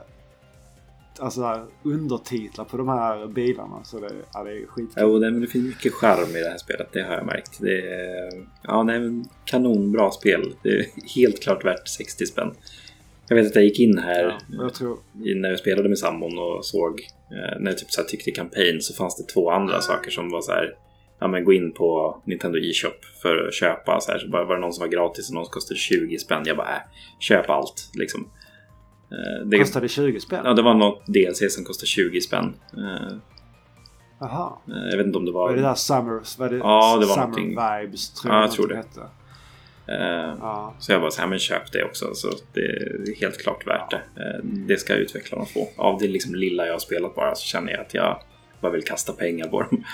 [1.19, 3.83] alltså, undertitlar på de här bilarna.
[3.83, 5.03] Så det, ja, det är skitkul.
[5.03, 6.89] Jo, det finns mycket charm i det här spelet.
[6.91, 7.59] Det har jag märkt.
[7.59, 10.55] Det är ja, nej, men kanonbra spel.
[10.61, 10.85] Det är
[11.15, 12.51] helt klart värt 60 spänn.
[13.33, 14.97] Jag vet att jag gick in här Ja, tror,
[15.41, 17.01] när jag spelade med sambon och såg
[17.31, 20.41] eh, när jag typ så tyckte campaign så fanns det två andra saker som var
[20.41, 20.75] så här.
[21.19, 24.19] Ja men gå in på Nintendo e-shop för att köpa så här.
[24.19, 26.43] Så bara var det någon som var gratis och någon som kostade 20 spänn.
[26.45, 26.81] Jag bara äh,
[27.19, 28.29] köp allt liksom.
[29.11, 30.41] Eh, det, kostade 20 spänn?
[30.45, 32.53] ja, det var något DLC som kostade 20 spänn.
[34.19, 34.53] Jaha.
[34.67, 35.49] eh, jag vet inte om det var...
[35.49, 37.49] Var det där Summer, var det Ja, det var Summer någonting.
[37.49, 38.13] Vibes?
[38.13, 38.75] Tror Ja, jag tror det.
[38.75, 39.01] hette.
[39.87, 40.75] Eh, Ja.
[40.79, 42.13] Så jag bara så här, men köp det också.
[42.13, 44.01] Så det är helt klart värt det.
[44.23, 45.69] Eh, Det ska utvecklarna få.
[45.77, 48.19] Av det liksom lilla jag har spelat bara så känner jag att jag
[48.61, 49.83] bara vill kasta pengar på dem.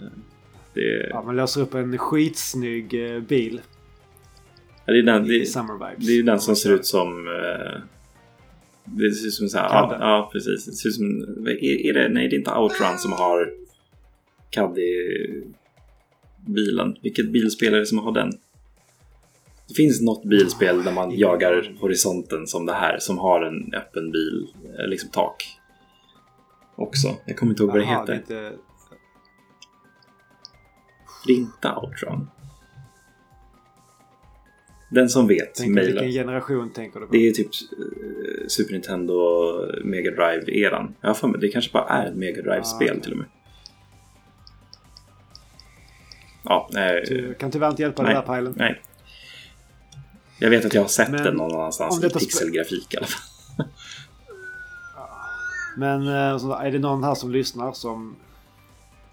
[0.00, 0.06] Eh,
[0.74, 2.90] Det, ja, man löser upp en skitsnygg
[3.28, 3.60] bil
[4.86, 6.06] ja, det, är den, det, Summer Vibes.
[6.06, 7.24] det är den som ser ut som...
[8.84, 10.66] Det ser ut som så här, ja, ja, precis.
[10.66, 11.20] Det ser ut som...
[11.46, 13.50] Är, är det, nej, det är inte Outrun som har
[16.46, 16.96] Caddy-bilen.
[17.02, 18.32] Vilket bilspel är det som har den?
[19.68, 24.10] Det finns något bilspel där man jagar horisonten som det här, som har en öppen
[24.12, 24.46] bil,
[24.78, 25.44] eh, liksom tak.
[26.76, 27.08] Också.
[27.24, 28.12] Jag kommer inte ihåg vad det heter.
[31.28, 32.30] är inte Outrun.
[34.90, 35.82] Den som vet, mejla.
[36.02, 37.12] vilken generation tänker du på?
[37.12, 39.14] Det är typ eh, Super Nintendo
[39.84, 40.94] Mega Drive-eran.
[41.00, 43.02] Jag har för mig, det kanske bara är ett Mega Drive-spel Ah.
[43.02, 43.26] till och med.
[46.44, 48.12] Ja, nej, Du kan tyvärr inte hjälpa Nej.
[48.12, 48.54] dig där Pajlen.
[48.56, 48.82] nej.
[50.38, 53.66] Jag vet att jag har sett Men den någon annanstans i pixelgrafik i alla fall.
[55.76, 58.16] Men eh, är det någon här som lyssnar som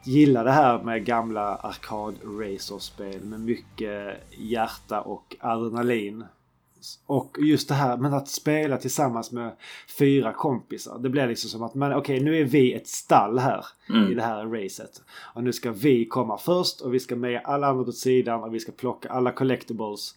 [0.06, 6.26] gillar det här med gamla arkad racerspel med mycket hjärta och adrenalin.
[7.06, 9.56] Och just det här med att spela tillsammans med
[9.98, 11.00] fyra kompisar.
[11.00, 14.16] Det blir liksom som att men okej nu är vi ett stall här i Mm.
[14.16, 15.02] det här racet.
[15.34, 18.54] Och nu ska vi komma först och vi ska med alla andra åt sidan och
[18.54, 20.16] vi ska plocka alla collectibles.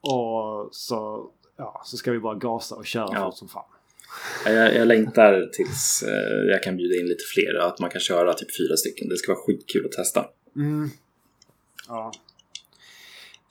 [0.00, 3.32] Och så, ja, så ska vi bara gasa och köra Ja.
[3.32, 3.64] som fan.
[4.44, 7.58] Ja, Jag, jag längtar tills eh, jag kan bjuda in lite fler.
[7.60, 9.08] Att man kan köra typ fyra stycken.
[9.08, 10.26] Det ska vara skitkul att testa.
[10.56, 10.90] Mm.
[11.88, 12.12] Ja.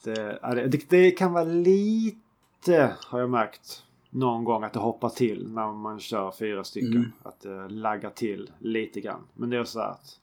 [0.04, 0.38] Det,
[0.70, 5.72] det, det, kan vara lite, har jag märkt, någon gång att det hoppar till när
[5.72, 6.96] man kör fyra stycken.
[6.96, 7.12] Mm.
[7.22, 9.26] Att det laggar till lite grann.
[9.34, 10.20] Men det är så att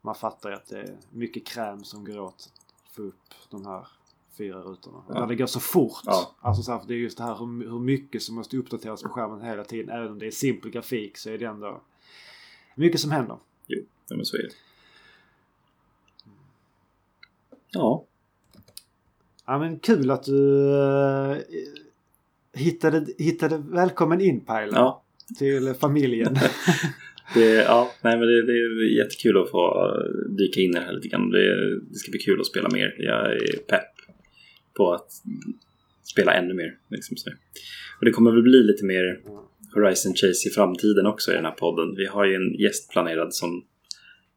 [0.00, 2.34] man fattar ju att det är mycket kräm som går åt
[2.84, 3.86] att få upp de här
[4.38, 5.02] fyra rutorna.
[5.08, 5.26] Ja.
[5.26, 6.02] Det går så fort.
[6.04, 6.34] Ja.
[6.40, 9.02] Alltså så här, för det är just det här hur, hur mycket som måste uppdateras
[9.02, 9.96] på skärmen hela tiden.
[9.96, 11.80] Även om det är simpel grafik så är det ändå
[12.74, 13.36] mycket som händer.
[13.66, 14.52] Jo, ja, men så är det.
[17.70, 18.04] Ja,
[19.46, 21.36] Ja men kul att du uh,
[22.52, 25.02] hittade, hittade välkommen in Pajlen ja.
[25.38, 26.36] till familjen.
[27.34, 29.92] Det, ja, nej, men det, det är jättekul att få
[30.38, 31.30] dyka in i det här lite grann.
[31.30, 32.94] Det, det ska bli kul att spela mer.
[32.98, 33.91] Jag är pepp
[34.74, 35.10] på att
[36.02, 36.78] spela ännu mer.
[36.88, 37.30] Liksom så.
[37.98, 39.20] Och det kommer väl bli lite mer
[39.74, 41.94] Horizon Chase i framtiden också i den här podden.
[41.96, 43.64] Vi har ju en gäst planerad som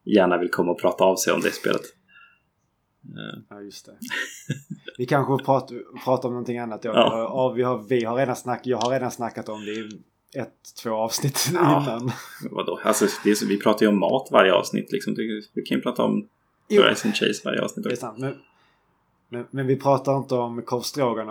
[0.04, 1.82] gärna vill komma och prata av sig om det spelet.
[3.50, 3.92] Ja just det.
[4.98, 6.84] Vi kanske pratar, pratar om någonting annat.
[6.84, 6.92] Ja.
[6.94, 7.52] Ja.
[7.56, 9.88] vi, har, vi har redan snack, jag har redan snackat om det i
[10.36, 10.52] ett,
[10.82, 11.82] två avsnitt Ja.
[11.82, 12.10] innan.
[12.50, 12.80] vadå?
[12.84, 14.92] Alltså, är vi pratar ju om mat varje avsnitt.
[14.92, 15.14] Liksom.
[15.54, 16.28] Vi kan ju prata om
[16.68, 17.84] Jo, Horizon Chase varje avsnitt.
[17.84, 18.00] det är också.
[18.06, 18.18] sant.
[18.18, 18.34] Men,
[19.28, 20.80] men, men vi pratar inte om korv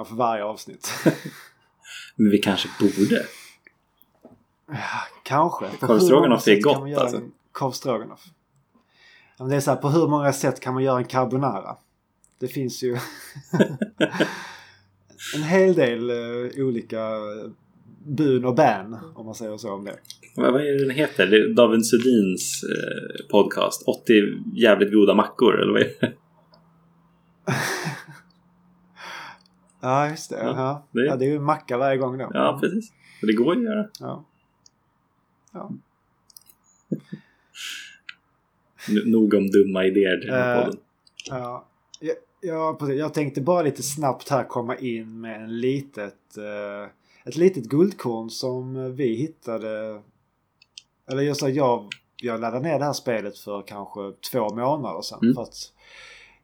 [0.07, 0.89] för varje avsnitt.
[2.15, 3.25] Men vi kanske borde.
[4.67, 4.77] Ja,
[5.23, 5.65] Kanske.
[5.79, 7.21] På Korv hur stroganoff många är gott, man alltså.
[7.51, 7.71] Korv
[9.49, 11.75] det är så här, på hur många sätt kan man göra en carbonara?
[12.39, 12.93] Det finns ju
[15.35, 17.09] en hel del eh, olika
[18.05, 19.99] bun och ban om man säger så om det.
[20.35, 21.27] Vad, vad är det den heter?
[21.27, 23.83] Det David Sudins eh, podcast.
[23.87, 24.13] 80
[24.55, 26.13] jävligt goda mackor eller vad är det?
[29.81, 30.35] Ja, just det.
[30.39, 32.29] Ja, Ja, det- ja, det är ju macka varje gång då.
[32.33, 32.91] Ja, precis.
[33.21, 33.87] Det går ju att göra.
[33.99, 34.23] Ja.
[35.51, 35.71] Ja.
[39.05, 40.79] Nog om dumma idéer till den här Eh, podden.
[41.29, 41.65] Ja,
[42.41, 42.99] ja, precis.
[42.99, 46.89] Jag tänkte bara lite snabbt här komma in med en litet, eh,
[47.25, 50.01] ett litet guldkorn som vi hittade.
[51.11, 51.87] Eller jag sa jag,
[52.21, 53.99] jag laddade ner det här spelet för kanske
[54.31, 55.19] två månader sedan.
[55.23, 55.35] Mm.
[55.35, 55.71] För att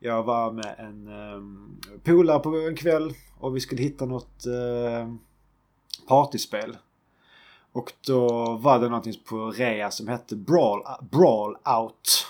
[0.04, 5.14] jag var med en um, polare på en kväll och vi skulle hitta något uh,
[6.08, 6.78] partyspel.
[7.72, 12.28] Och då var det någonting på rea som hette Brawl, Brawl Out.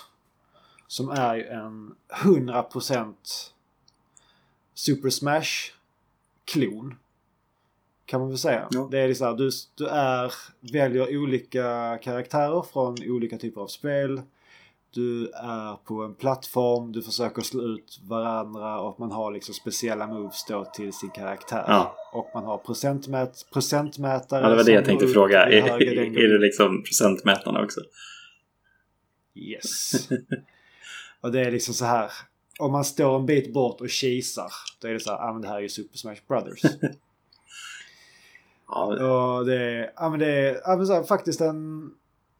[0.86, 3.14] Som är ju en 100%
[4.74, 6.94] Super Smash-klon.
[8.04, 8.68] Kan man väl säga.
[8.70, 8.88] Ja.
[8.90, 14.22] Det är liksom du, du är, väljer olika karaktärer från olika typer av spel.
[14.94, 20.06] Du är på en plattform, du försöker slå ut varandra och man har liksom speciella
[20.06, 21.64] moves då till sin karaktär.
[21.68, 21.96] Ja.
[22.12, 24.42] Och man har procentmät, procentmätare.
[24.42, 25.42] Ja, det var det jag tänkte fråga.
[25.42, 25.82] Är,
[26.18, 27.80] är det liksom procentmätarna också?
[29.34, 29.92] Yes.
[31.20, 32.10] och det är liksom så här.
[32.58, 34.52] Om man står en bit bort och kisar.
[34.80, 36.62] Då är det så här, ah, men det här är ju Super Smash Brothers.
[38.74, 41.90] Ja, och det är, ja men det är ja, men så här, faktiskt en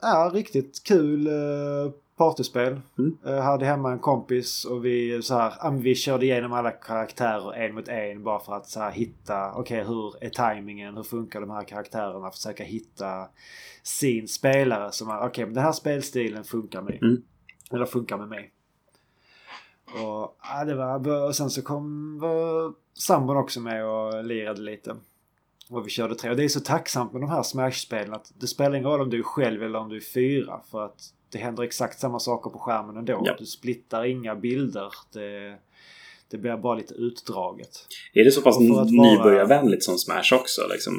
[0.01, 1.93] ja, riktigt kul uh,
[2.23, 2.81] partyspel.
[2.99, 3.43] Mm.
[3.43, 7.89] Hade hemma en kompis och vi så här, vi körde igenom alla karaktärer en mot
[7.89, 11.65] en bara för att så här, hitta, okej hur är tajmingen, hur funkar de här
[11.65, 13.29] karaktärerna, försöka hitta
[13.83, 17.03] sin spelare som är, okej men den här spelstilen funkar med.
[17.03, 17.23] Mm.
[17.73, 18.53] Eller funkar med mig.
[19.95, 24.97] Och, ja, det var, och sen så kom var sambon också med och lirade lite.
[25.73, 26.31] Och vi körde tre.
[26.31, 29.11] Och det är så tacksamt med de här Smash-spelen att det spelar ingen roll om
[29.11, 30.61] du är själv eller om du är fyra.
[30.71, 33.23] För att det händer exakt samma saker på skärmen ändå.
[33.25, 33.37] Ja.
[33.39, 34.93] Du splittar inga bilder.
[35.13, 35.59] Det,
[36.31, 37.87] det blir bara lite utdraget.
[38.13, 40.61] Är det så pass vara- nybörjarvänligt som Smash också?
[40.73, 40.95] Liksom?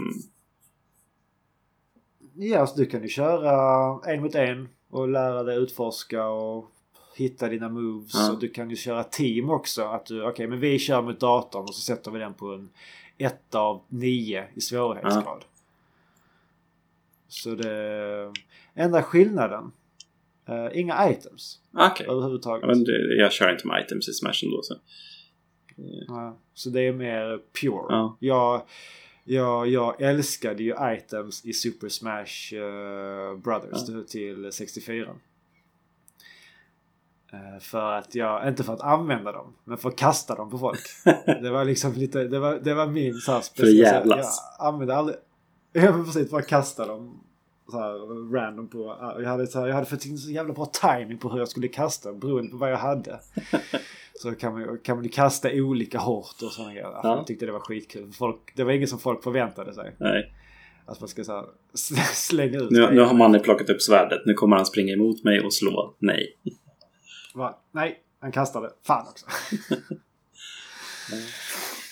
[2.35, 6.71] Ja, så du kan ju köra en mot en och lära dig utforska och
[7.15, 8.13] hitta dina moves.
[8.13, 8.31] Ja.
[8.31, 9.83] Och du kan ju köra team också.
[9.83, 12.69] Att du, okej, men vi kör mot datorn och så sätter vi den på en
[13.23, 15.45] 1 av 9 i svårighetsgrad.
[17.27, 18.33] Så det...
[18.73, 19.71] Enda skillnaden.
[20.47, 22.07] eh, inga items Okej.
[22.09, 22.61] överhuvudtaget.
[22.61, 24.61] Ja, men det, jag kör inte med items i Smash ändå.
[24.63, 24.75] Så.
[26.07, 27.85] Ja, så det är mer pure.
[27.89, 28.17] Ja.
[28.19, 28.61] Jag,
[29.23, 34.03] jag, jag älskade ju items i Super Smash eh, Brothers Ja.
[34.07, 35.15] till 64.
[37.33, 40.57] Eh, för att jag, inte för att använda dem, men för att kasta dem på
[40.57, 40.81] folk.
[41.25, 44.39] det var liksom lite, det var, det var min så här För att jävlas.
[44.59, 45.17] Jag använde aldrig,
[45.73, 47.23] jag var precis bara kasta dem
[47.71, 48.97] så här random på.
[49.19, 51.47] Jag hade, så här, jag hade fått in så jävla bra timing på hur jag
[51.47, 53.19] skulle kasta beroende på vad jag hade.
[54.19, 56.87] Så kan man, kan man kasta olika hårt och sådana grejer.
[56.87, 57.01] Ja.
[57.03, 58.11] Jag tyckte det var skitkul.
[58.11, 59.95] Folk, det var inget som folk förväntade sig.
[59.97, 60.33] Nej.
[60.85, 61.45] Att man ska så här,
[62.13, 62.71] slänga ut.
[62.71, 64.21] Nu, nu har Manny plockat upp svärdet.
[64.25, 65.95] Nu kommer han springa emot mig och slå.
[65.99, 66.37] Nej.
[67.33, 67.59] Va?
[67.71, 68.69] Nej, han kastade.
[68.83, 69.25] Fan också.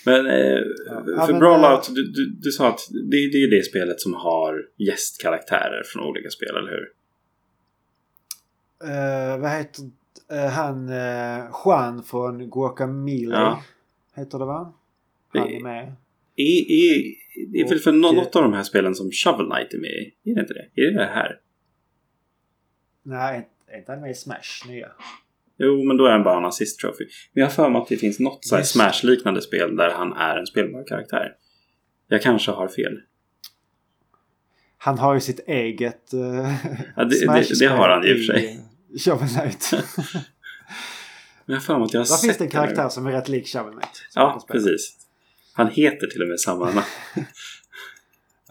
[0.05, 3.57] Men eh, Ja, för men, Brawlout, eh, du, du, du sa att det, det är
[3.57, 6.91] det spelet som har gästkaraktärer från olika spel, eller hur?
[8.89, 9.83] Eh, vad heter
[10.31, 10.89] eh, han?
[10.89, 13.35] Uh, Juan från Guacamole.
[13.35, 13.63] Ja.
[14.15, 14.73] Heter det va?
[15.27, 15.95] Han är med.
[16.35, 17.15] Är, är,
[17.63, 20.13] är väl för något av de här spelen som Shovel Knight är med i?
[20.23, 20.81] Är det inte det?
[20.81, 21.39] Är det det här?
[23.03, 24.91] Nej, är inte han med i Smash nya?
[25.63, 27.03] Jo, men då är han bara en assist trophy.
[27.33, 28.71] Men jag har för mig att det finns något så Just.
[28.71, 31.33] Smash-liknande spel där han är en spelbar karaktär.
[32.07, 32.99] Jag kanske har fel.
[34.77, 36.19] Han har ju sitt eget uh,
[36.95, 38.59] Ja, det- det- det har han i och för sig.
[38.99, 39.71] Shovel Knight.
[41.45, 43.05] Men jag har för mig att jag har Där sett finns det en karaktär som
[43.07, 44.03] är rätt lik Shovel Knight.
[44.15, 44.95] Ja, precis.
[45.53, 46.81] Han heter till och med samma namn.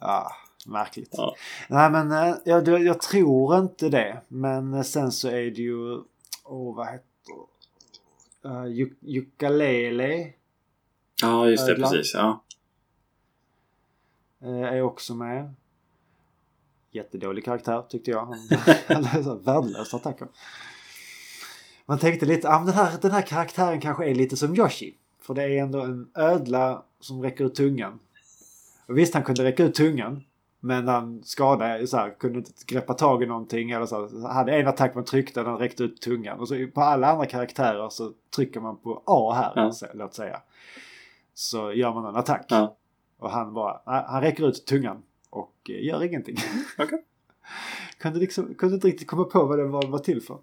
[0.00, 0.32] Ja,
[0.66, 1.08] märkligt.
[1.12, 1.36] Ja.
[1.68, 4.20] Nej men eh, jag, jag, jag tror inte det.
[4.28, 5.98] Men eh, sen så är det ju...
[6.50, 7.04] Åh vad heter
[8.44, 10.32] uh, Uk- Ukulele
[11.22, 11.72] Ja, just det.
[11.72, 11.90] Ödlan.
[11.90, 12.14] Precis.
[12.14, 12.42] Ja.
[14.42, 15.54] eh, är också med.
[16.90, 18.26] Jättedålig karaktär tyckte jag.
[18.86, 20.28] Han värdelösa attacker.
[21.86, 24.94] Man tänkte lite, ah, den, här, den här karaktären kanske är lite som Yoshi.
[25.20, 27.98] För det är ändå en ödla som räcker ut tungan.
[28.86, 30.24] Och visst, han kunde räcka ut tungan.
[30.60, 33.70] Men han skadade, så här, kunde inte greppa tag i någonting.
[33.70, 36.40] Eller så här, hade en attack man tryckte, den räckte ut tungan.
[36.40, 39.72] Och så på alla andra karaktärer så trycker man på A här, Ja.
[39.72, 40.40] så- låt säga.
[41.34, 42.46] Så gör man en attack.
[42.48, 42.76] Ja.
[43.18, 45.02] Och han bara, han räcker ut tungan.
[45.30, 46.36] och eh, gör ingenting.
[46.78, 47.04] Okej.
[47.98, 50.38] kunde, liksom, kunde inte riktigt komma på vad den var, var till för.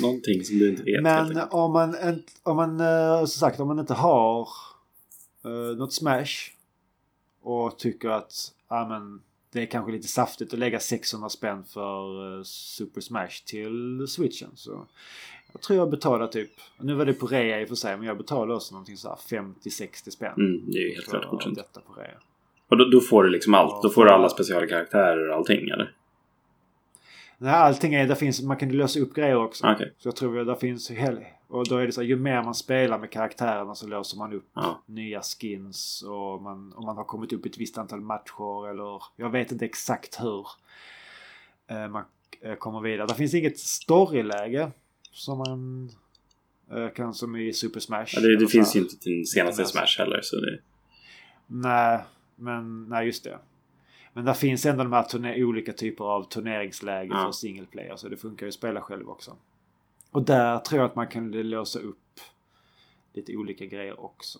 [0.00, 1.02] Någonting som du inte vet.
[1.02, 1.96] Men om man,
[2.42, 4.48] om man eh, som sagt, om man inte har
[5.46, 6.50] uh, något Smash
[7.42, 8.32] och tycker att
[8.68, 9.20] ja, men,
[9.52, 14.50] det är kanske lite saftigt att lägga 600 spänn för eh, Super Smash till switchen.
[14.54, 14.86] Så
[15.52, 18.06] jag tror jag betalar typ, nu var det på rea i och för sig, men
[18.06, 20.34] jag betalar också någonting så här 50-60 spänn.
[20.36, 21.56] Mm, det är ju helt klart godkänt.
[21.56, 22.18] detta på rea.
[22.68, 23.70] Och då, då får du liksom allt.
[23.72, 25.92] Ja, Då får du alla specialkaraktärer och allting eller?
[27.38, 29.66] Nej, allting är, där finns, man kan lösa upp grejer också.
[29.66, 29.94] Okej.
[29.98, 30.90] Så jag tror att det finns
[31.48, 34.32] och då är det så här, ju mer man spelar med karaktärerna så låser man
[34.32, 34.82] upp Ja.
[34.86, 39.30] nya skins och man, om man har kommit upp ett visst antal matcher eller jag
[39.30, 40.46] vet inte exakt hur
[41.66, 42.04] eh, man
[42.40, 43.06] eh, kommer vidare.
[43.06, 44.70] Det finns inget storyläge
[45.12, 45.90] som man
[46.72, 48.06] eh, kan som i Super Smash.
[48.12, 49.64] Ja, det, det finns ju inte till senaste.
[49.64, 50.20] Smash heller.
[50.22, 50.58] Så det,
[51.46, 52.00] Nej,
[52.36, 53.38] men nej just det.
[54.16, 57.24] Men där finns ändå de här turne- olika typer av turneringsläge Ja.
[57.24, 57.96] för single player.
[57.96, 59.36] Så det funkar ju att spela själv också.
[60.10, 62.20] Och där tror jag att man kan låsa upp
[63.12, 64.38] lite olika grejer också.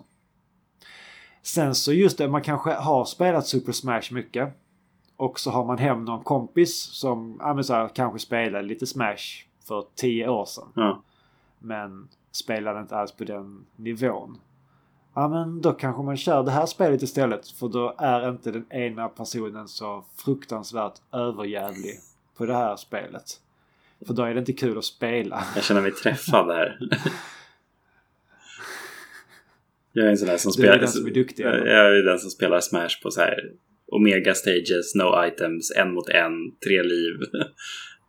[1.43, 4.55] Sen så just det, man kanske har spelat Super Smash mycket.
[5.17, 9.45] Och så har man hem någon kompis som ja, så här, kanske spelade lite Smash
[9.65, 10.69] för tio år sedan.
[10.75, 11.03] ja.
[11.59, 14.39] Men spelade inte alls på den nivån.
[15.19, 17.49] Ja men då kanske man kör det här spelet istället.
[17.49, 21.99] För då är inte den ena personen så fruktansvärt överjävlig
[22.37, 23.25] på det här spelet.
[24.07, 25.45] För då är det inte kul att spela.
[25.55, 26.79] Jag känner mig träffad här.
[29.93, 30.79] Jag är en sån där som Du är spelar...
[30.79, 31.45] den som är duktig?
[31.45, 33.53] Jag är den som spelar Smash på så här
[33.87, 36.33] Omega Stages, No Items, en mot en,
[36.65, 37.15] tre liv.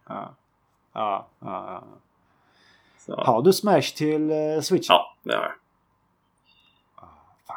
[0.09, 0.35] Ja.
[0.93, 1.83] Ja, ja,
[3.07, 3.23] ja.
[3.23, 4.89] Har du Smash till uh, Switch?
[4.89, 5.53] ja, det har jag.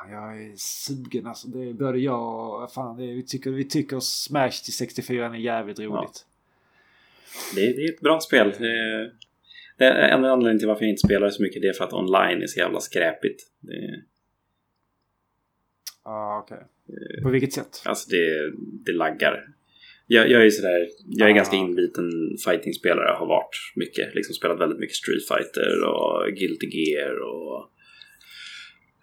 [0.00, 1.48] Fan, jag är sugen alltså.
[1.48, 2.72] Det är både jag och...
[2.72, 6.26] Fan, är, vi, tycker, vi tycker Smash till 64 är jävligt roligt.
[7.54, 8.52] Det, är- det är ett bra spel.
[8.58, 9.12] Det är,
[9.78, 11.92] det är en anledning till varför jag inte spelar så mycket det är för att
[11.92, 13.42] online är så jävla skräpigt.
[13.68, 14.02] Är-
[16.04, 16.66] Ja, okej.
[17.22, 17.82] På vilket sätt?
[17.84, 18.52] alltså det,
[18.86, 19.46] det laggar.
[20.06, 21.36] Jag, jag är sådär, jag är Ah.
[21.36, 22.10] ganska inbiten
[22.46, 23.16] fighting-spelare.
[23.18, 24.14] Har varit mycket.
[24.14, 27.70] Liksom spelat väldigt mycket Street Fighter och Guilty Gear och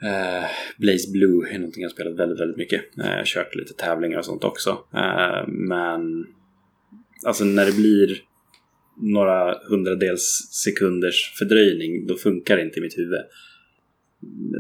[0.04, 0.48] Uh,
[0.78, 2.98] Blaze Blue är någonting jag spelat väldigt, väldigt mycket.
[2.98, 4.72] Eh, kört lite tävlingar och sånt också.
[4.72, 6.28] Uh, men
[7.26, 8.22] alltså när det blir
[8.98, 13.22] några hundradels sekunders fördröjning då funkar det inte i mitt huvud.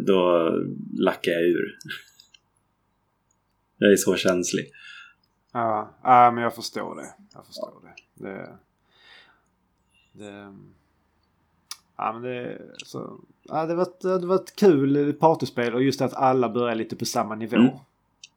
[0.05, 0.51] Då
[0.97, 1.77] lackar jag ur.
[3.77, 4.71] Jag är så känslig.
[5.53, 7.07] Ja, ja, men jag förstår det.
[7.33, 8.23] Jag förstår det.
[8.25, 8.59] det,
[10.13, 10.53] det
[11.97, 16.13] ja, men det, så, ja, det, var, det var ett kul partyspel och just att
[16.13, 17.55] alla börjar lite på samma nivå.
[17.57, 17.73] Mm.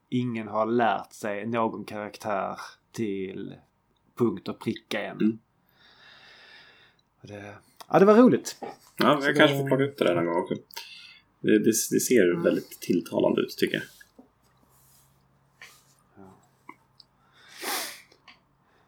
[0.09, 2.57] Ingen har lärt sig någon karaktär
[2.93, 3.55] till
[4.19, 5.16] punkt och pricka än.
[5.20, 5.39] Mm.
[7.23, 7.55] Det,
[7.89, 8.57] ja, det var roligt.
[8.61, 10.55] Ja, jag Så kanske det- får plocka upp det där någon gång också.
[11.41, 13.85] Det, det, det ser väldigt tilltalande ut tycker jag.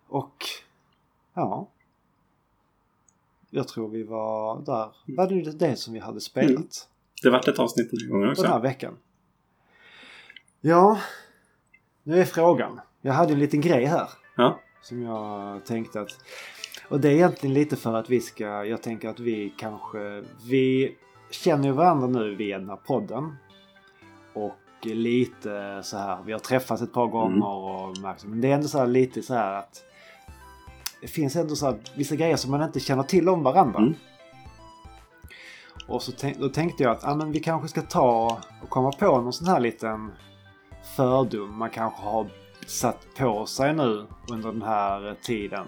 [0.07, 0.45] Och
[1.35, 1.69] ja.
[3.55, 5.17] Jag tror vi var där.
[5.17, 6.51] Var det det som vi hade spelat?
[6.51, 6.67] Mm.
[7.23, 8.69] Det vart ett avsnitt den gången på den här också.
[8.69, 8.97] veckan.
[10.61, 10.99] Ja,
[12.03, 12.81] nu är frågan.
[13.01, 16.09] Jag hade en liten grej här Ja, som jag tänkte att...
[16.89, 18.65] Och det är egentligen lite för att vi ska...
[18.65, 20.25] Jag tänker att vi kanske...
[20.49, 20.97] Vi
[21.31, 23.37] känner ju varandra nu via den här podden.
[24.35, 26.23] Och lite så här...
[26.23, 28.25] Vi har träffats ett par gånger och märkt...
[28.25, 29.85] Men det är ändå så här lite så här att...
[31.03, 33.79] Det finns ändå så här vissa grejer som man inte känner till om varandra.
[33.79, 33.95] Mm.
[35.87, 38.93] Och så tänk, då tänkte jag att ah, men vi kanske ska ta och komma
[38.93, 40.13] på någon sån här liten
[40.97, 42.27] fördom man kanske har
[42.67, 45.67] satt på sig nu under den här tiden.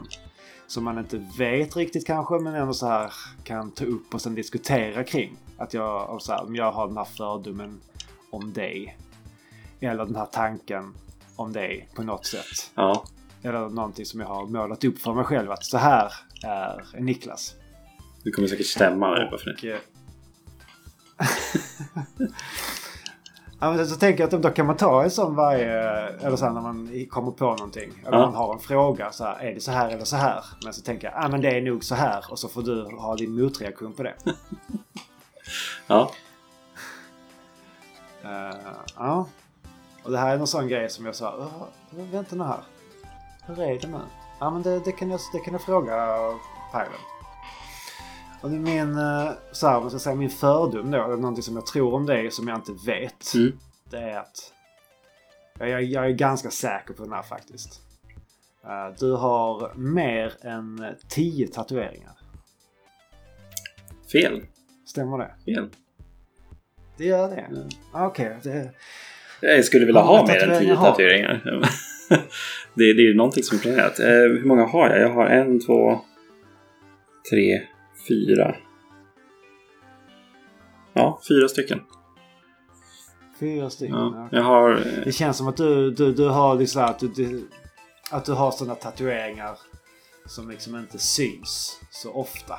[0.66, 3.12] Som man inte vet riktigt kanske men ändå så här
[3.44, 5.36] kan ta upp och sen diskutera kring.
[5.58, 7.80] Att jag, och så här, om jag har den här fördomen
[8.30, 8.98] om dig.
[9.80, 10.94] Eller den här tanken
[11.36, 12.72] om dig på något sätt.
[12.74, 13.04] ja.
[13.44, 16.12] Eller någonting som jag har målat upp för mig själv att så här
[16.44, 17.54] är Niklas.
[18.24, 19.72] Det kommer säkert stämma nu bara för det.
[19.72, 19.78] Eh,
[23.78, 25.80] ja, så tänker jag att då kan man ta en sån varje...
[26.08, 27.92] Eller så här när man kommer på någonting.
[28.06, 28.26] Eller Ja.
[28.26, 29.12] man har en fråga.
[29.12, 30.44] Så här, är det så här eller så här?
[30.64, 32.24] Men så tänker jag, ja men det är nog så här.
[32.30, 34.14] Och så får du ha din motreaktion på det.
[35.86, 36.10] Ja,
[38.24, 38.56] Eh,
[38.96, 39.26] ja.
[40.02, 41.66] Och det här är någon sån grej som jag sa, "Åh,
[42.12, 42.60] vänta nu här.
[43.46, 44.00] Hur är det nu?
[44.38, 45.94] Ja men det, det, kan, jag, det kan jag fråga
[46.72, 47.00] Pajlen.
[48.40, 51.54] Och det är min, eh, så här, ska säga, min fördom då, eller någonting som
[51.54, 53.34] jag tror om dig som jag inte vet.
[53.34, 53.58] Mm.
[53.90, 54.52] Det är att
[55.58, 57.80] Jag, jag, jag är ganska säker på den här faktiskt.
[58.64, 62.12] Uh, du har mer än 10 tatueringar.
[64.12, 64.42] Fel.
[64.86, 65.34] Stämmer det?
[65.44, 65.68] Fel.
[66.96, 67.40] Det gör det?
[67.40, 67.68] Mm.
[67.92, 68.36] Okej.
[68.38, 68.70] Okay, det...
[69.40, 71.68] Jag skulle vilja ha mer än 10 tatueringar.
[72.74, 74.00] det, det är ju någonting som är planerat.
[74.00, 75.00] Uh, hur många har jag?
[75.00, 76.00] Jag har en, två,
[77.30, 77.62] tre,
[78.08, 78.56] fyra.
[80.92, 81.80] Ja, fyra stycken.
[83.40, 83.96] Fyra stycken?
[83.96, 84.84] Ja, jag har...
[85.04, 87.48] Det känns som att du, du, du har liksom att du, du,
[88.10, 89.58] att du har sådana tatueringar
[90.26, 92.58] som liksom inte syns så ofta.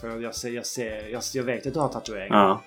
[0.00, 2.38] För jag, ser, jag, ser, jag, jag vet att du har tatueringar.
[2.38, 2.62] Ja.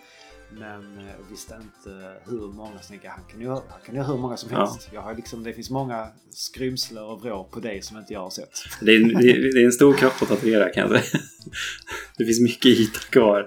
[0.60, 2.80] Men jag eh, visste inte hur många.
[2.82, 4.90] Så han kan ju han kan göra hur många som helst.
[4.92, 4.96] Ja.
[4.96, 8.30] Jag har liksom, det finns många skrymslen och vrår på dig som inte jag har
[8.30, 8.50] sett.
[8.82, 11.22] Det är, det, det är en stor kropp att tatuera kan jag säga.
[12.18, 13.40] Det finns mycket yta kvar.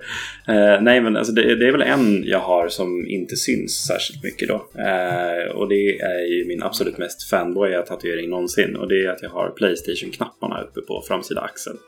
[0.49, 4.23] Uh, nej men alltså det, det, är väl en jag har som inte syns särskilt
[4.23, 4.55] mycket då.
[4.55, 8.77] Uh, och det är ju min absolut mest fanboya tatuering någonsin.
[8.77, 11.79] Och det är att jag har Playstation-knapparna uppe på framsida axeln.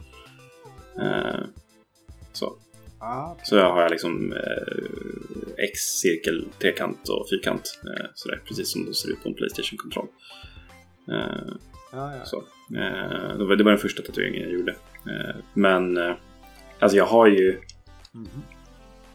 [1.02, 1.44] Uh,
[2.32, 2.56] så.
[3.00, 3.44] Ah, okay.
[3.44, 7.80] Så jag har jag liksom eh, X, cirkel, trekant och fyrkant.
[7.84, 10.06] Eh, sådär, precis som det ser ut på en Playstation-kontroll.
[11.08, 11.52] Eh,
[11.92, 12.24] ja, ja.
[12.24, 12.36] Så.
[12.76, 14.72] Eh, det, var, det var den första tatueringen jag gjorde.
[15.06, 16.14] Eh, men eh,
[16.78, 17.50] alltså jag har ju...
[17.50, 18.40] Mm -hmm.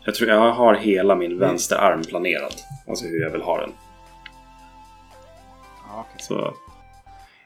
[0.05, 2.53] Jag tror jag har hela min vänsterarm planerad.
[2.87, 3.71] Alltså hur jag vill ha den.
[5.89, 6.19] Ah, okay.
[6.19, 6.53] Så.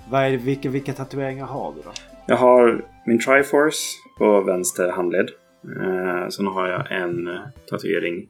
[0.09, 1.91] Vad är vilka, vilka tatueringar har du då?
[2.25, 3.79] Jag har min Triforce
[4.17, 5.29] på vänster handled.
[5.63, 8.29] Eh, sen har jag en eh, tatuering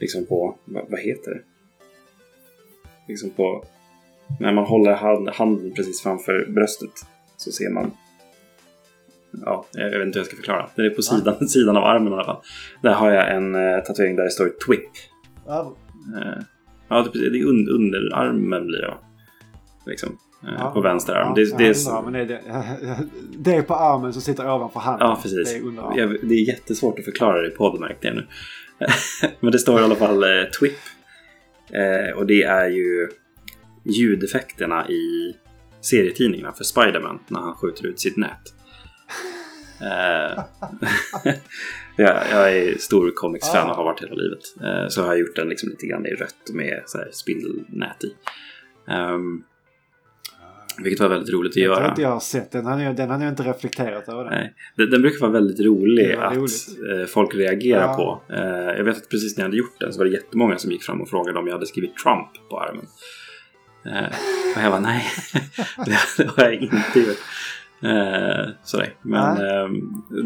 [0.00, 1.40] liksom på, vad, vad, heter det?
[3.08, 3.64] Liksom på,
[4.40, 6.90] när man håller hand, handen precis framför bröstet
[7.36, 7.90] så ser man
[9.44, 10.70] Ja, jag vet inte hur jag ska förklara.
[10.74, 12.42] Den är på sidan, sidan av armen i alla fall.
[12.82, 14.90] Där har jag en eh, tatuering där det står TWIP.
[15.46, 15.76] Ja,
[16.16, 16.42] eh,
[16.88, 18.94] ja det, är un, underarmen blir det.
[19.86, 20.18] Liksom.
[20.44, 21.28] Eh, ja, på vänster arm.
[21.28, 22.02] Ja, det, det, är, så...
[22.02, 22.40] men det, det,
[23.38, 25.08] det är på armen som sitter ovanför handen.
[25.08, 25.52] Ja, precis.
[25.52, 28.26] Det är, jag, det är jättesvårt att förklara det i märkte jag nu.
[29.40, 30.78] men det står i alla fall eh, TWIP.
[31.70, 33.08] Eh, och det är ju
[33.84, 35.36] ljudeffekterna i
[35.80, 38.54] serietidningarna för Spiderman när han skjuter ut sitt nät.
[39.80, 40.44] Eh,
[41.96, 44.38] jag, jag, är stor comics-fan och har varit hela livet.
[44.62, 48.14] Eh, så har jag gjort den liksom lite grann i rött med så spindelnät i.
[48.92, 49.44] Um,
[50.82, 51.82] vilket var väldigt roligt att jag göra.
[51.82, 52.64] Jag inte jag har sett den.
[52.64, 54.24] Den har jag inte reflekterat över.
[54.24, 54.54] Nej.
[54.76, 56.68] Den, den brukar vara väldigt rolig att roligt.
[57.00, 57.94] Eh, folk reagerar ja.
[57.94, 58.34] på.
[58.34, 60.72] Eh, jag vet att precis när jag hade gjort den så var det jättemånga som
[60.72, 62.86] gick fram och frågade om jag hade skrivit Trump på armen.
[63.84, 64.08] Eh,
[64.56, 65.04] och jag var nej,
[66.16, 67.18] det har jag inte gjort.
[68.62, 68.94] sådär.
[69.02, 69.36] Men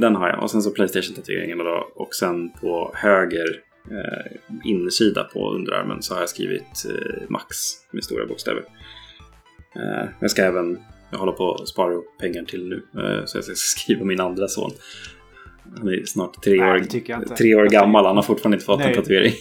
[0.01, 0.43] den har jag.
[0.43, 1.93] Och sen så Playstation-tatueringen då.
[1.95, 3.61] Och sen på höger
[4.65, 6.87] innersida på underarmen så har jag skrivit
[7.29, 7.47] Max
[7.93, 8.63] med stora bokstäver.
[9.77, 10.79] Eh, jag ska även
[11.13, 13.03] jag håller på att spara upp pengar till nu.
[13.03, 14.73] Eh, så jag ska skriva min andra son.
[15.79, 16.81] Han är snart tre år,
[17.37, 18.07] tre år gammal.
[18.07, 18.89] Han har fortfarande inte fått Nej.
[18.89, 19.33] en tatuering.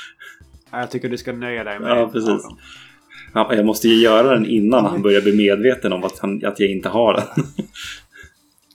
[0.70, 2.42] jag tycker du ska nöja dig med Ja, precis.
[3.34, 6.60] Ja, jag måste ju göra den innan han börjar bli medveten om att, han, att
[6.60, 7.44] jag inte har den.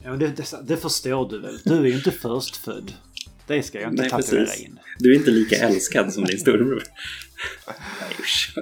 [0.04, 1.58] ja, men det, det, det, förstår du väl?
[1.66, 2.94] Du är ju inte förstfödd.
[3.48, 4.66] Det ska jag inte Nej, tatuera precis.
[4.66, 4.80] in.
[5.00, 6.84] Du är inte lika älskad som din storebror.
[8.00, 8.54] Nej, usch.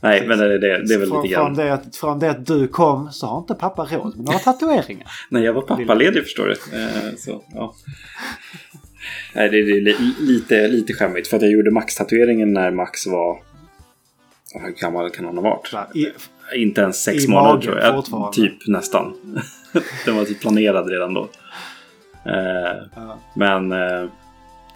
[0.00, 1.54] Nej, men det, det, det är väl från, lite grann...
[1.54, 4.38] Från det, att, från det att du kom så har inte pappa råd med några
[4.38, 5.06] tatueringar.
[5.28, 6.52] Nej, jag var pappaledig förstår du.
[6.52, 7.74] Eh, så, ja.
[9.34, 9.80] Nej, det är
[10.22, 11.28] lite, lite skämmigt.
[11.28, 13.42] För att jag gjorde Max-tatueringen när Max var...
[14.54, 15.96] Hur gammal kan han ha varit?
[15.96, 16.06] I,
[16.54, 18.32] inte ens sex månader tror jag.
[18.32, 19.14] Typ nästan.
[20.04, 21.28] Den var typ planerad redan då.
[22.26, 23.18] Eh, ja.
[23.34, 23.72] Men...
[23.72, 24.08] Eh,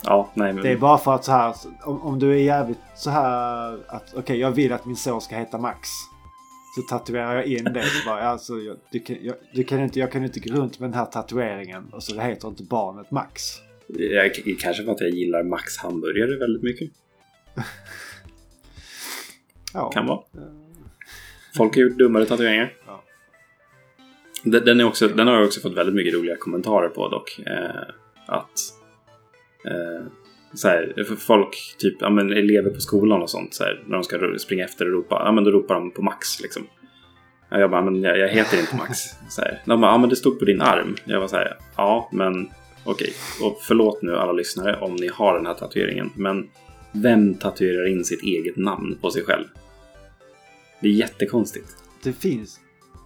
[0.05, 0.63] Ja, nej, men...
[0.63, 1.55] Det är bara för att så här,
[1.85, 5.21] om, om du är jävligt så här att okej okay, jag vill att min son
[5.21, 5.89] ska heta Max.
[6.77, 7.83] Så tatuerar jag in det.
[7.83, 10.79] Så bara, alltså, jag, du kan, jag, du kan inte, jag kan inte gå runt
[10.79, 13.43] med den här tatueringen och så heter inte barnet Max.
[13.87, 16.91] Jag, kanske för att jag gillar Max hamburgare väldigt mycket.
[19.75, 19.91] ja.
[19.91, 20.21] Kan vara.
[21.57, 22.73] Folk har gjort dummare tatueringar.
[22.87, 23.03] Ja.
[24.45, 27.41] Den, är också, den har jag också fått väldigt mycket roliga kommentarer på dock.
[27.47, 27.83] Eh,
[28.27, 28.82] att
[29.67, 30.07] Eh,
[30.55, 33.95] så här, för folk, typ ja, men elever på skolan och sånt, så här, när
[33.95, 36.67] de ska springa efter och ropa, ja men då ropar de på Max liksom.
[37.51, 38.99] Jag bara, men jag, jag heter inte Max.
[39.29, 39.63] Så här.
[39.67, 40.97] De bara, ja men det stod på din arm.
[41.05, 42.49] Jag var så här, ja men
[42.85, 43.13] okej.
[43.43, 46.11] Och förlåt nu alla lyssnare om ni har den här tatueringen.
[46.17, 46.49] Men
[46.93, 49.45] vem tatuerar in sitt eget namn på sig själv?
[50.81, 51.69] Det är jättekonstigt.
[52.03, 52.61] Det finns.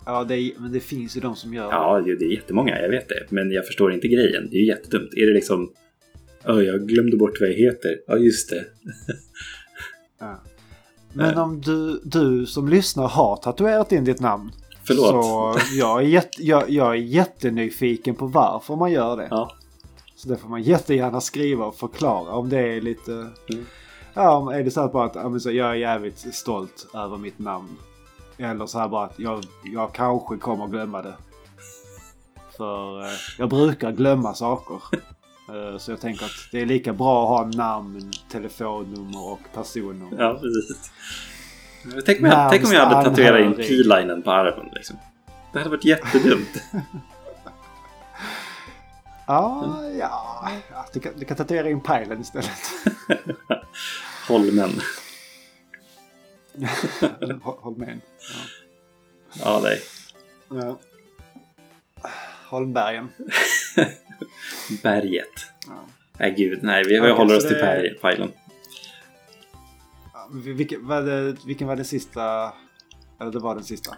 [0.06, 1.70] Ja, det är, men det finns ju de som gör det.
[1.70, 3.26] Ja, det är jättemånga, jag vet det.
[3.30, 4.48] Men jag förstår inte grejen.
[4.50, 5.14] Det är ju jättedumt.
[5.14, 5.72] Är det liksom
[6.46, 7.98] Oh, jag glömde bort vad jag heter.
[8.06, 8.64] Ja, just det.
[10.18, 10.40] ja.
[11.12, 14.52] Men om du, du som lyssnar har tatuerat in ditt namn.
[14.84, 15.08] Förlåt.
[15.08, 19.28] Så jag är, jätte, jag, jag är jättenyfiken på varför man gör det.
[19.30, 19.52] Ja.
[20.16, 23.12] Så det får man jättegärna skriva och förklara om det är lite...
[23.12, 23.66] Mm.
[24.14, 27.16] Ja, om är det så här bara att ja, så, jag är jävligt stolt över
[27.16, 27.76] mitt namn.
[28.38, 29.44] Eller så här bara att jag,
[29.74, 31.14] jag kanske kommer glömma det.
[32.56, 34.80] För eh, jag brukar glömma saker.
[35.48, 40.22] Eh, så jag tänker att det är lika bra att ha namn, telefonnummer och personnummer.
[40.22, 40.90] Ja, precis.
[42.06, 44.68] Tänk om jag, tänk om jag hade tatuerat in p-linen på armen.
[44.72, 44.96] Liksom.
[45.52, 46.62] Det hade varit jättedumt.
[49.26, 50.50] Ja, ja.
[50.70, 52.50] ja du, kan, du kan tatuera in pejlen istället.
[54.28, 54.70] Holmen.
[57.42, 58.00] Håll med.
[59.44, 59.82] Ja, nej.
[60.48, 60.78] Ja.
[62.50, 63.08] Holmbergen.
[64.82, 65.52] Berget.
[65.66, 65.86] Ja.
[66.18, 66.58] Nej, gud.
[66.62, 67.94] Nej, vi, vi håller oss till det-.
[70.12, 72.52] Ja, men Vilken var, det, vilken var den sista?
[73.20, 73.96] Eller det var den sista.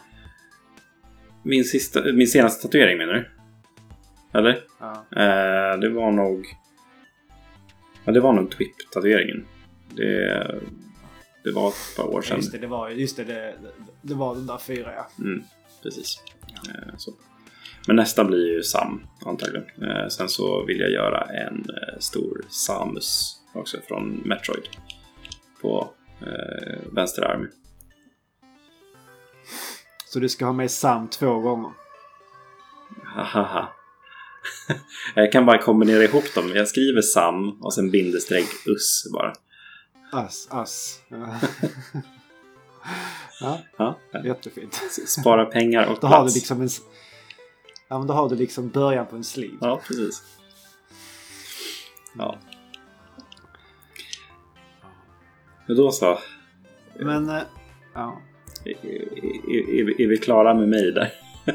[1.43, 3.29] Min, sista, min senaste tatuering menar du?
[4.39, 4.65] Eller?
[4.79, 4.93] Ja.
[4.93, 6.47] Eh, det var nog...
[8.05, 9.47] Ja, det var nog Twip-tatueringen.
[9.89, 10.61] Det,
[11.45, 12.37] det var ett par år sedan.
[12.37, 13.55] Just det, det var, just det, det,
[14.03, 15.25] det var de där fyra ja.
[15.25, 15.43] Mm,
[15.83, 16.23] precis.
[16.69, 17.13] Eh, så.
[17.89, 19.67] Men nästa blir ju Sam antagligen.
[19.83, 24.69] Eh, sen så vill jag göra en eh, stor Samus också från Metroid.
[25.63, 25.91] På
[26.21, 27.49] eh, vänster arm.
[30.07, 31.71] Så du ska ha med Sam två gånger.
[33.05, 33.69] Hahaha.
[35.15, 36.53] jag kan bara kombinera ihop dem.
[36.55, 39.33] Jag skriver Sam och sen bindestreck us bara.
[40.13, 41.01] Ass, ass.
[43.41, 43.59] Ja.
[43.77, 44.75] ja, jättefint.
[45.07, 46.35] spara pengar och Då har du plats.
[46.35, 46.69] liksom en...
[47.89, 49.57] Ja, men då har du liksom början på en sleeve.
[49.61, 50.23] Ja, precis.
[52.19, 52.39] Ja.
[55.67, 56.19] Men då så.
[57.01, 57.29] Men...
[57.29, 57.43] eh,
[57.95, 58.21] Ja.
[58.65, 61.13] Är, är, är, vi- klara med mig där?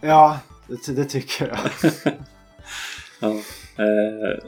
[0.00, 1.58] Ja, det, det tycker jag.
[3.20, 3.28] Ja.
[3.84, 4.44] Eh,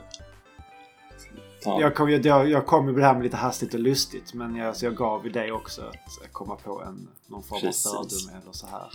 [1.63, 1.81] ta.
[1.81, 4.35] Jag kom, ju- jag, jag kom på det här med lite hastigt och lustigt.
[4.35, 7.73] Men jag, så jag gav ju dig också att komma på en, någon form av
[7.73, 8.89] fördom eller så här.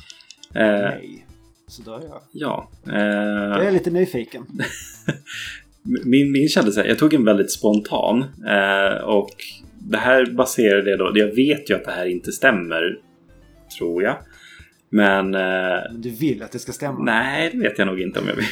[0.56, 1.26] Eh, Nej.
[1.68, 2.22] Så då är jag.
[2.32, 2.70] ja.
[2.86, 4.46] Jag är Eh, lite nyfiken.
[5.82, 8.26] min, min här, jag tog en väldigt spontan.
[8.48, 9.32] Eh, och
[9.80, 13.00] det här baserade jag då, jag vet ju att det här inte stämmer.
[13.78, 14.18] Tror jag.
[14.90, 15.42] Men eh,
[15.92, 17.04] Men du vill att det ska stämma?
[17.04, 18.46] Nej, det vet jag nog inte om jag vill.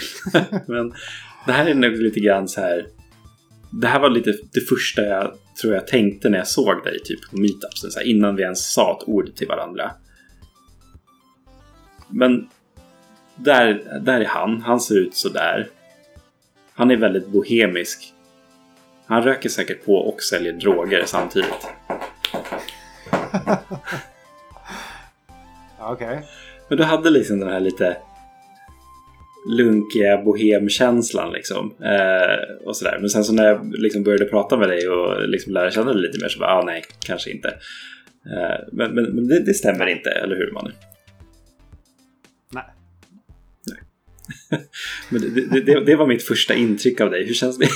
[0.67, 0.93] Men
[1.45, 2.87] det här är nog lite grann så här.
[3.81, 7.19] Det här var lite det första jag tror jag tänkte när jag såg dig typ
[7.31, 7.91] på meetupsen.
[7.91, 9.91] Så här, innan vi ens sa ett ord till varandra.
[12.11, 12.49] Men
[13.35, 14.61] där, där är han.
[14.61, 15.67] Han ser ut så där.
[16.73, 18.13] Han är väldigt bohemisk.
[19.05, 21.67] Han röker säkert på och säljer droger samtidigt.
[25.79, 26.21] Okej.
[26.67, 27.97] Men du hade liksom den här lite
[29.49, 31.73] lunkiga bohemkänslan liksom.
[31.83, 32.97] Eh, och sådär.
[32.99, 36.01] Men sen så när jag liksom började prata med dig och liksom lära känna dig
[36.01, 37.47] lite mer så bara, ah, nej, kanske inte.
[38.25, 40.71] Eh, men men, men det, det stämmer inte, eller hur Manu?
[45.09, 47.25] Men det, det, det, var mitt första intryck av dig.
[47.27, 47.67] Hur känns det?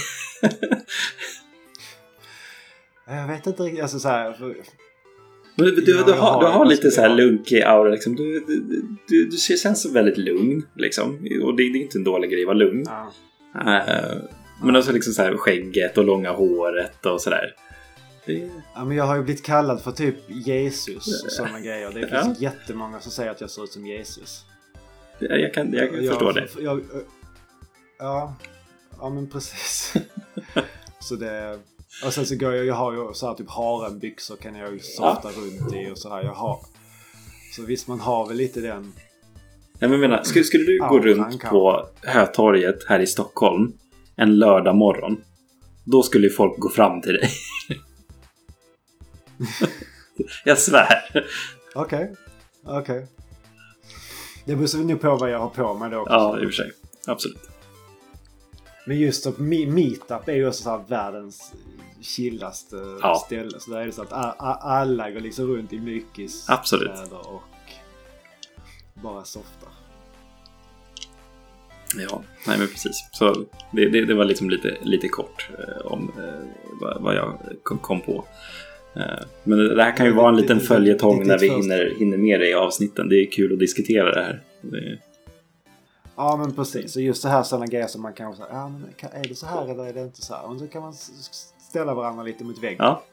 [3.08, 3.82] Jag vet inte riktigt.
[3.82, 4.34] Alltså så här.
[4.34, 4.56] För,
[5.56, 7.90] Men du, du, Ja, du, har, du har lite så här lunkig aura.
[7.90, 8.16] Liksom.
[8.16, 10.66] Du, du, du, du känns väldigt lugn.
[10.76, 11.28] Liksom.
[11.44, 12.84] Och det, det är inte en dålig grej att vara lugn.
[12.88, 13.12] ja.
[13.88, 14.18] Eh,
[14.64, 17.56] men också liksom så här skägget och långa håret och sådär.
[18.26, 21.92] Det, ja, men jag har ju blivit kallad för typ Jesus och sådana grejer.
[21.92, 22.24] Det Ja.
[22.24, 24.46] finns jättemånga som säger att jag ser ut som Jesus.
[25.20, 26.48] Jag, kan, jag kan Jag- förstå det.
[26.60, 26.82] Jag,
[28.00, 28.36] ja,
[29.00, 29.94] ja men precis.
[31.00, 31.60] så det...
[32.06, 34.80] Och sen så går jag, jag har ju så här typ harenbyxor kan jag ju
[34.80, 36.24] softa runt i och så här.
[36.24, 36.60] Jag har...
[37.56, 38.94] Så visst man har väl lite den...
[39.80, 43.74] Nej, men menar, skulle, skulle du Ja, gå runt på Hötorget här i Stockholm
[44.16, 45.22] en lördag morgon.
[45.84, 47.30] Då skulle ju folk gå fram till dig.
[50.46, 51.28] jag svär.
[51.76, 52.16] Okej,
[52.64, 53.08] okej.
[54.46, 56.14] Det beror nog på vad jag har på mig då också.
[56.14, 56.72] Ja, i och för sig.
[57.08, 57.50] Absolut.
[58.88, 61.54] Men just att me- meetup är ju också så världens
[62.02, 63.24] chillaste Ja.
[63.26, 63.60] ställe.
[63.60, 64.14] Så där är det så att
[64.64, 66.92] alla går liksom runt i mykis Absolut.
[66.94, 67.42] kläder och
[68.94, 69.70] bara softar.
[72.10, 73.10] Ja, nej men precis.
[73.12, 73.34] Så
[73.72, 76.48] det, det, det var liksom lite, lite kort eh, om eh,
[76.82, 78.26] vad, vad jag kom på.
[78.96, 82.40] Eh, men det här kan ju vara en liten följetong när vi hinner, hinner med
[82.40, 83.10] det i avsnitten.
[83.10, 84.42] Det är kul att diskutera det här.
[84.62, 85.00] Det,
[86.18, 86.96] Ja men precis.
[86.96, 88.48] Och just det här sådana grejer som man kan säga.
[88.52, 88.84] Ja men
[89.24, 90.50] är det så här eller är det inte så här?
[90.50, 90.94] Och så kan man
[91.70, 92.78] ställa varandra lite mot väggen.
[92.80, 93.04] ja,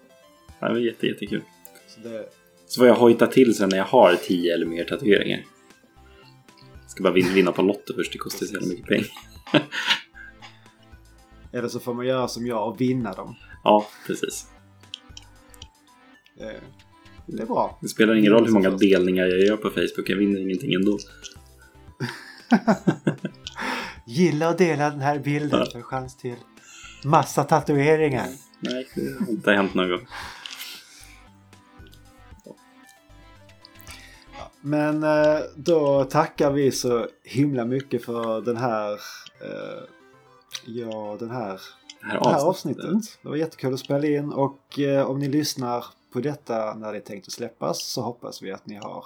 [0.61, 1.43] det var jätte, jättekul.
[1.89, 2.27] Så det,
[2.67, 5.41] Så får jag hojta till sen när jag har 10 eller mer tatueringar.
[6.89, 9.07] Ska bara vin- vinna på Lotto först, det kostar så jävla mycket pengar.
[11.53, 13.35] eller så får man göra som jag och vinna dem.
[13.65, 14.47] Ja, precis.
[16.39, 16.61] Det,
[17.27, 17.79] det är bra.
[17.83, 20.99] Det spelar ingen roll hur många delningar jag gör på Facebook, jag vinner ingenting ändå.
[24.07, 25.67] Gilla och dela den här bilden Ja.
[25.73, 26.37] för chans till
[27.05, 28.27] massa tatueringar.
[28.61, 30.07] Nej, det har inte hänt någon gång.
[34.61, 38.93] Men eh, då tackar vi så himla mycket för den här
[39.41, 39.83] eh,
[40.67, 41.61] Ja, den här,
[42.01, 43.19] Det här avsnittet.
[43.23, 46.99] Det var jättekul att spela in och eh, om ni lyssnar på detta när det
[46.99, 49.05] är tänkt att släppas så hoppas vi att ni har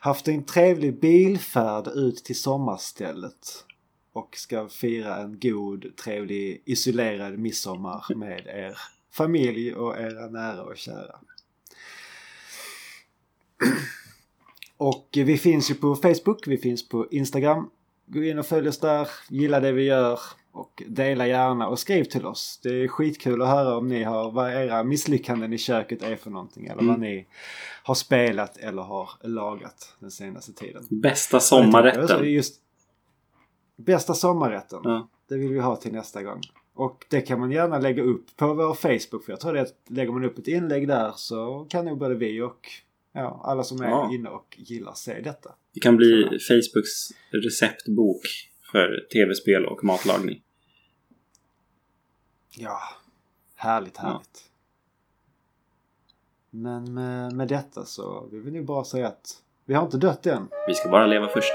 [0.00, 3.64] haft en trevlig bilfärd ut till sommarstället
[4.12, 8.78] och ska fira en god, trevlig, isolerad midsommar med er
[9.12, 11.20] familj och era nära och kära.
[14.76, 17.70] Och vi finns ju på Facebook, vi finns på Instagram.
[18.06, 20.20] Gå in och följ oss där, gilla det vi gör
[20.54, 22.60] och dela gärna och skriv till oss.
[22.62, 26.30] Det är skitkul att höra om ni har vad era misslyckanden i köket är för
[26.30, 27.00] någonting eller vad Mm.
[27.00, 27.26] ni
[27.82, 30.82] har spelat eller har lagat den senaste tiden.
[30.90, 32.32] Bästa sommarrätten.
[32.32, 32.60] Just
[33.76, 34.80] bästa sommarrätten.
[34.84, 35.08] Ja.
[35.28, 36.40] Det vill vi ha till nästa gång.
[36.74, 39.24] Och det kan man gärna lägga upp på vår Facebook.
[39.24, 42.14] För jag tror det att lägger man upp ett inlägg där så kan nog både
[42.14, 42.60] vi och
[43.14, 44.10] ja, alla som är Ja.
[44.14, 45.50] inne och gillar se detta.
[45.74, 46.90] Det kan bli Facebooks
[47.44, 48.20] receptbok
[48.72, 50.40] för tv-spel och matlagning.
[52.56, 52.80] Ja,
[53.54, 54.08] härligt, Ja.
[54.08, 54.50] härligt.
[56.50, 60.26] Men med, med detta så vill vi nu bara säga att vi har inte dött
[60.26, 60.48] än.
[60.66, 61.52] Vi ska bara leva först.